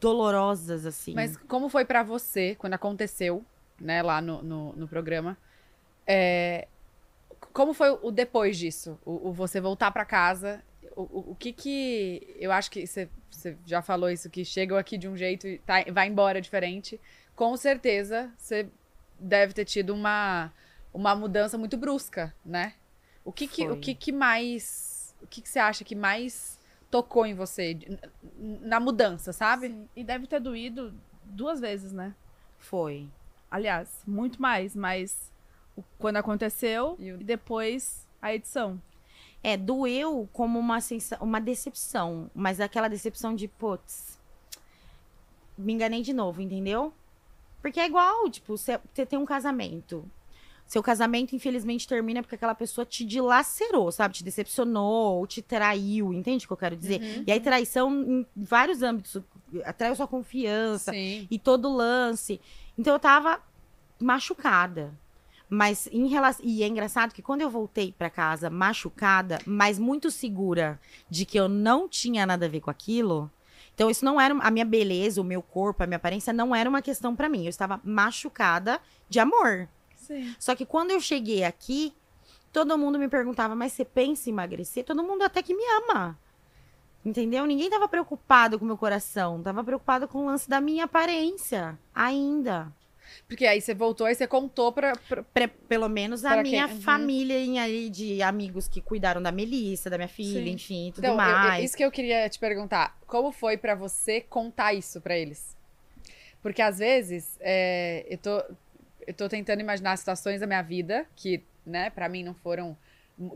[0.00, 1.14] dolorosas, assim.
[1.14, 3.44] Mas como foi pra você quando aconteceu,
[3.80, 5.36] né, lá no, no, no programa?
[6.06, 6.68] É,
[7.52, 8.98] como foi o depois disso?
[9.04, 10.62] O, o você voltar pra casa?
[10.96, 12.34] O, o, o que que.
[12.38, 13.08] Eu acho que você
[13.66, 17.00] já falou isso, que chegou aqui de um jeito e tá- vai embora diferente.
[17.34, 18.68] Com certeza você
[19.18, 20.52] deve ter tido uma,
[20.92, 22.74] uma mudança muito brusca, né?
[23.24, 24.93] O que que, o que, que mais.
[25.24, 26.58] O que, que você acha que mais
[26.90, 27.76] tocou em você
[28.38, 29.68] na mudança, sabe?
[29.68, 29.88] Sim.
[29.96, 30.94] E deve ter doído
[31.24, 32.14] duas vezes, né?
[32.58, 33.08] Foi.
[33.50, 35.32] Aliás, muito mais, mas
[35.98, 38.80] quando aconteceu E o- e depois a edição.
[39.42, 41.18] É, doeu como uma, sensa...
[41.20, 44.18] uma decepção, mas aquela decepção de, putz,
[45.58, 46.92] me enganei de novo, entendeu?
[47.60, 50.04] Porque é igual, tipo, você tem um casamento.
[50.66, 54.14] Seu casamento, infelizmente, termina porque aquela pessoa te dilacerou, sabe?
[54.14, 57.00] Te decepcionou, ou te traiu, entende o que eu quero dizer?
[57.00, 57.24] Uhum.
[57.26, 59.22] E aí, traição em vários âmbitos.
[59.76, 61.28] Traiu sua confiança Sim.
[61.30, 62.40] e todo o lance.
[62.76, 63.40] Então eu tava
[64.00, 64.92] machucada.
[65.48, 66.44] Mas em relação.
[66.44, 71.38] E é engraçado que quando eu voltei pra casa machucada, mas muito segura de que
[71.38, 73.30] eu não tinha nada a ver com aquilo.
[73.74, 74.34] Então, isso não era.
[74.40, 77.44] A minha beleza, o meu corpo, a minha aparência não era uma questão pra mim.
[77.44, 79.68] Eu estava machucada de amor.
[80.06, 80.34] Sim.
[80.38, 81.92] Só que quando eu cheguei aqui,
[82.52, 84.84] todo mundo me perguntava, mas você pensa em emagrecer?
[84.84, 86.18] Todo mundo até que me ama.
[87.04, 87.44] Entendeu?
[87.44, 89.42] Ninguém tava preocupado com o meu coração.
[89.42, 91.78] Tava preocupado com o lance da minha aparência.
[91.94, 92.72] Ainda.
[93.28, 94.94] Porque aí você voltou e você contou pra.
[94.96, 96.76] pra- Pre- pelo menos a Pra minha quem?
[96.76, 96.82] Uhum.
[96.82, 100.50] família ali de amigos que cuidaram da Melissa, da minha filha, Sim.
[100.52, 101.64] enfim, tudo Então, eu- eu- mais.
[101.66, 102.96] isso que eu queria te perguntar.
[103.06, 105.54] Como foi pra você contar isso pra eles?
[106.40, 108.42] Porque às vezes é, eu, tô,
[109.06, 112.76] eu tô tentando imaginar situações da minha vida que, né, pra mim não foram.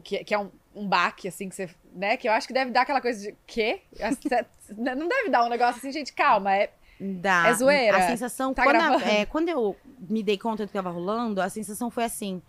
[0.02, 1.70] Que, que é um, um baque, assim, que você.
[1.92, 2.16] Né?
[2.16, 3.36] Que eu acho que deve dar aquela coisa de.
[3.46, 3.82] Quê?
[4.76, 6.52] Não deve dar um negócio assim, gente, calma.
[6.54, 7.96] É, Da- É zoeira?
[7.96, 9.76] A sensação, Tá quando, a- é, quando eu
[10.08, 12.42] me dei conta do que tava rolando, a sensação foi assim: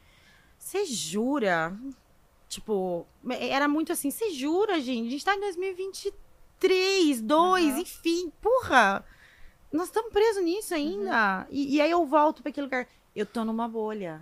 [0.57, 1.72] você jura?
[2.47, 5.07] Tipo, era muito assim: você jura, gente?
[5.07, 7.80] A gente tá em 2023, 2, Aham.
[7.80, 9.05] enfim, porra!
[9.72, 11.45] Nós estamos presos nisso ainda.
[11.51, 12.88] E, e aí eu volto pra aquele lugar.
[13.20, 14.22] Eu tô numa bolha.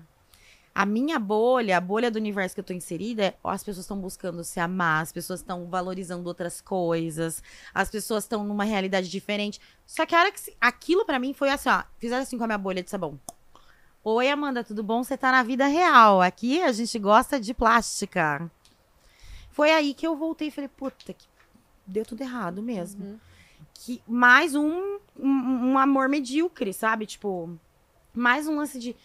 [0.73, 3.83] A minha bolha, a bolha do universo que eu tô inserida, é, ó, as pessoas
[3.83, 7.43] estão buscando se amar, as pessoas estão valorizando outras coisas,
[7.75, 9.61] as pessoas estão numa realidade diferente.
[9.85, 12.43] Só que a hora que se- aquilo pra mim foi assim, ó, fizeram assim com
[12.43, 13.19] a minha bolha de sabão.
[14.03, 15.03] Oi, Amanda, tudo bom?
[15.03, 16.19] Você tá na vida real.
[16.19, 18.49] Aqui a gente gosta de plástica.
[19.51, 21.25] Foi aí que eu voltei e falei, puta, que
[21.85, 23.03] deu tudo errado mesmo.
[23.05, 23.19] Uhum.
[23.75, 27.05] Que mais um, um, um amor medíocre, sabe?
[27.05, 27.57] Tipo,
[28.17, 28.95] mais um lance de.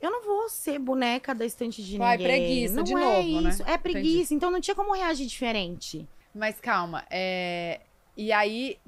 [0.00, 2.26] Eu não vou ser boneca da estante de Ai, ninguém.
[2.26, 3.50] preguiça, não de é novo, né?
[3.50, 3.62] isso.
[3.66, 4.34] É preguiça.
[4.34, 6.06] Então não tinha como reagir diferente.
[6.34, 7.04] Mas calma.
[7.10, 7.80] É...
[8.16, 8.78] E aí,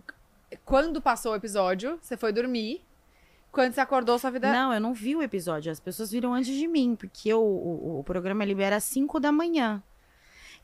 [0.64, 2.82] quando passou o episódio, você foi dormir.
[3.50, 4.52] Quando você acordou, sua vida.
[4.52, 5.72] Não, eu não vi o episódio.
[5.72, 9.32] As pessoas viram antes de mim, porque o, o, o programa libera às 5 da
[9.32, 9.82] manhã.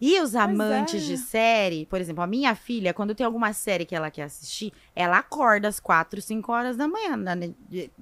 [0.04, 1.06] E os amantes é.
[1.06, 4.72] de série, por exemplo, a minha filha, quando tem alguma série que ela quer assistir,
[4.96, 7.16] ela acorda às 4, 5 horas da manhã.
[7.16, 7.54] né?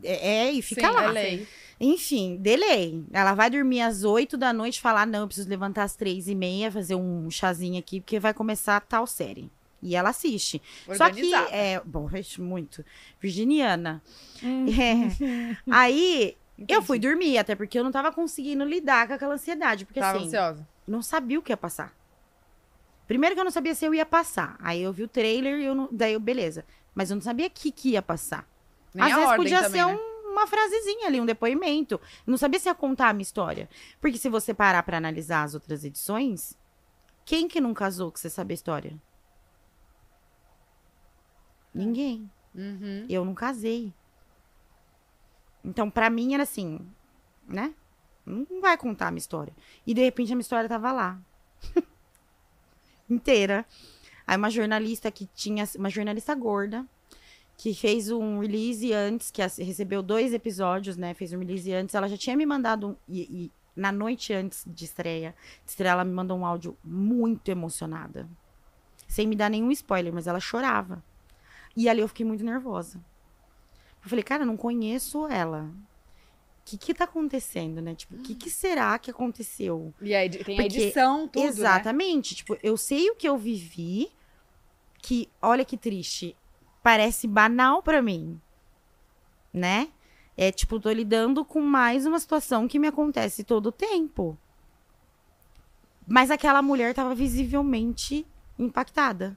[0.03, 1.05] É, é, e fica Sim, lá.
[1.05, 1.49] é lei.
[1.79, 3.05] Enfim, delay.
[3.13, 6.29] Ela vai dormir às 8 da noite e falar: não, eu preciso levantar às 3
[6.29, 9.53] e meia, fazer um chazinho aqui, porque vai começar tal série.
[9.83, 10.63] E ela assiste.
[10.97, 12.83] Só que, é, bom, muito.
[13.21, 14.03] Virginiana.
[14.43, 14.65] Hum.
[14.69, 15.57] É.
[15.71, 16.87] Aí, eu Entendi.
[16.87, 19.85] fui dormir, até porque eu não tava conseguindo lidar com aquela ansiedade.
[19.85, 20.67] Porque Tava assim, ansiosa.
[20.91, 21.95] Não sabia o que ia passar.
[23.07, 24.57] Primeiro que eu não sabia se eu ia passar.
[24.61, 26.65] Aí eu vi o trailer e eu não, daí eu, beleza.
[26.95, 28.47] Mas eu não sabia o que, que ia passar.
[28.95, 29.95] Nem Às vezes podia também, ser né?
[29.97, 31.95] um- uma frasezinha ali, um depoimento.
[31.95, 33.69] Eu não sabia se ia contar a minha história.
[34.01, 36.57] Porque se você parar pra analisar as outras edições,
[37.25, 38.97] quem que não casou que você sabe a história?
[41.75, 42.31] Ninguém.
[42.55, 43.07] Uhum.
[43.09, 43.93] Eu não casei.
[45.65, 46.81] Então, pra mim, era assim,
[47.47, 47.75] né?
[48.25, 49.53] Não vai contar a minha história.
[49.87, 51.19] E, de repente, a minha história tava lá.
[53.09, 53.65] Inteira.
[54.27, 55.69] Aí, uma jornalista que tinha...
[55.77, 56.87] Uma jornalista gorda,
[57.57, 61.15] que fez um release antes, que recebeu dois episódios, né?
[61.15, 61.95] Fez um release antes.
[61.95, 62.89] Ela já tinha me mandado...
[62.89, 66.77] Um, e, e na noite antes de estreia, de estreia, ela me mandou um áudio
[66.85, 68.29] muito emocionada.
[69.09, 71.03] Sem me dar nenhum spoiler, mas ela chorava.
[71.77, 72.99] E ali eu fiquei muito nervosa.
[74.03, 75.71] Eu falei, cara, eu não conheço ela.
[76.77, 77.95] O que que tá acontecendo, né?
[77.95, 79.93] Tipo, o que, que será que aconteceu?
[80.01, 81.49] E aí tem a Porque- edição, tudo, né?
[81.49, 82.35] Exatamente.
[82.35, 84.09] Tipo, eu sei o que eu vivi,
[85.03, 86.37] que, olha que triste,
[86.83, 88.41] parece banal pra mim,
[89.53, 89.89] né?
[90.37, 94.39] É tipo, tô lidando com mais uma situação que me acontece todo o tempo.
[96.07, 98.27] Mas aquela mulher tava visivelmente
[98.59, 99.37] impactada.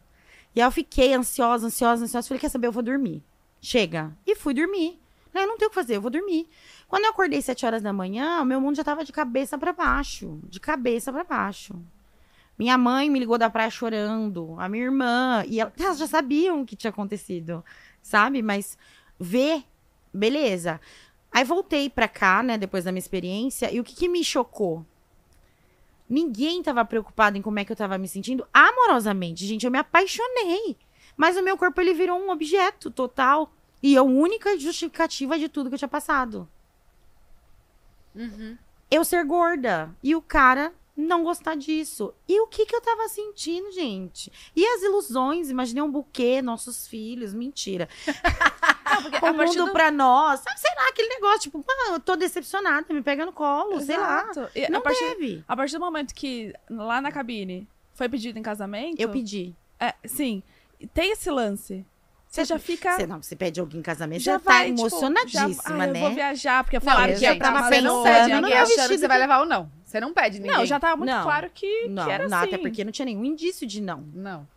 [0.55, 2.27] E aí eu fiquei ansiosa, ansiosa, ansiosa.
[2.27, 3.23] Falei, quer saber, eu vou dormir.
[3.61, 4.15] Chega.
[4.25, 4.99] E fui dormir.
[5.33, 6.47] Eu não tenho o que fazer, eu vou dormir.
[6.87, 9.73] Quando eu acordei sete horas da manhã, o meu mundo já tava de cabeça pra
[9.73, 10.39] baixo.
[10.43, 11.73] De cabeça pra baixo.
[12.57, 16.61] Minha mãe me ligou da praia chorando, a minha irmã, e ela- elas já sabiam
[16.61, 17.65] o que tinha acontecido,
[18.01, 18.43] sabe?
[18.43, 18.77] Mas
[19.19, 19.63] ver,
[20.13, 20.79] beleza.
[21.31, 24.85] Aí voltei pra cá, né, depois da minha experiência, e o que, que me chocou?
[26.07, 29.45] Ninguém tava preocupado em como é que eu tava me sentindo amorosamente.
[29.45, 30.77] Gente, eu me apaixonei.
[31.17, 33.51] Mas o meu corpo, ele virou um objeto total.
[33.83, 36.47] E a única justificativa de tudo que eu tinha passado.
[38.15, 38.57] Uhum.
[38.89, 39.93] Eu ser gorda.
[40.01, 42.13] E o cara não gostar disso.
[42.27, 44.31] E o que que eu tava sentindo, gente?
[44.55, 45.49] E as ilusões?
[45.49, 47.33] Imaginei um buquê, nossos filhos.
[47.33, 47.89] Mentira.
[49.01, 49.71] Porque O mundo do...
[49.71, 50.39] pra nós.
[50.41, 51.39] Sabe, sei lá, aquele negócio.
[51.41, 52.93] Tipo, eu tô decepcionada.
[52.93, 53.81] Me pega no colo.
[53.81, 54.29] Sei lá.
[54.29, 54.51] Exato.
[54.55, 55.43] E Não a, partir, teve.
[55.47, 58.99] a partir do momento que lá na cabine foi pedido em casamento.
[58.99, 59.55] Eu pedi.
[59.79, 60.43] É, sim.
[60.93, 61.85] Tem esse lance.
[62.33, 62.95] Você já fica.
[62.95, 65.87] Você não, você pede alguém em casamento, já já, tá vai, tipo, emocionadíssima, já, ah,
[65.87, 65.99] né?
[65.99, 68.53] Eu vou viajar, porque Não, falaram eu que ia tava você não pensando pede ninguém
[68.57, 69.71] achando que você vai levar ou não.
[69.85, 70.57] Você não pede ninguém.
[70.57, 71.21] Não, já tava muito Não.
[71.21, 72.47] claro que, Não, que era não, assim.
[72.47, 74.03] até porque não tinha nenhum indício de não.
[74.11, 74.47] Não.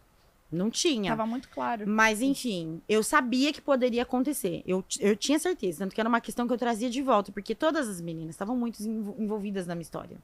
[0.51, 1.11] Não tinha.
[1.11, 1.85] Tava muito claro.
[1.87, 4.63] Mas, enfim, eu sabia que poderia acontecer.
[4.67, 5.81] Eu, eu tinha certeza.
[5.81, 8.57] Tanto que era uma questão que eu trazia de volta, porque todas as meninas estavam
[8.57, 10.17] muito envol- envolvidas na minha história.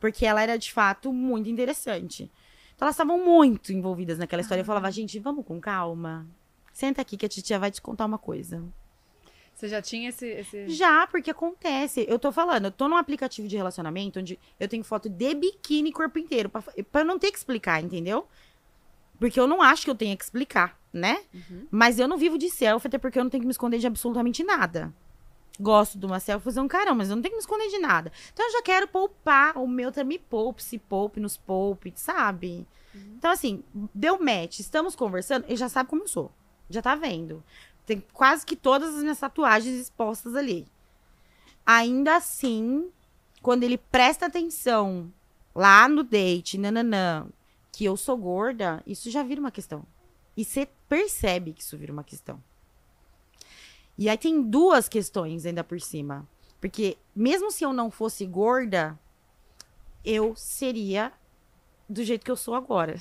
[0.00, 2.30] Porque ela era, de fato, muito interessante.
[2.74, 4.62] Então, elas estavam muito envolvidas naquela história.
[4.62, 6.26] Eu falava, gente, vamos com calma.
[6.72, 8.62] Senta aqui que a titia vai te contar uma coisa.
[9.54, 10.26] Você já tinha esse.
[10.26, 10.68] esse...
[10.70, 12.04] Já, porque acontece.
[12.08, 15.92] Eu tô falando, eu tô num aplicativo de relacionamento onde eu tenho foto de biquíni
[15.92, 18.26] corpo inteiro, pra, pra eu não ter que explicar, entendeu?
[19.20, 21.22] Porque eu não acho que eu tenha que explicar, né?
[21.32, 21.66] Uhum.
[21.70, 23.86] Mas eu não vivo de selfie, até porque eu não tenho que me esconder de
[23.86, 24.92] absolutamente nada.
[25.60, 27.78] Gosto de uma selfie, fazer um carão, mas eu não tenho que me esconder de
[27.78, 28.10] nada.
[28.32, 32.66] Então eu já quero poupar, o meu também poupe, se poupe, nos poupe, sabe?
[32.94, 33.62] Então, assim,
[33.94, 36.32] deu match, estamos conversando, ele já sabe como eu sou.
[36.68, 37.42] Já tá vendo.
[37.86, 40.66] Tem quase que todas as minhas tatuagens expostas ali.
[41.64, 42.90] Ainda assim,
[43.40, 45.12] quando ele presta atenção
[45.54, 47.26] lá no date, nananã,
[47.70, 49.84] que eu sou gorda, isso já vira uma questão.
[50.36, 52.42] E você percebe que isso vira uma questão.
[54.02, 56.28] E aí tem duas questões ainda por cima.
[56.60, 58.98] Porque mesmo se eu não fosse gorda,
[60.04, 61.12] eu seria
[61.88, 62.96] do jeito que eu sou agora.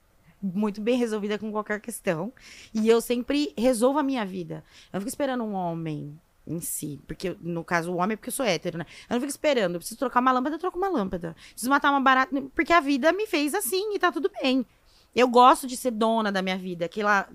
[0.40, 2.32] Muito bem resolvida com qualquer questão.
[2.72, 4.64] E eu sempre resolvo a minha vida.
[4.86, 7.02] Eu não fico esperando um homem em si.
[7.06, 8.86] Porque, no caso, o homem é porque eu sou hétero, né?
[9.10, 9.74] Eu não fico esperando.
[9.74, 11.36] Eu preciso trocar uma lâmpada, eu troco uma lâmpada.
[11.50, 12.34] Preciso matar uma barata.
[12.54, 14.64] Porque a vida me fez assim e tá tudo bem.
[15.14, 16.86] Eu gosto de ser dona da minha vida.
[16.86, 17.28] Aquela,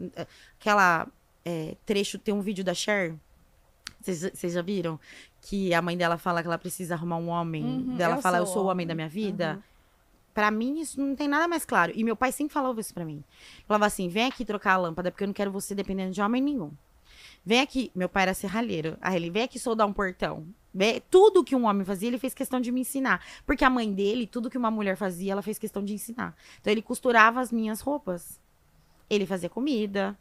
[0.60, 1.08] aquela
[1.46, 3.16] é, trecho, tem um vídeo da Cher.
[4.00, 5.00] Vocês já viram?
[5.42, 7.64] Que a mãe dela fala que ela precisa arrumar um homem.
[7.64, 8.88] Uhum, dela eu fala, eu sou sou o homem homem.
[8.88, 9.64] da minha vida.
[10.34, 11.92] Pra mim, isso não tem nada mais claro.
[11.96, 13.24] E meu pai sempre falava isso pra mim.
[13.68, 16.42] Falava assim: vem aqui trocar a lâmpada, porque eu não quero você dependendo de homem
[16.42, 16.72] nenhum.
[17.46, 17.92] Vem aqui.
[17.94, 18.98] Meu pai era serralheiro.
[19.02, 20.46] Aí ele, vem aqui soldar um portão.
[20.74, 23.24] Vem- Tudo que um homem fazia, ele fez questão de me ensinar.
[23.46, 26.36] Porque a mãe dele, tudo que uma mulher fazia, ela fez questão de ensinar.
[26.62, 28.40] Então ele costurava as minhas roupas.
[29.10, 30.18] Ele fazia comida.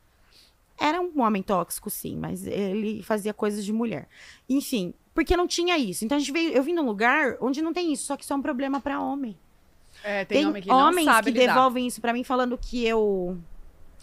[0.81, 4.09] Era um homem tóxico, sim, mas ele fazia coisas de mulher.
[4.49, 6.07] Enfim, porque não tinha isso.
[6.07, 8.33] Então a gente veio, eu vim num lugar onde não tem isso, só que isso
[8.33, 9.37] é um problema pra homem.
[10.03, 11.55] É, tem, Tem, homem que não homens sabe que lidar.
[11.55, 13.39] devolvem isso pra mim falando que eu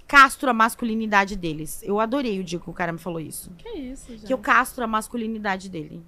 [0.07, 1.81] castro a masculinidade deles.
[1.81, 3.51] Eu adorei o dia que o cara me falou isso.
[3.57, 4.27] Que isso, gente.
[4.27, 6.03] Que eu castro a masculinidade dele.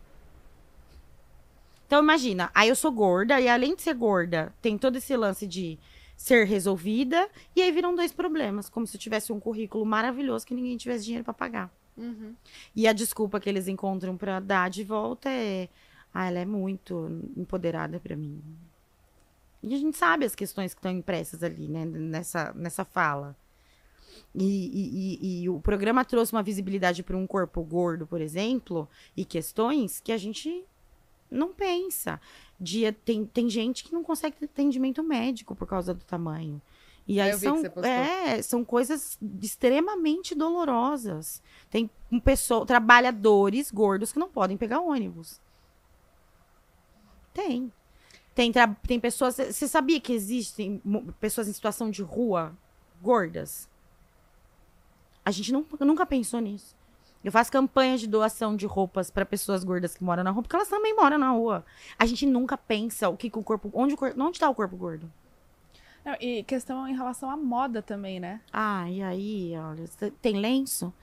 [1.88, 5.48] Então imagina, aí eu sou gorda e além de ser gorda, tem todo esse lance
[5.48, 5.80] de
[6.20, 10.54] ser resolvida e aí viram dois problemas, como se eu tivesse um currículo maravilhoso que
[10.54, 11.72] ninguém tivesse dinheiro pra pagar.
[11.98, 12.36] Uhum.
[12.76, 15.70] E a desculpa que eles encontram pra dar de volta é:
[16.14, 18.42] ah, ela é muito empoderada pra mim.
[19.64, 23.34] E a gente sabe as questões que estão impressas ali, né, nessa, nessa fala.
[24.36, 28.88] E, e- e- e o programa trouxe uma visibilidade para um corpo gordo, por exemplo,
[29.16, 30.64] e questões que a gente
[31.30, 32.20] não pensa.
[32.60, 36.62] Dia, tem, tem gente que não consegue ter atendimento médico por causa do tamanho.
[37.08, 41.42] E aí são, é, são coisas extremamente dolorosas.
[41.70, 45.42] Tem um pessoa, trabalhadores gordos que não podem pegar ônibus.
[47.34, 47.72] Tem.
[48.36, 48.52] Tem,
[48.86, 49.36] tem pessoas.
[49.36, 50.82] Você sabia que existem
[51.20, 52.56] pessoas em situação de rua
[53.02, 53.68] gordas?
[55.26, 56.76] A gente não- nunca pensou nisso.
[57.24, 60.56] Eu faço campanha de doação de roupas para pessoas gordas que moram na rua, porque
[60.56, 61.66] elas também moram na rua.
[61.98, 63.70] A gente nunca pensa o que, que o corpo.
[63.74, 65.12] Onde, o onde tá o corpo gordo?
[66.06, 68.40] Não, e questão em relação à moda também, né?
[68.54, 69.86] Ah, e aí, olha,
[70.22, 70.94] tem lenço?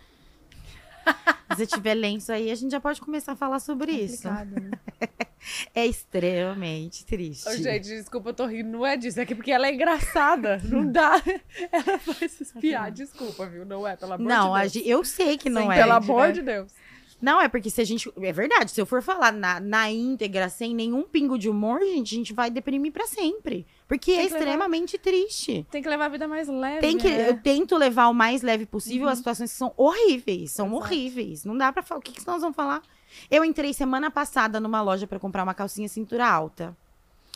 [1.56, 4.24] Se você tiver lenço aí, a gente já pode começar a falar sobre isso.
[4.28, 4.70] Complicado, né?
[5.72, 7.48] É extremamente triste.
[7.48, 9.20] Ô, gente, desculpa, eu tô rindo, não é disso.
[9.20, 10.60] É que porque ela é engraçada.
[10.64, 11.22] Não dá.
[11.70, 12.90] Ela vai se espiar.
[12.90, 13.64] Desculpa, viu?
[13.64, 14.72] Não é, pelo amor não, de a Deus.
[14.72, 15.76] gente- eu sei que não Sim, é.
[15.76, 16.32] Pelo Entende, amor né?
[16.32, 16.72] de Deus.
[17.20, 18.12] Não, é porque se a gente.
[18.20, 22.14] É verdade, se eu for falar na, na íntegra, sem nenhum pingo de humor, gente,
[22.14, 23.66] a gente vai deprimir pra sempre.
[23.88, 25.66] Porque é que levar- extremamente triste.
[25.70, 26.80] Tem que levar a vida mais leve.
[26.80, 27.30] Tem que, né?
[27.30, 29.12] eu tento levar o mais leve possível Uhum.
[29.12, 30.52] as situações que são horríveis.
[30.52, 30.82] São Exato.
[30.82, 31.44] horríveis.
[31.44, 31.98] Não dá pra falar.
[32.00, 32.82] O que, que nós vamos falar?
[33.30, 36.76] Eu entrei semana passada numa loja pra comprar uma calcinha cintura alta.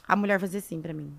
[0.07, 1.11] A mulher fazia assim pra mim.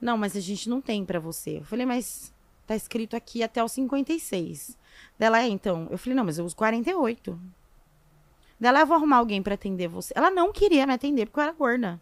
[0.00, 1.58] Não, mas a gente não tem pra você.
[1.58, 2.32] Eu falei, mas
[2.72, 4.76] tá escrito aqui até os 56.
[5.18, 5.88] Dela é, então.
[5.90, 7.38] Eu falei, não, mas eu uso 48.
[8.58, 10.12] Dela, eu vou arrumar alguém pra atender você.
[10.16, 12.00] Ela não queria me atender porque eu era gorda.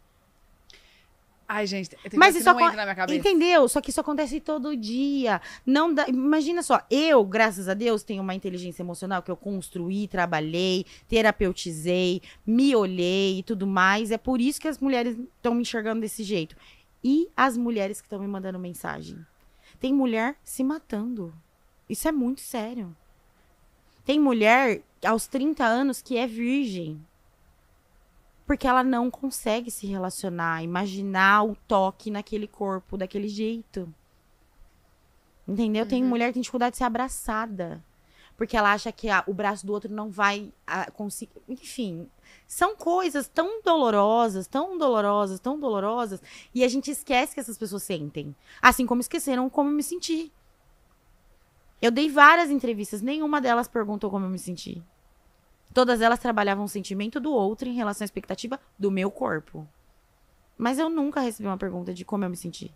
[1.52, 3.18] Ai, gente, Mas isso não entra na minha cabeça.
[3.18, 3.68] Entendeu?
[3.68, 5.40] Só que isso acontece todo dia.
[5.66, 6.06] Não dá...
[6.06, 12.22] Imagina só, eu, graças a Deus, tenho uma inteligência emocional que eu construí, trabalhei, terapeutizei,
[12.46, 14.12] me olhei e tudo mais.
[14.12, 16.54] É por isso que as mulheres estão me enxergando desse jeito.
[17.02, 19.18] E as mulheres que estão me mandando mensagem.
[19.80, 21.34] Tem mulher se matando.
[21.88, 22.94] Isso é muito sério.
[24.04, 27.04] Tem mulher aos 30 anos que é virgem.
[28.46, 33.92] Porque ela não consegue se relacionar, imaginar o toque naquele corpo daquele jeito.
[35.48, 35.86] Entendeu?
[35.86, 37.82] Tem mulher que tem dificuldade de ser abraçada.
[38.40, 40.50] Porque ela acha que a- o braço do outro não vai
[40.94, 41.30] conseguir.
[41.46, 42.08] Enfim,
[42.46, 46.22] são coisas tão dolorosas, tão dolorosas, tão dolorosas.
[46.54, 48.34] E a gente esquece que essas pessoas sentem.
[48.62, 50.32] Assim como esqueceram como eu me senti.
[51.82, 54.82] Eu dei várias entrevistas, nenhuma delas perguntou como eu me senti.
[55.74, 59.68] Todas elas trabalhavam o sentimento do outro em relação à expectativa do meu corpo.
[60.56, 62.74] Mas eu nunca recebi uma pergunta de como eu me senti.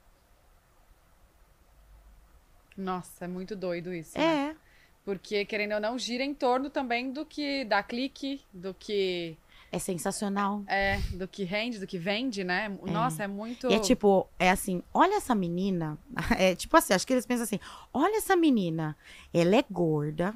[2.76, 4.18] Nossa, é muito doido isso.
[4.18, 4.56] né?
[5.04, 5.10] É.
[5.14, 9.36] Porque, querendo ou não, gira em torno também do que dá clique, do que
[9.70, 10.62] É sensacional.
[10.66, 12.68] é, do que rende, do que vende, né?
[12.82, 13.70] Nossa, é muito.
[13.70, 15.98] E é tipo, é assim, olha essa menina.
[16.38, 17.60] É tipo assim, acho que eles pensam assim:
[17.92, 18.96] olha essa menina,
[19.32, 20.34] ela é gorda,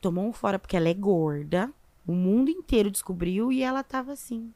[0.00, 1.72] tomou um fora porque ela é gorda,
[2.06, 4.52] o mundo inteiro descobriu e ela tava assim.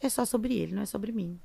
[0.00, 1.40] É só sobre ele, não é sobre mim.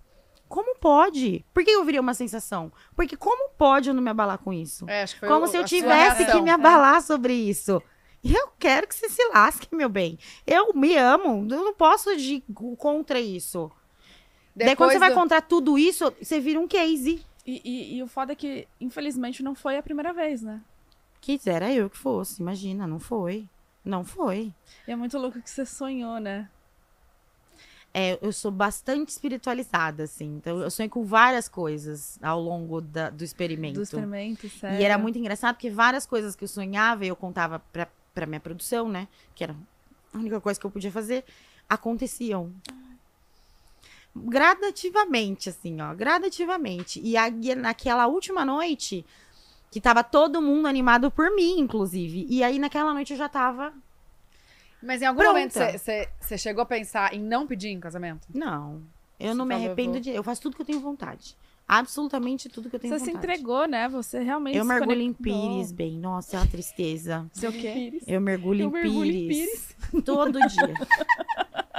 [0.50, 1.46] Como pode?
[1.54, 2.72] Por que eu viria uma sensação?
[2.96, 4.84] Porque como pode eu não me abalar com isso?
[4.90, 7.82] É, acho que foi Como o- se eu tivesse que me abalar sobre isso.
[8.24, 10.18] E eu quero que você se lasque, meu bem.
[10.46, 12.44] Eu me amo, eu não posso ir
[12.78, 13.72] contra isso.
[14.56, 17.24] Daí quando Depois você vai do- contra tudo isso, você vira um case.
[17.46, 20.60] E, e- e o foda é que, infelizmente, não foi a primeira vez, né?
[21.22, 23.48] Quisera eu que fosse, imagina, não foi.
[23.86, 24.52] Não foi.
[24.88, 26.50] E é muito louco que você sonhou, né?
[27.94, 30.36] É, eu sou bastante espiritualizada, assim.
[30.38, 33.76] Então, eu sonhei com várias coisas ao longo da- do experimento.
[33.76, 34.78] Do experimento, sério.
[34.80, 38.26] E era muito engraçado porque várias coisas que eu sonhava e eu contava pra, pra
[38.28, 39.08] minha produção, né?
[39.34, 39.56] Que era
[40.14, 41.26] a única coisa que eu podia fazer,
[41.68, 42.54] aconteciam.
[44.16, 45.94] Gradativamente, assim, ó.
[45.94, 47.00] Gradativamente.
[47.04, 49.06] E aí, naquela última noite,
[49.72, 52.26] que tava todo mundo animado por mim, inclusive.
[52.30, 53.74] E aí, naquela noite, eu já tava.
[54.82, 55.34] Mas em algum Pronta.
[55.34, 58.28] momento você- você você chegou a pensar em não pedir em casamento?
[58.34, 58.82] Não.
[59.20, 60.10] Eu Você não me falou, eu arrependo vou- de.
[60.12, 61.36] Eu faço tudo que eu tenho vontade.
[61.68, 63.28] Absolutamente tudo que eu tenho Você se vontade.
[63.32, 63.88] entregou, né?
[63.90, 66.00] Você realmente Eu se mergulho em pires, bem.
[66.00, 67.30] Nossa, é uma tristeza.
[67.32, 68.00] Sei o quê?
[68.08, 70.74] Eu mergulho, Eu em, mergulho em pires todo dia.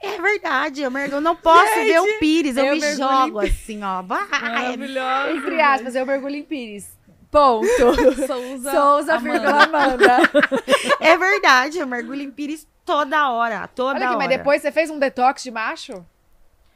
[0.00, 3.82] É verdade, eu, mergulho, eu não posso ver o pires, eu, eu me jogo assim,
[3.82, 4.02] ó.
[4.02, 4.28] Vai.
[4.28, 5.30] Maravilhosa.
[5.32, 6.98] Entre aspas, eu mergulho em pires.
[7.34, 7.66] Ponto.
[8.26, 9.18] Souza, Souza, Amanda.
[9.18, 10.16] vírgula, Amanda.
[11.00, 14.16] É verdade, eu mergulho em pires toda hora, toda Olha aqui, hora.
[14.18, 16.04] mas depois você fez um detox de macho?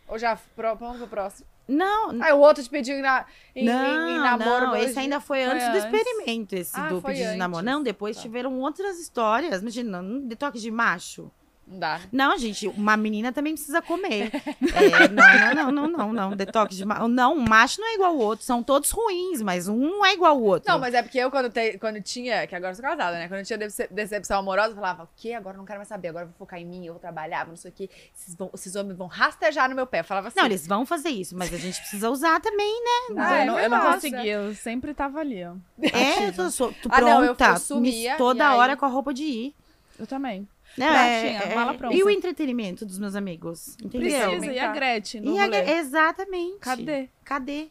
[0.09, 1.47] Ou já pro- vamos pro próximo?
[1.69, 4.67] Não, Ah, o outro te pediu em, na, em, não, em, em namoro.
[4.69, 5.85] não, esse ainda foi Foi antes do antes.
[5.85, 7.61] experimento, esse Ah, do pedido de namoro.
[7.63, 7.73] antes.
[7.75, 8.23] Não, depois Tá.
[8.23, 9.61] tiveram outras histórias.
[9.61, 11.31] Imagina, um detox de macho.
[11.71, 12.01] Não dá.
[12.11, 14.31] Não, gente, uma menina também precisa comer.
[14.75, 16.37] É, não, não, não, não, não, não.
[16.37, 17.09] Detox de macho.
[17.09, 18.45] Não, um macho não é igual ao outro.
[18.45, 20.71] São todos ruins, mas um não é igual ao outro.
[20.73, 23.29] Não, mas é porque eu, quando, te- quando tinha, que agora eu sou casada, né?
[23.29, 25.33] Quando eu tinha decep- decepção amorosa, eu falava, o quê?
[25.35, 27.47] Agora eu não quero mais saber, agora eu vou focar em mim, eu vou trabalhar,
[27.47, 27.91] não sei o quê.
[28.17, 30.01] Esses, vão- esses homens vão rastejar no meu pé.
[30.01, 30.39] Eu falava assim.
[30.39, 33.15] Não, eles vão fazer isso, mas a gente precisa usar também, né?
[33.21, 35.53] Ah, Ah, eu, não, eu não consegui, eu sempre tava ali, ó.
[35.83, 37.11] É, eu tô, sou, tô Ah, pronta.
[37.15, 39.55] não, eu- eu me- sumia, toda aí- hora com a roupa de ir.
[39.99, 40.49] Eu também.
[40.79, 41.95] Não, Prontinha, mala pronta.
[41.97, 44.29] E o entretenimento dos meus amigos, entendeu?
[44.31, 44.53] Precisa.
[44.53, 46.59] E a Gretchen no E a- exatamente.
[46.61, 47.09] Cadê?
[47.25, 47.69] Cadê?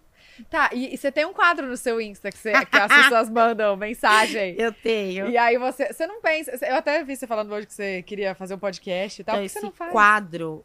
[0.51, 3.27] Tá, e, e você tem um quadro no seu Insta que, você- que as pessoas
[3.27, 4.53] mandam mensagem.
[4.55, 5.27] Eu tenho.
[5.29, 6.51] E aí você, você não pensa.
[6.63, 9.33] Eu até vi você falando hoje que você queria fazer um podcast e tal.
[9.33, 9.91] Então, Por que esse você não faz?
[9.91, 10.63] quadro,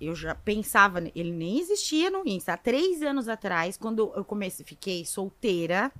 [0.00, 2.52] eu já pensava, ele nem existia no Insta.
[2.52, 5.90] Há três anos atrás, quando eu comecei, fiquei solteira,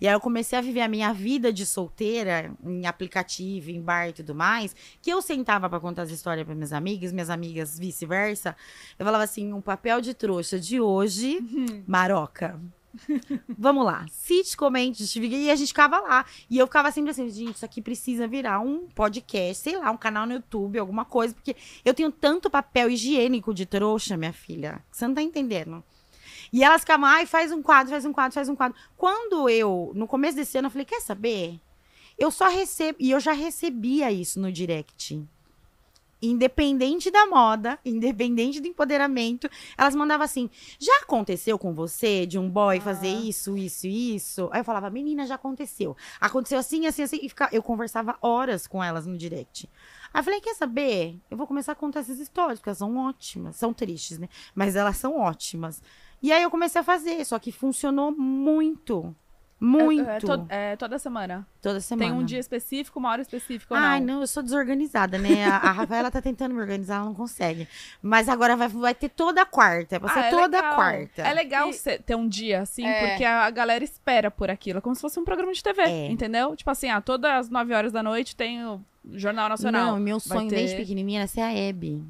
[0.00, 4.08] e aí eu comecei a viver a minha vida de solteira, em aplicativo, em bar
[4.08, 7.78] e tudo mais, que eu sentava pra contar as histórias para minhas amigas, minhas amigas
[7.78, 8.56] vice-versa.
[8.98, 11.38] Eu falava assim, um papel de trouxa de hoje,
[11.86, 12.60] Maroca.
[13.58, 14.06] Vamos lá.
[14.10, 15.36] Cite, comente, justifique.
[15.36, 16.24] E a gente ficava lá.
[16.48, 19.96] E eu ficava sempre assim, gente, isso aqui precisa virar um podcast, sei lá, um
[19.96, 24.82] canal no YouTube, alguma coisa, porque eu tenho tanto papel higiênico de trouxa, minha filha.
[24.90, 25.82] que Você não tá entendendo.
[26.52, 28.76] E elas ficavam, ai, faz um quadro, faz um quadro, faz um quadro.
[28.96, 31.60] Quando eu, no começo desse ano, eu falei, quer saber?
[32.18, 35.22] Eu só recebo, e eu já recebia isso no direct.
[36.22, 40.48] Independente da moda, independente do empoderamento, elas mandavam assim:
[40.78, 43.20] já aconteceu com você de um boy fazer Ah.
[43.20, 44.48] isso, isso e isso?
[44.50, 45.94] Aí eu falava, menina, já aconteceu.
[46.18, 47.18] Aconteceu assim, assim, assim.
[47.22, 49.68] E fica- eu conversava horas com elas no direct.
[50.12, 51.18] Aí eu falei, quer saber?
[51.30, 53.56] Eu vou começar a contar essas histórias, porque elas são ótimas.
[53.56, 54.30] São tristes, né?
[54.54, 55.82] Mas elas são ótimas.
[56.22, 59.14] E aí eu comecei a fazer, só que funcionou muito.
[59.58, 60.06] Muito.
[60.06, 61.46] É, é to- é toda semana.
[61.62, 62.10] Toda semana.
[62.10, 64.16] Tem um dia específico, uma hora específica ou Ai, não?
[64.16, 65.46] não, eu sou desorganizada, né?
[65.46, 67.66] A, a Rafaela tá tentando me organizar, ela não consegue.
[68.02, 69.98] Mas agora vai, vai ter toda quarta.
[69.98, 70.74] Vai ser Ah, é toda legal.
[70.74, 71.22] quarta.
[71.22, 73.08] É legal E- ter um dia assim, É.
[73.08, 74.76] porque a, a galera espera por aquilo.
[74.78, 76.06] É como se fosse um programa de TV, É.
[76.10, 76.54] entendeu?
[76.54, 78.78] Tipo assim, ah, todas as 9 horas da noite tem o
[79.12, 79.92] Jornal Nacional.
[79.92, 82.04] Não, meu sonho desde ter- pequenininha era ser a Hebe.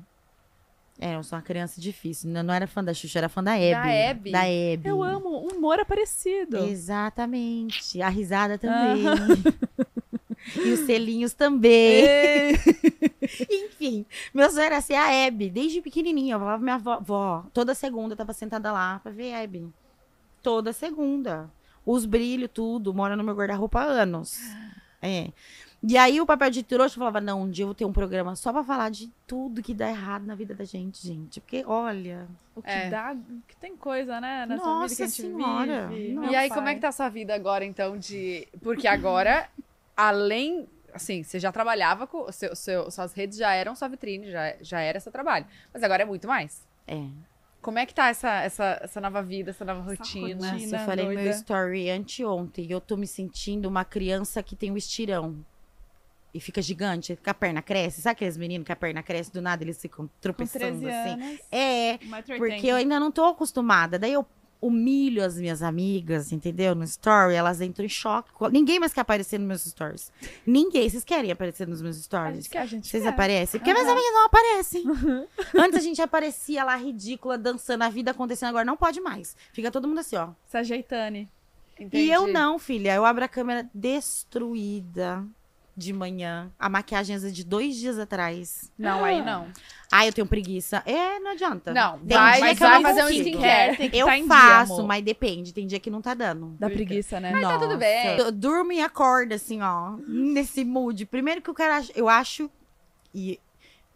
[0.98, 2.31] É, eu sou uma criança difícil.
[2.31, 3.74] Não, não era fã da Xuxa, era fã da Hebe.
[3.74, 4.32] Da Hebe?
[4.32, 4.89] Da Hebe.
[4.89, 6.56] Eu amo, o humor é parecido.
[6.59, 8.01] Exatamente.
[8.01, 9.05] A risada também.
[10.64, 12.05] e os selinhos também.
[13.51, 16.35] Enfim, meu sonho era ser a Hebe, desde pequenininha.
[16.35, 19.43] Eu falava pra minha avó, vó, toda segunda eu tava sentada lá pra ver a
[19.43, 19.68] Hebe.
[20.43, 21.51] Toda segunda.
[21.85, 24.39] Os brilhos, tudo, mora no meu guarda-roupa há anos.
[25.02, 25.31] É.
[25.82, 27.92] E aí o papel de trouxa eu falava, não, um dia eu vou ter um
[27.92, 31.40] programa só pra falar de tudo que dá errado na vida da gente, gente.
[31.40, 32.26] Porque, olha,
[32.56, 32.88] O que É.
[32.88, 33.14] dá,
[33.46, 35.86] que tem coisa, né, nessa vida Nossa que a gente Senhora.
[35.88, 36.14] vive.
[36.30, 36.74] E aí, Meu como é pai.
[36.76, 38.48] que tá a sua vida agora, então, de.
[38.62, 39.48] Porque agora,
[39.96, 40.66] além.
[40.94, 42.32] Assim, você já trabalhava com.
[42.32, 45.44] Seu, seu- suas redes já eram sua vitrine, já, já era seu trabalho.
[45.72, 46.66] Mas agora é muito mais.
[46.88, 47.02] é.
[47.60, 50.28] Como é que tá essa, essa, essa nova vida, essa nova rotina?
[50.36, 50.52] rotina.
[50.52, 51.36] Nossa, eu falei no meu doida.
[51.36, 52.70] story anteontem.
[52.70, 55.44] Eu tô me sentindo uma criança que tem um estirão.
[56.36, 58.02] E fica gigante, que a perna cresce.
[58.02, 61.10] Sabe aqueles meninos que a perna cresce do nada, eles ficam Com tropeçando 13 assim?
[61.22, 62.36] anos, É, 1,80m.
[62.38, 63.98] porque eu ainda não tô acostumada.
[63.98, 64.26] Daí eu
[64.60, 66.74] humilho as minhas amigas, entendeu?
[66.74, 68.30] No story, elas entram em choque.
[68.50, 70.10] Ninguém mais quer aparecer nos meus stories.
[70.46, 70.88] Ninguém.
[70.88, 72.48] Vocês querem aparecer nos meus stories?
[72.48, 73.08] quer, a gente Vocês quer.
[73.10, 73.60] aparecem?
[73.60, 73.94] Porque minhas Aham.
[73.96, 74.84] amigas não aparecem.
[75.62, 78.48] Antes a gente aparecia lá ridícula, dançando, a vida acontecendo.
[78.48, 79.36] Agora não pode mais.
[79.52, 80.30] Fica todo mundo assim, ó.
[80.46, 81.28] Se ajeitane.
[81.78, 82.04] Entendi.
[82.06, 82.94] E eu não, filha.
[82.94, 85.22] Eu abro a câmera destruída
[85.76, 86.50] de manhã.
[86.58, 88.72] A maquiagem é de dois dias atrás.
[88.78, 89.48] Não, aí não.
[89.92, 90.82] Ai, eu tenho preguiça.
[90.86, 91.72] É, não adianta.
[91.72, 93.28] Não, Tem vai, dia mas que eu vai não fazer um consigo.
[93.28, 93.76] skincare.
[93.76, 94.86] Tem que Eu tá em dia, faço, amor.
[94.86, 95.52] mas depende.
[95.52, 96.56] Tem dia que não tá dando.
[96.58, 97.30] Da preguiça, né?
[97.30, 97.58] Nossa.
[97.58, 98.16] tudo bem.
[98.16, 99.96] Eu durmo e acordo, assim, ó.
[100.08, 101.04] Nesse mood.
[101.06, 101.86] Primeiro que eu quero...
[101.94, 102.50] Eu acho...
[103.14, 103.38] E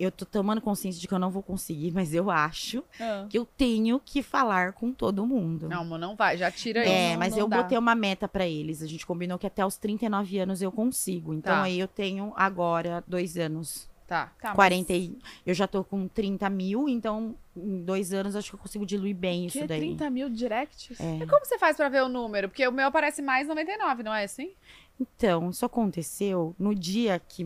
[0.01, 3.27] eu tô tomando consciência de que eu não vou conseguir, mas eu acho Ah.
[3.29, 5.69] que eu tenho que falar com todo mundo.
[5.69, 6.37] Não, amor, não vai.
[6.39, 6.91] Já tira isso.
[6.91, 7.63] É, não- mas não eu dá.
[7.63, 8.83] botei uma meta pra eles.
[8.83, 11.35] A gente combinou que até os 39 anos eu consigo.
[11.35, 11.63] Então Tá.
[11.65, 13.89] aí eu tenho agora dois anos.
[14.07, 14.27] Tá.
[14.41, 15.17] Tá, mas 40 e...
[15.47, 19.15] Eu já tô com 30 mil, então em dois anos acho que eu consigo diluir
[19.15, 19.79] bem isso Que daí.
[19.79, 20.99] 30 mil directs?
[20.99, 21.25] É.
[21.27, 22.49] Como você faz pra ver o número?
[22.49, 24.51] Porque o meu aparece mais 99, não é assim?
[25.01, 27.45] Então, isso aconteceu no dia que.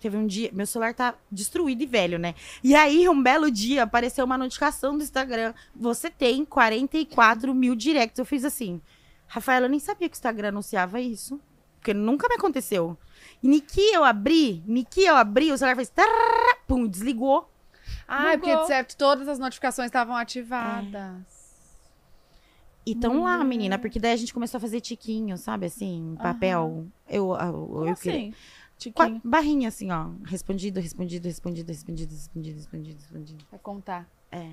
[0.00, 0.50] Teve um dia.
[0.52, 2.34] Meu celular tá destruído e velho, né?
[2.62, 5.54] E aí, um belo dia, apareceu uma notificação do Instagram.
[5.74, 8.18] Você tem 44 mil directs.
[8.18, 8.80] Eu fiz assim.
[9.26, 11.40] Rafaela, eu nem sabia que o Instagram anunciava isso.
[11.78, 12.96] Porque nunca me aconteceu.
[13.42, 15.88] E ni que eu abri, ni que eu abri, o celular fez.
[15.90, 17.48] tarará, Pum, desligou.
[18.08, 18.66] Ah, é porque Bugou.
[18.66, 21.22] certo, todas as notificações estavam ativadas.
[22.86, 25.66] E tão lá, menina, porque daí a gente começou a fazer tiquinho, sabe?
[25.66, 26.86] Assim, papel.
[27.08, 28.30] Eu, eu, eu, eu queria- assim?
[28.30, 28.38] Qua-
[28.90, 29.20] Tiquinho.
[29.24, 30.10] Barrinha assim, ó.
[30.24, 33.44] Respondido, respondido, respondido, respondido, respondido, respondido, respondido.
[33.50, 34.08] Vai contar.
[34.30, 34.50] É.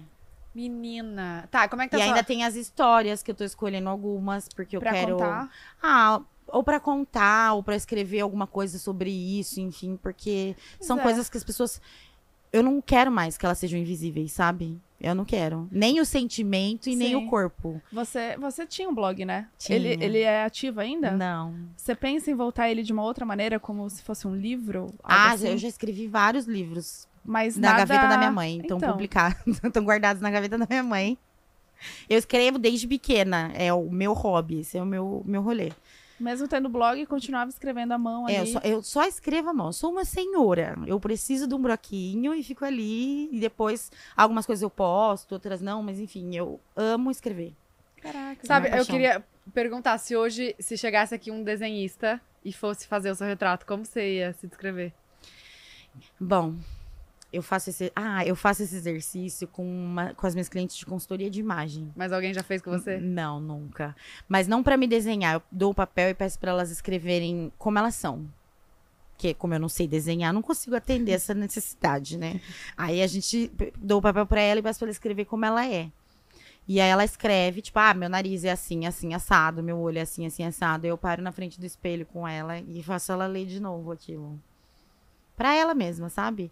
[0.54, 1.48] Menina.
[1.50, 4.48] Tá, como é que tá E ainda tem as histórias que eu tô escolhendo algumas,
[4.50, 5.14] porque eu Pra quero.
[5.18, 5.50] contar?
[5.82, 11.04] Ah, ou pra contar, ou pra escrever alguma coisa sobre isso, enfim, porque são é.
[11.04, 11.82] coisas que as pessoas.
[12.52, 14.78] Eu não quero mais que elas sejam invisíveis, sabe?
[15.02, 15.68] Eu não quero.
[15.72, 17.16] Nem o sentimento e nem Sim.
[17.16, 17.82] o corpo.
[17.92, 19.48] Você, você tinha um blog, né?
[19.58, 19.76] Tinha.
[19.78, 21.10] Ele, ele é ativo ainda?
[21.12, 21.56] Não.
[21.76, 24.94] Você pensa em voltar ele de uma outra maneira, como se fosse um livro?
[25.04, 25.48] Ah, assim?
[25.50, 27.80] eu já escrevi vários livros Mas na nada...
[27.86, 28.60] gaveta da minha mãe.
[28.60, 28.92] Estão Então.
[28.92, 31.18] publicados, estão guardados na gaveta da minha mãe.
[32.08, 33.52] Eu escrevo desde pequena.
[33.56, 35.72] É o meu hobby, esse é o meu, meu rolê.
[36.22, 38.36] Mesmo tendo blog, continuava escrevendo à mão ali.
[38.36, 39.68] É, eu, só, eu só escrevo à mão.
[39.68, 40.78] Eu sou uma senhora.
[40.86, 43.28] Eu preciso de um bloquinho e fico ali.
[43.36, 45.82] E depois, algumas coisas eu posto, outras não.
[45.82, 47.54] Mas enfim, eu amo escrever.
[48.02, 48.46] Caraca.
[48.46, 49.24] Sabe, minha eu queria
[49.54, 53.86] perguntar se hoje, se chegasse aqui um desenhista e fosse fazer o seu retrato, como
[53.86, 54.94] você ia se descrever?
[56.20, 56.56] Bom,
[57.34, 60.86] eu faço esse, ah, eu faço esse exercício com, uma- com as minhas clientes de
[60.86, 61.92] consultoria de imagem.
[61.96, 62.98] Mas alguém já fez com você?
[63.00, 63.96] Não, nunca.
[64.28, 65.36] Mas não pra me desenhar.
[65.36, 68.28] Eu dou o papel e peço pra elas escreverem como elas são.
[69.14, 72.42] Porque, como eu não sei desenhar, não consigo atender essa necessidade, né?
[72.76, 75.66] Aí a gente dou o papel pra ela e peço pra ela escrever como ela
[75.68, 75.90] é.
[76.68, 80.02] E aí ela escreve, tipo, ah, meu nariz é assim, assim, assado, meu olho é
[80.02, 80.86] assim, assim, assado.
[80.86, 84.40] Eu paro na frente do espelho com ela e faço ela ler de novo aquilo.
[85.36, 86.52] Pra ela mesma, sabe?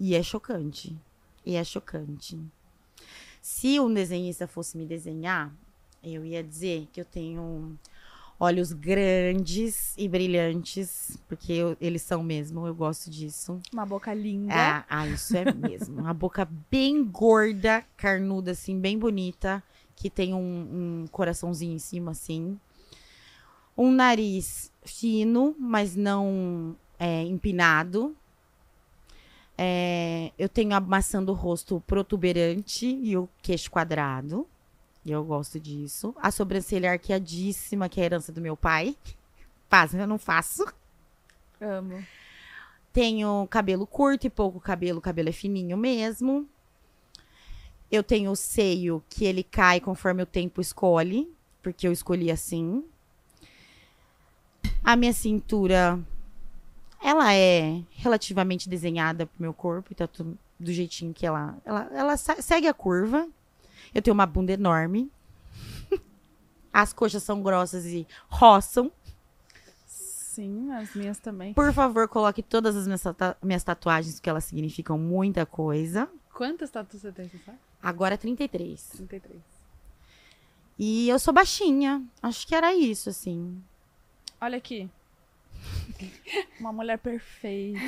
[0.00, 0.96] E é chocante.
[1.44, 2.40] E é chocante.
[3.42, 5.54] Se um desenhista fosse me desenhar,
[6.02, 7.78] eu ia dizer que eu tenho
[8.38, 13.60] olhos grandes e brilhantes, porque eu- eles são mesmo, eu gosto disso.
[13.70, 14.54] Uma boca linda.
[14.54, 16.00] Ah, ah, isso é mesmo.
[16.00, 19.62] Uma boca bem gorda, carnuda, assim, bem bonita,
[19.94, 22.58] que tem um, um coraçãozinho em cima, assim.
[23.76, 28.16] Um nariz fino, mas não é, empinado.
[29.62, 34.48] É, eu tenho a maçã do rosto protuberante e o queixo quadrado.
[35.04, 36.14] E eu gosto disso.
[36.16, 38.96] A sobrancelha arqueadíssima, que é a herança do meu pai.
[39.68, 40.64] Faz, eu não faço.
[41.60, 42.02] Amo.
[42.90, 46.48] Tenho cabelo curto e pouco cabelo, o cabelo é fininho mesmo.
[47.92, 51.30] Eu tenho o seio que ele cai conforme o tempo escolhe,
[51.62, 52.82] porque eu escolhi assim.
[54.82, 56.00] A minha cintura,
[57.02, 62.16] ela é relativamente desenhada pro meu corpo, tá tudo do jeitinho que ela, ela, ela
[62.16, 63.26] segue a curva.
[63.94, 65.10] Eu tenho uma bunda enorme.
[66.72, 68.92] As coxas são grossas e roçam.
[69.86, 71.52] Sim, as minhas também.
[71.52, 73.02] Por favor, coloque todas as minhas,
[73.42, 76.08] minhas tatuagens, porque elas significam muita coisa.
[76.32, 77.58] Quantas tatuas você tem, você sabe?
[77.82, 78.90] Agora 33.
[78.96, 79.40] 33.
[80.78, 82.02] E eu sou baixinha.
[82.22, 83.60] Acho que era isso, assim.
[84.40, 84.88] Olha aqui.
[86.58, 87.80] Uma mulher perfeita.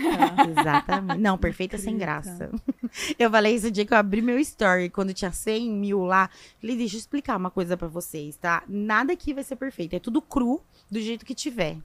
[0.51, 1.21] Exatamente.
[1.21, 2.51] Não, perfeita sem graça.
[3.19, 6.29] Eu falei esse dia que eu abri meu story, quando tinha 100 mil lá.
[6.61, 8.63] Falei, deixa eu explicar uma coisa pra vocês, tá?
[8.69, 9.95] Nada aqui vai ser perfeito.
[9.95, 10.61] É tudo cru,
[10.91, 11.79] do jeito que tiver.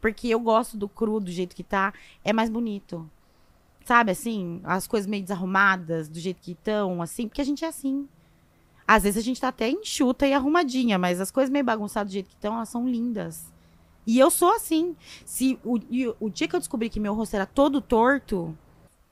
[0.00, 1.92] Porque eu gosto do cru, do jeito que tá.
[2.24, 3.08] É mais bonito.
[3.84, 4.60] Sabe, assim?
[4.64, 7.28] As coisas meio desarrumadas, do jeito que estão, assim.
[7.28, 8.08] Porque a gente é assim.
[8.86, 12.14] Às vezes a gente tá até enxuta e arrumadinha, mas as coisas meio bagunçadas do
[12.14, 13.52] jeito que estão, elas são lindas.
[14.08, 14.96] E eu sou assim.
[15.24, 15.78] Se o,
[16.18, 18.56] o- dia que eu descobri que meu rosto era todo torto,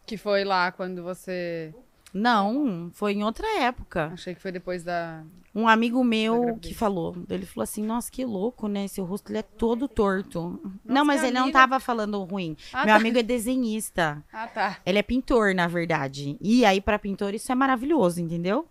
[0.07, 1.75] Que foi lá quando você.
[2.15, 4.11] não, foi em outra época.
[4.15, 5.23] Achei que foi depois da.
[5.55, 8.87] Um amigo meu que falou, ele falou assim, nossa, que louco, né?
[8.89, 10.61] Seu rosto ele é todo torto.
[10.85, 11.53] não, mas ele não amigo.
[11.59, 12.55] tava falando ruim.
[12.75, 13.01] Ah, meu tá.
[13.01, 14.23] amigo é desenhista.
[14.31, 14.77] Ah, tá.
[14.85, 16.37] Ele é pintor, na verdade.
[16.43, 18.67] E aí, pra pintor, isso é maravilhoso, entendeu?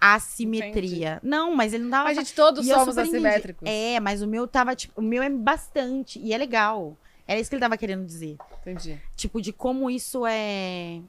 [0.00, 1.20] A assimetria.
[1.22, 2.04] Não, mas ele não tava.
[2.04, 3.08] Mas, gente, todos somos entendi.
[3.16, 3.68] assimétricos.
[3.68, 6.18] É, mas o meu tava, tipo, o meu é bastante.
[6.18, 6.96] E é legal.
[7.26, 8.36] Era isso que ele tava querendo dizer.
[8.60, 9.00] Entendi.
[9.14, 11.00] Tipo, de como isso é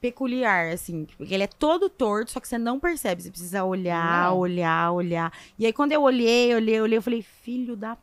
[0.00, 1.06] peculiar, assim.
[1.16, 3.22] Porque ele é todo torto, só que você não percebe.
[3.22, 4.38] Você precisa olhar, Não.
[4.38, 5.32] olhar, olhar.
[5.58, 7.96] E aí, quando eu olhei, olhei, olhei, eu falei, filho da.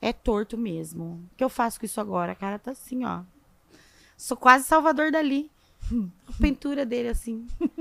[0.00, 1.28] É torto mesmo.
[1.32, 2.32] O que eu faço com isso agora?
[2.32, 3.22] A cara tá assim, ó.
[4.16, 5.50] Sou quase Salvador Dali.
[6.28, 7.46] A pintura dele, assim.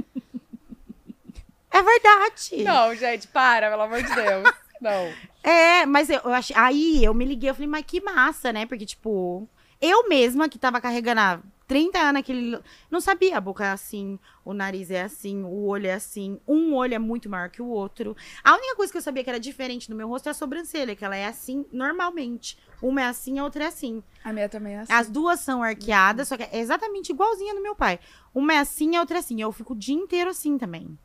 [1.76, 2.64] É verdade.
[2.64, 4.50] Não, gente, para, pelo amor de Deus.
[4.80, 5.12] Não.
[5.44, 6.56] É, mas eu, eu achei.
[6.56, 8.66] Aí eu me liguei, eu falei, mas que massa, né?
[8.66, 9.48] Porque, tipo,
[9.82, 12.60] eu mesma que tava carregando há 30 anos aquele.
[12.90, 16.40] Não sabia, a boca é assim, o nariz é assim, o olho é assim.
[16.48, 18.16] Um olho é muito maior que o outro.
[18.42, 20.96] A única coisa que eu sabia que era diferente no meu rosto é a sobrancelha,
[20.96, 22.58] que ela é assim normalmente.
[22.82, 24.02] Uma é assim, a outra é assim.
[24.24, 24.94] A minha também é assim.
[24.94, 28.00] As duas são arqueadas, só que é exatamente igualzinha no meu pai.
[28.34, 29.42] Uma é assim, a outra é assim.
[29.42, 30.98] Eu fico o dia inteiro assim também.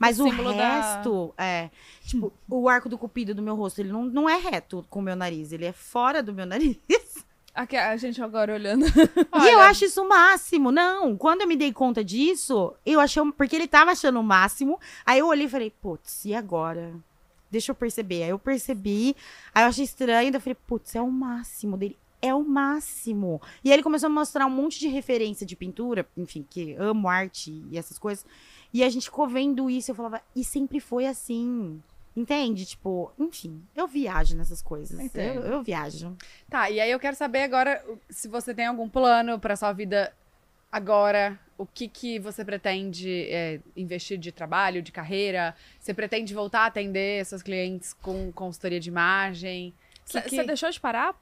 [0.00, 1.70] Mas o símbolo da- resto é.
[2.02, 5.02] Tipo, o arco do cupido do meu rosto, ele não, não é reto com o
[5.02, 6.78] meu nariz, ele é fora do meu nariz.
[7.54, 8.84] Aqui, a gente agora olhando.
[8.86, 10.72] E eu acho isso o máximo.
[10.72, 13.22] Não, quando eu me dei conta disso, eu achei.
[13.36, 14.80] Porque ele tava achando o máximo.
[15.06, 16.92] Aí eu olhei e falei, putz, e agora?
[17.48, 18.24] Deixa eu perceber.
[18.24, 19.14] Aí eu percebi.
[19.54, 20.32] Aí eu achei estranho.
[20.32, 21.96] Daí eu falei, putz, é o máximo dele.
[22.20, 23.40] é o máximo.
[23.62, 27.06] E aí ele começou a mostrar um monte de referência de pintura, enfim, que amo
[27.08, 28.26] arte e essas coisas.
[28.74, 31.80] E a gente ficou vendo isso, eu falava, e sempre foi assim.
[32.16, 32.64] Entende?
[32.66, 34.98] Tipo, enfim, eu viajo nessas coisas.
[34.98, 35.40] Eu, Entendo.
[35.46, 36.16] eu viajo.
[36.50, 40.12] Tá, e aí eu quero saber agora se você tem algum plano pra sua vida
[40.70, 41.38] agora.
[41.56, 45.54] O que que você pretende é, investir de trabalho, de carreira?
[45.78, 49.72] Você pretende voltar a atender seus clientes com consultoria de imagem?
[50.04, 51.12] Você Que que- deixou de parar?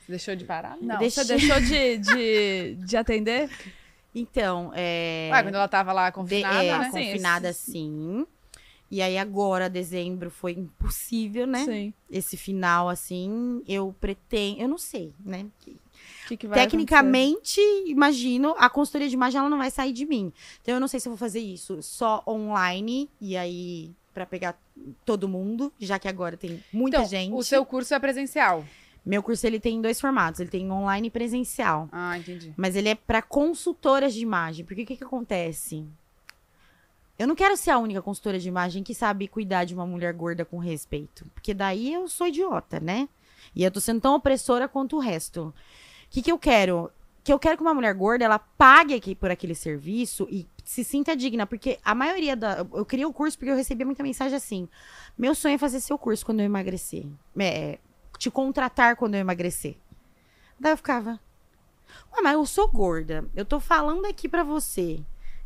[0.00, 0.76] Você deixou de parar?
[0.80, 0.98] Não.
[0.98, 3.50] Você deixou de, de, de atender?
[4.14, 5.30] Então, é.
[5.32, 6.84] Ué, quando ela tava lá de- confinada, é, né?
[6.84, 8.26] Sim, confinada sim.
[8.90, 11.64] E aí agora, dezembro, foi impossível, né?
[11.64, 11.94] Sim.
[12.10, 14.60] Esse final, assim, eu pretendo.
[14.60, 15.46] Eu não sei, né?
[15.66, 20.04] O que, que vai Tecnicamente, imagino, a consultoria de imagem ela não vai sair de
[20.04, 20.30] mim.
[20.60, 24.60] Então eu não sei se eu vou fazer isso só online e aí pra pegar
[25.06, 27.32] todo mundo, já que agora tem muita Então, gente.
[27.32, 28.62] o seu curso é presencial.
[29.04, 31.88] Meu curso ele tem dois formatos, ele tem online e presencial.
[31.90, 32.54] Ah, entendi.
[32.56, 34.64] Mas ele é pra consultoras de imagem.
[34.64, 35.84] Porque o que que acontece?
[37.18, 40.12] Eu não quero ser a única consultora de imagem que sabe cuidar de uma mulher
[40.12, 41.26] gorda com respeito.
[41.34, 43.08] Porque daí eu sou idiota, né?
[43.54, 45.48] E eu tô sendo tão opressora quanto o resto.
[45.48, 45.54] O
[46.08, 46.90] que, que eu quero?
[47.24, 50.82] Que eu quero que uma mulher gorda, ela pague aqui por aquele serviço e se
[50.84, 51.46] sinta digna.
[51.46, 52.58] Porque a maioria da...
[52.58, 54.68] Eu eu criei o curso porque eu recebia muita mensagem assim.
[55.18, 57.04] Meu sonho é fazer seu curso quando eu emagrecer.
[57.38, 57.78] É,
[58.18, 59.76] te contratar quando eu emagrecer.
[60.58, 61.20] Daí eu ficava...
[62.14, 63.28] Ué, mas eu sou gorda.
[63.34, 65.00] Eu tô falando aqui pra você.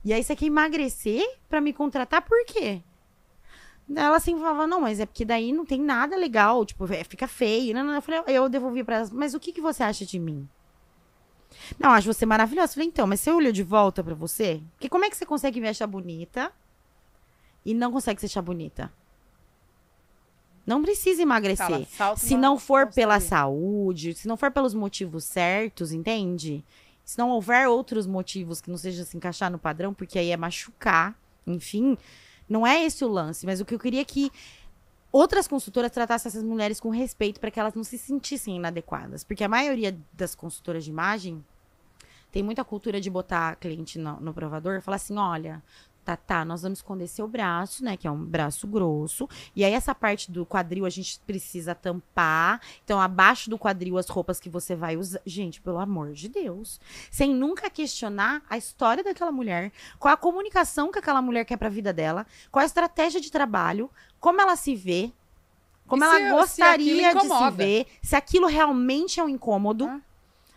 [0.04, 2.82] E aí você quer emagrecer pra me contratar por quê?
[3.94, 7.28] Ela assim falava, não, mas é porque daí não tem nada legal, tipo, é, fica
[7.28, 7.74] feio.
[7.74, 10.18] Não, não, eu falei, eu devolvi pra ela, mas o que, que você acha de
[10.18, 10.48] mim?
[11.78, 12.72] Não, acho você maravilhosa.
[12.72, 14.60] Eu falei, então, mas você olhou de volta pra você?
[14.72, 16.52] Porque como é que você consegue me achar bonita
[17.64, 18.92] e não consegue se achar bonita?
[20.66, 21.64] Não precisa emagrecer.
[21.64, 21.86] Fala,
[22.16, 26.64] Se não for pela saúde, se não for pelos motivos certos, entende?
[27.04, 30.36] Se não houver outros motivos que não seja se encaixar no padrão, porque aí é
[30.36, 31.16] machucar,
[31.46, 31.96] enfim,
[32.48, 33.46] não é esse o lance.
[33.46, 34.32] Mas o que eu queria é que
[35.12, 39.22] outras consultoras tratassem essas mulheres com respeito para que elas não se sentissem inadequadas.
[39.22, 41.44] Porque a maioria das consultoras de imagem
[42.32, 45.62] tem muita cultura de botar a cliente no, no provador e falar assim: olha.
[46.06, 47.96] Tá, tá, nós vamos esconder seu braço, né?
[47.96, 49.28] Que é um braço grosso.
[49.56, 52.60] E aí, essa parte do quadril a gente precisa tampar.
[52.84, 55.20] Então, abaixo do quadril, as roupas que você vai usar.
[55.26, 56.80] Gente, pelo amor de Deus.
[57.10, 61.68] Sem nunca questionar a história daquela mulher, qual a comunicação que aquela mulher quer pra
[61.68, 65.10] vida dela, qual a estratégia de trabalho, como ela se vê,
[65.88, 69.28] como E ela se- se gostaria aquilo de se ver, se aquilo realmente é um
[69.28, 69.86] incômodo.
[69.86, 70.00] Ah.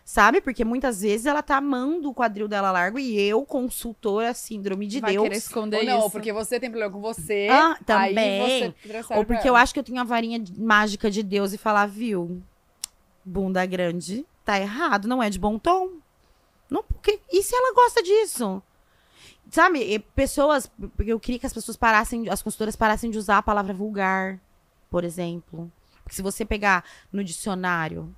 [0.09, 0.41] Sabe?
[0.41, 4.99] Porque muitas vezes ela tá amando o quadril dela largo e eu, consultora, síndrome de
[4.99, 5.23] Vai Deus.
[5.23, 6.09] querer esconder Ou não, isso.
[6.09, 7.47] porque você tem problema com você.
[7.51, 8.73] Ah, aí também.
[8.83, 11.85] você Ou porque eu acho que eu tenho a varinha mágica de Deus e falar,
[11.85, 12.41] viu?
[13.23, 15.91] Bunda grande, tá errado, não é de bom tom.
[16.71, 18.63] Não, porque, e se ela gosta disso?
[19.51, 23.43] Sabe, pessoas, porque eu queria que as pessoas parassem, as consultoras parassem de usar a
[23.43, 24.39] palavra vulgar,
[24.89, 25.71] por exemplo.
[26.01, 26.83] Porque se você pegar
[27.13, 28.11] no dicionário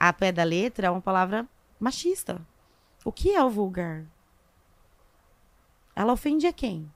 [0.00, 1.46] a pé da letra, é uma palavra
[1.78, 2.40] machista.
[3.04, 4.06] O que é o vulgar?
[5.94, 6.90] Ela ofende a quem?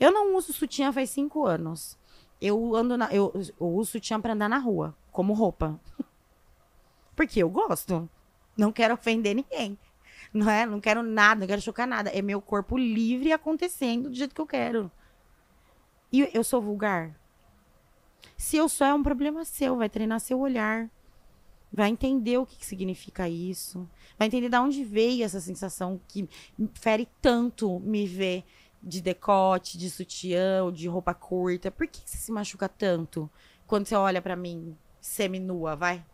[0.00, 1.98] Eu não uso sutiã faz cinco anos.
[2.40, 5.78] Eu ando na, eu, eu uso sutiã pra andar na rua, como roupa.
[7.14, 8.08] Porque eu gosto.
[8.56, 9.78] Não quero ofender ninguém.
[10.32, 10.64] Não é?
[10.64, 12.08] Não quero nada, não quero chocar nada.
[12.10, 14.90] É meu corpo livre acontecendo do jeito que eu quero.
[16.10, 17.14] E eu sou vulgar?
[18.36, 19.76] Se eu sou, é um problema seu.
[19.76, 20.90] Vai treinar seu olhar.
[21.72, 23.88] Vai entender o que, que significa isso.
[24.18, 26.28] Vai entender de onde veio essa sensação que
[26.74, 28.44] fere tanto me ver
[28.82, 31.70] de decote, de sutiã, ou de roupa curta.
[31.70, 33.30] Por que você se machuca tanto
[33.66, 36.04] quando você olha pra mim semi-nua, vai?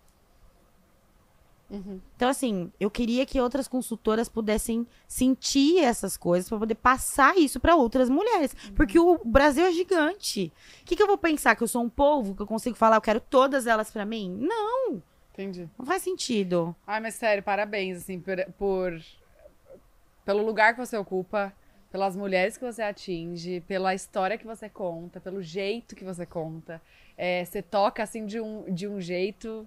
[1.71, 2.01] Uhum.
[2.17, 7.61] Então, assim, eu queria que outras consultoras pudessem sentir essas coisas pra poder passar isso
[7.61, 8.55] pra outras mulheres.
[8.75, 10.53] Porque o Brasil é gigante.
[10.83, 11.55] O que, que eu vou pensar?
[11.57, 14.35] Que eu sou um povo, que eu consigo falar, eu quero todas elas pra mim?
[14.41, 15.03] Não,
[15.39, 15.69] Entendi.
[15.79, 16.75] não faz sentido.
[16.87, 19.01] Ai, mas sério, parabéns, assim, por, por-
[20.25, 21.53] pelo lugar que você ocupa,
[21.91, 26.83] pelas mulheres que você atinge, pela história que você conta, pelo jeito que você conta.
[27.17, 29.67] É, você toca, assim, de um, de um jeito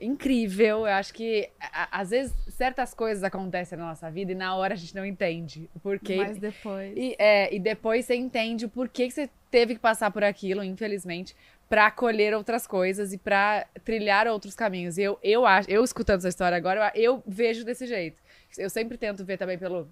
[0.00, 0.78] incrível.
[0.80, 4.74] Eu acho que, a- às vezes, certas coisas acontecem na nossa vida e na hora
[4.74, 6.16] a gente não entende o porquê.
[6.16, 6.96] Mas depois.
[6.96, 10.64] E, é, e depois você entende o porquê que você teve que passar por aquilo,
[10.64, 11.36] infelizmente,
[11.68, 14.98] pra colher outras coisas e pra trilhar outros caminhos.
[14.98, 18.22] E eu, eu acho, eu escutando essa história agora, eu, eu vejo desse jeito.
[18.56, 19.88] Eu sempre tento ver também pelo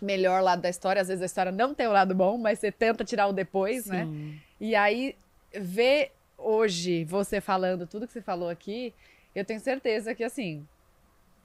[0.00, 1.00] melhor lado da história.
[1.00, 3.86] Às vezes a história não tem o lado bom, mas você tenta tirar o depois,
[3.86, 4.04] né?
[4.04, 4.40] Sim.
[4.60, 5.16] E aí,
[5.52, 8.92] ver hoje você falando tudo que você falou aqui,
[9.34, 10.66] eu tenho certeza que, assim,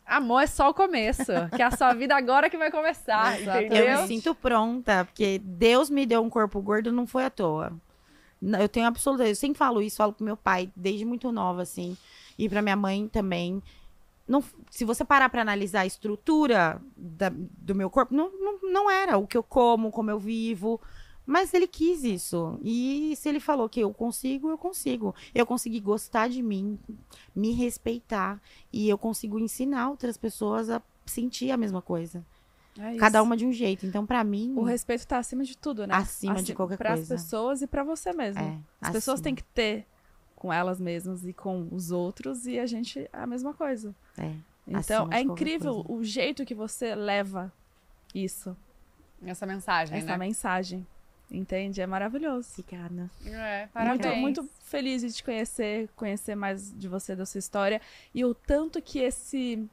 [0.06, 1.32] amor é só o começo.
[1.56, 3.76] que é a sua vida agora que vai começar, Exatamente.
[3.76, 7.74] Eu me sinto pronta, porque Deus me deu um corpo gordo, não foi à toa.
[8.42, 9.28] Eu tenho absoluta.
[9.28, 11.96] Eu sempre falo isso, falo pro meu pai, desde muito nova, assim.
[12.38, 13.62] E pra minha mãe também.
[14.28, 18.90] Não, se você parar pra analisar a estrutura da- do meu corpo, não, não, não
[18.90, 20.80] era o que eu como, como eu vivo.
[21.26, 22.58] Mas ele quis isso.
[22.64, 25.14] E se ele falou que eu consigo, eu consigo.
[25.36, 26.80] Eu consegui gostar de mim,
[27.36, 28.42] me respeitar.
[28.74, 32.26] E eu consigo ensinar outras pessoas a sentir a mesma coisa.
[32.80, 33.86] É Cada uma de um jeito.
[33.86, 35.94] Então, pra mim, O respeito tá acima de tudo, né?
[35.94, 37.16] Acima de qualquer Para as coisa.
[37.16, 38.42] pessoas e pra você mesmo.
[38.42, 38.58] é.
[38.80, 39.24] As pessoas acima.
[39.26, 39.86] têm que ter
[40.36, 43.94] com elas mesmas e com os outros e a gente é a mesma coisa.
[44.18, 44.34] É.
[44.68, 47.52] Então, Acima é incrível o jeito que você leva
[48.16, 48.56] isso,
[49.24, 50.18] Essa mensagem, essa né?
[50.18, 50.88] mensagem.
[51.30, 51.80] Entende?
[51.82, 52.50] É maravilhoso.
[52.60, 53.10] Obrigada.
[53.26, 54.22] É, Muito, parabéns.
[54.22, 57.80] muito feliz de te conhecer, conhecer mais de você, da sua história
[58.14, 59.66] e o tanto que esse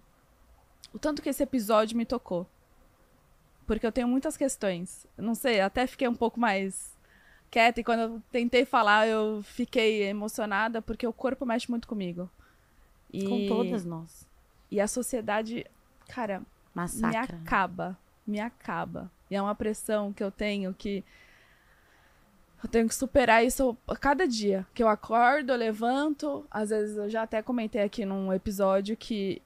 [0.95, 2.47] o tanto que esse episódio me tocou.
[3.69, 5.07] Porque eu tenho muitas questões.
[5.15, 6.97] Não sei, até fiquei um pouco mais
[7.51, 12.31] quieta e quando eu tentei falar, eu fiquei emocionada porque o corpo mexe muito comigo.
[13.12, 14.27] E, Com todas nós.
[14.70, 15.66] E a sociedade,
[16.09, 17.36] cara, me Massacra.
[17.36, 17.99] acaba.
[18.27, 19.11] Me acaba.
[19.31, 21.05] E é uma pressão que eu tenho que.
[22.65, 24.66] Eu tenho que superar isso a cada dia.
[24.73, 26.47] Que eu acordo, eu levanto.
[26.51, 29.43] Às vezes eu já até comentei aqui num episódio que.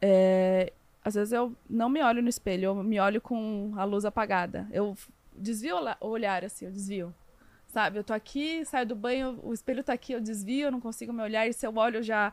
[0.00, 0.72] é,
[1.08, 4.68] às vezes eu não me olho no espelho, eu me olho com a luz apagada.
[4.70, 4.96] Eu
[5.36, 7.14] desvio o o olhar, assim, eu desvio.
[7.66, 7.98] Sabe?
[7.98, 11.12] Eu tô aqui, saio do banho, o espelho tá aqui, eu desvio, eu não consigo
[11.12, 11.46] me olhar.
[11.46, 12.32] E se eu olho, já.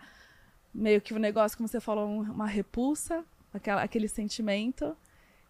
[0.73, 3.23] Meio que o negócio, como você falou, um- uma repulsa,
[3.53, 4.95] aquela, aquele sentimento.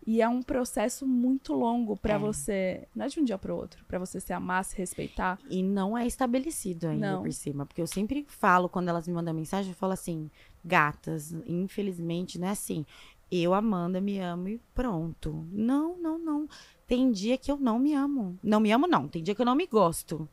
[0.08, 2.18] E é um processo muito longo pra É.
[2.20, 2.88] você.
[2.96, 3.84] Não é de um dia pro outro.
[3.86, 5.40] Pra você se amar, se respeitar.
[5.50, 7.24] E não é estabelecido ainda Não.
[7.24, 7.66] por cima.
[7.66, 10.30] Porque eu sempre falo, quando elas me mandam mensagem, eu falo assim,
[10.64, 12.86] gatas, infelizmente não é assim.
[13.32, 15.46] Eu, Amanda, me amo e pronto.
[15.52, 16.50] Não, não, não.
[16.88, 18.38] Tem dia que eu não me amo.
[18.44, 19.08] Não me amo, não.
[19.08, 20.28] Tem dia que eu não me gosto.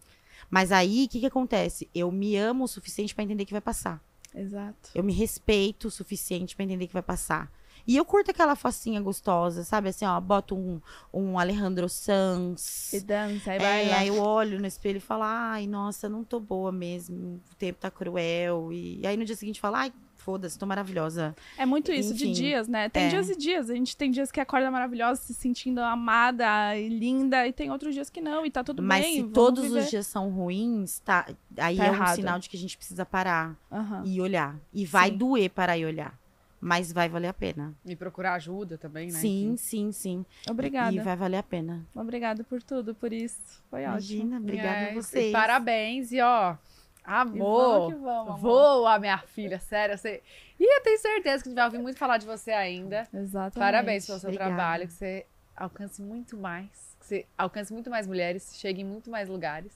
[0.51, 1.89] Mas aí, o que, que acontece?
[1.95, 4.03] Eu me amo o suficiente pra entender que vai passar.
[4.35, 4.91] Exato.
[4.95, 7.51] Eu me respeito o suficiente pra entender que vai passar.
[7.87, 9.89] E eu curto aquela facinha gostosa, sabe?
[9.89, 10.81] Assim, ó, boto um,
[11.13, 12.93] um Alejandro Sanz.
[12.93, 16.23] E dança, aí vai É, aí eu olho no espelho e falo, ai, nossa, não
[16.23, 18.73] tô boa mesmo, o tempo tá cruel.
[18.73, 21.35] E, aí no dia seguinte falo, ai, foda-se, tô maravilhosa.
[21.59, 22.89] É muito isso Enfim, de dias, né?
[22.89, 23.09] Tem é.
[23.09, 23.69] dias e dias.
[23.69, 27.95] A gente tem dias que acorda maravilhosa, se sentindo amada e linda, e tem outros
[27.95, 29.15] dias que não, e tá tudo Mas bem.
[29.17, 29.81] se vamos todos viver.
[29.81, 31.27] os dias são ruins, tá,
[31.59, 32.15] aí Tá é um errado.
[32.17, 34.03] sinal de que a gente precisa parar Aham.
[34.07, 34.57] e olhar.
[34.73, 35.17] E vai Sim.
[35.17, 36.21] doer parar e olhar.
[36.65, 37.75] Mas vai valer a pena.
[37.85, 39.19] E procurar ajuda também, né?
[39.19, 40.25] Sim, sim, sim.
[40.49, 40.95] Obrigada.
[40.95, 41.85] E vai valer a pena.
[41.93, 43.41] Obrigada por tudo, por isso.
[43.69, 43.91] Foi ótimo.
[44.23, 45.33] Imagina, obrigada É, a e vocês.
[45.33, 46.13] Parabéns.
[46.13, 46.57] E ó, E
[47.05, 47.63] amor.
[47.81, 48.39] vamos que vamos, amor.
[48.39, 49.97] Voa, minha filha, sério.
[49.99, 50.23] Você...
[50.59, 53.07] E eu tenho certeza que a gente vai ouvir muito falar de você ainda.
[53.13, 53.59] Exatamente.
[53.59, 54.55] Parabéns pelo seu Obrigada.
[54.55, 55.27] trabalho, que você
[55.57, 59.73] alcance muito mais, que você alcance muito mais mulheres, chegue em muito mais lugares.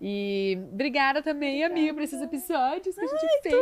[0.00, 3.54] E obrigada também, amiga, por esses episódios que a gente fez.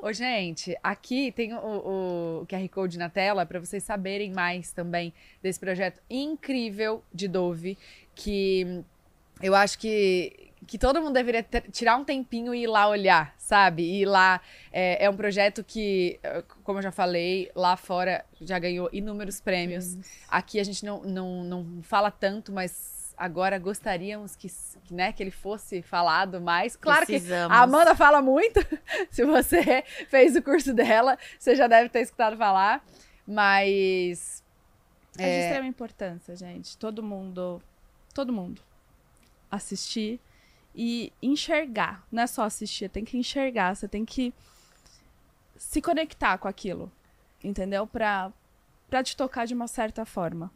[0.00, 4.70] Ô, gente, aqui tem o, o- o QR Code na tela para vocês saberem mais
[4.70, 7.76] também desse projeto incrível de Dove,
[8.14, 8.84] que
[9.42, 13.34] eu acho que, que todo mundo deveria ter- tirar um tempinho e ir lá olhar,
[13.38, 13.82] sabe?
[13.82, 14.40] Ir lá.
[14.72, 19.40] É, é um projeto que, eh, como eu já falei, lá fora já ganhou inúmeros
[19.40, 19.96] prêmios.
[20.28, 24.48] Aqui a gente não, não, não fala tanto, mas agora gostaríamos que,
[24.84, 26.76] que, né, que ele fosse falado mais.
[26.76, 27.56] Claro que Precisamos.
[27.56, 28.60] a Amanda fala muito.
[29.10, 32.84] Se você fez o curso dela, você já deve ter escutado falar.
[33.26, 34.42] Mas.
[35.18, 36.76] É de extrema importância, gente.
[36.76, 37.62] Todo mundo,
[38.12, 38.60] todo mundo
[39.50, 40.20] assistir
[40.76, 42.04] e enxergar.
[42.12, 43.74] Não é só assistir, tem que enxergar.
[43.74, 44.32] Você tem que
[45.56, 46.92] se conectar com aquilo,
[47.42, 47.86] entendeu?
[47.86, 48.30] Pra,
[48.88, 50.50] pra te tocar de uma certa forma.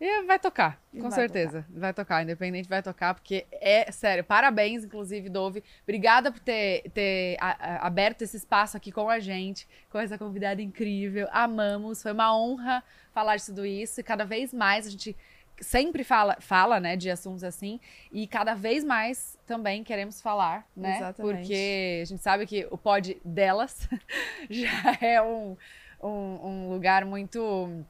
[0.00, 1.64] E vai tocar, E com vai certeza.
[1.70, 4.24] Vai tocar, independente vai tocar, porque é sério.
[4.24, 5.62] Parabéns, inclusive, Dove.
[5.84, 10.18] Obrigada por ter, ter a- a- aberto esse espaço aqui com a gente, com essa
[10.18, 11.28] convidada incrível.
[11.30, 12.82] Amamos, foi uma honra
[13.12, 14.00] falar de tudo isso.
[14.00, 15.16] E cada vez mais a gente
[15.60, 17.80] sempre fala, fala né, de assuntos assim.
[18.12, 20.96] E cada vez mais também queremos falar, né?
[20.96, 21.36] Exatamente.
[21.36, 23.88] Porque a gente sabe que o pod delas
[24.50, 25.56] já é um,
[26.02, 27.84] um, um lugar muito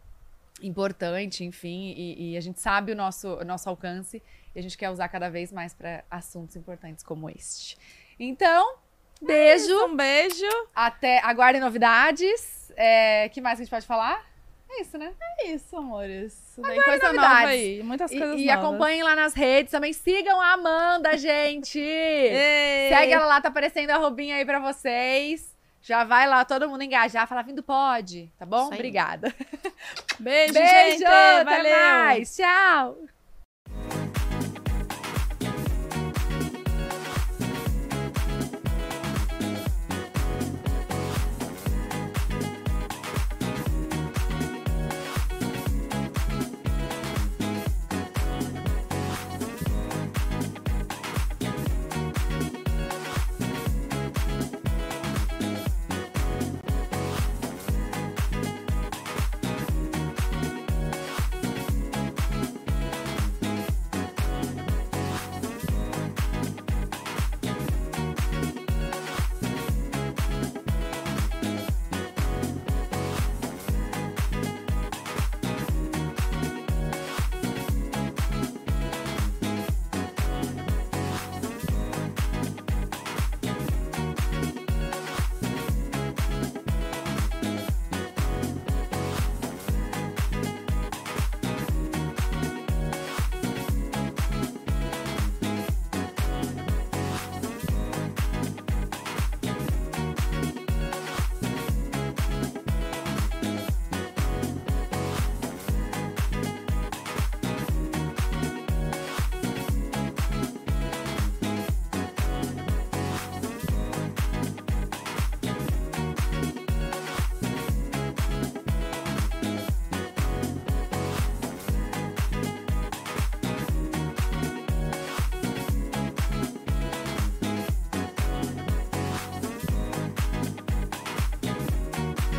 [0.62, 4.22] importante, enfim, e, e a gente sabe o nosso, o nosso alcance
[4.54, 7.76] e a gente quer usar cada vez mais para assuntos importantes como este.
[8.18, 8.76] Então,
[9.20, 10.46] beijo, Um beijo.
[10.74, 12.72] até aguardem novidades.
[12.76, 14.24] É, que mais que a gente pode falar?
[14.70, 15.12] É isso, né?
[15.40, 16.43] É isso, amores.
[16.62, 17.36] Vem Agora coisa novidades.
[17.38, 17.82] nova aí.
[17.82, 18.64] Muitas E, coisas e novas.
[18.64, 19.92] acompanhem lá nas redes também.
[19.92, 21.78] Sigam a Amanda, gente!
[21.80, 22.88] Ei.
[22.88, 25.52] Segue ela lá, tá aparecendo a roubinha aí pra vocês.
[25.82, 28.64] Já vai lá todo mundo engajar, falar vindo pode, tá bom?
[28.64, 28.74] Isso.
[28.74, 29.34] Obrigada.
[30.18, 31.04] Beijo, Beijo, gente.
[31.04, 31.76] até Valeu.
[31.78, 32.34] mais.
[32.36, 32.96] Tchau.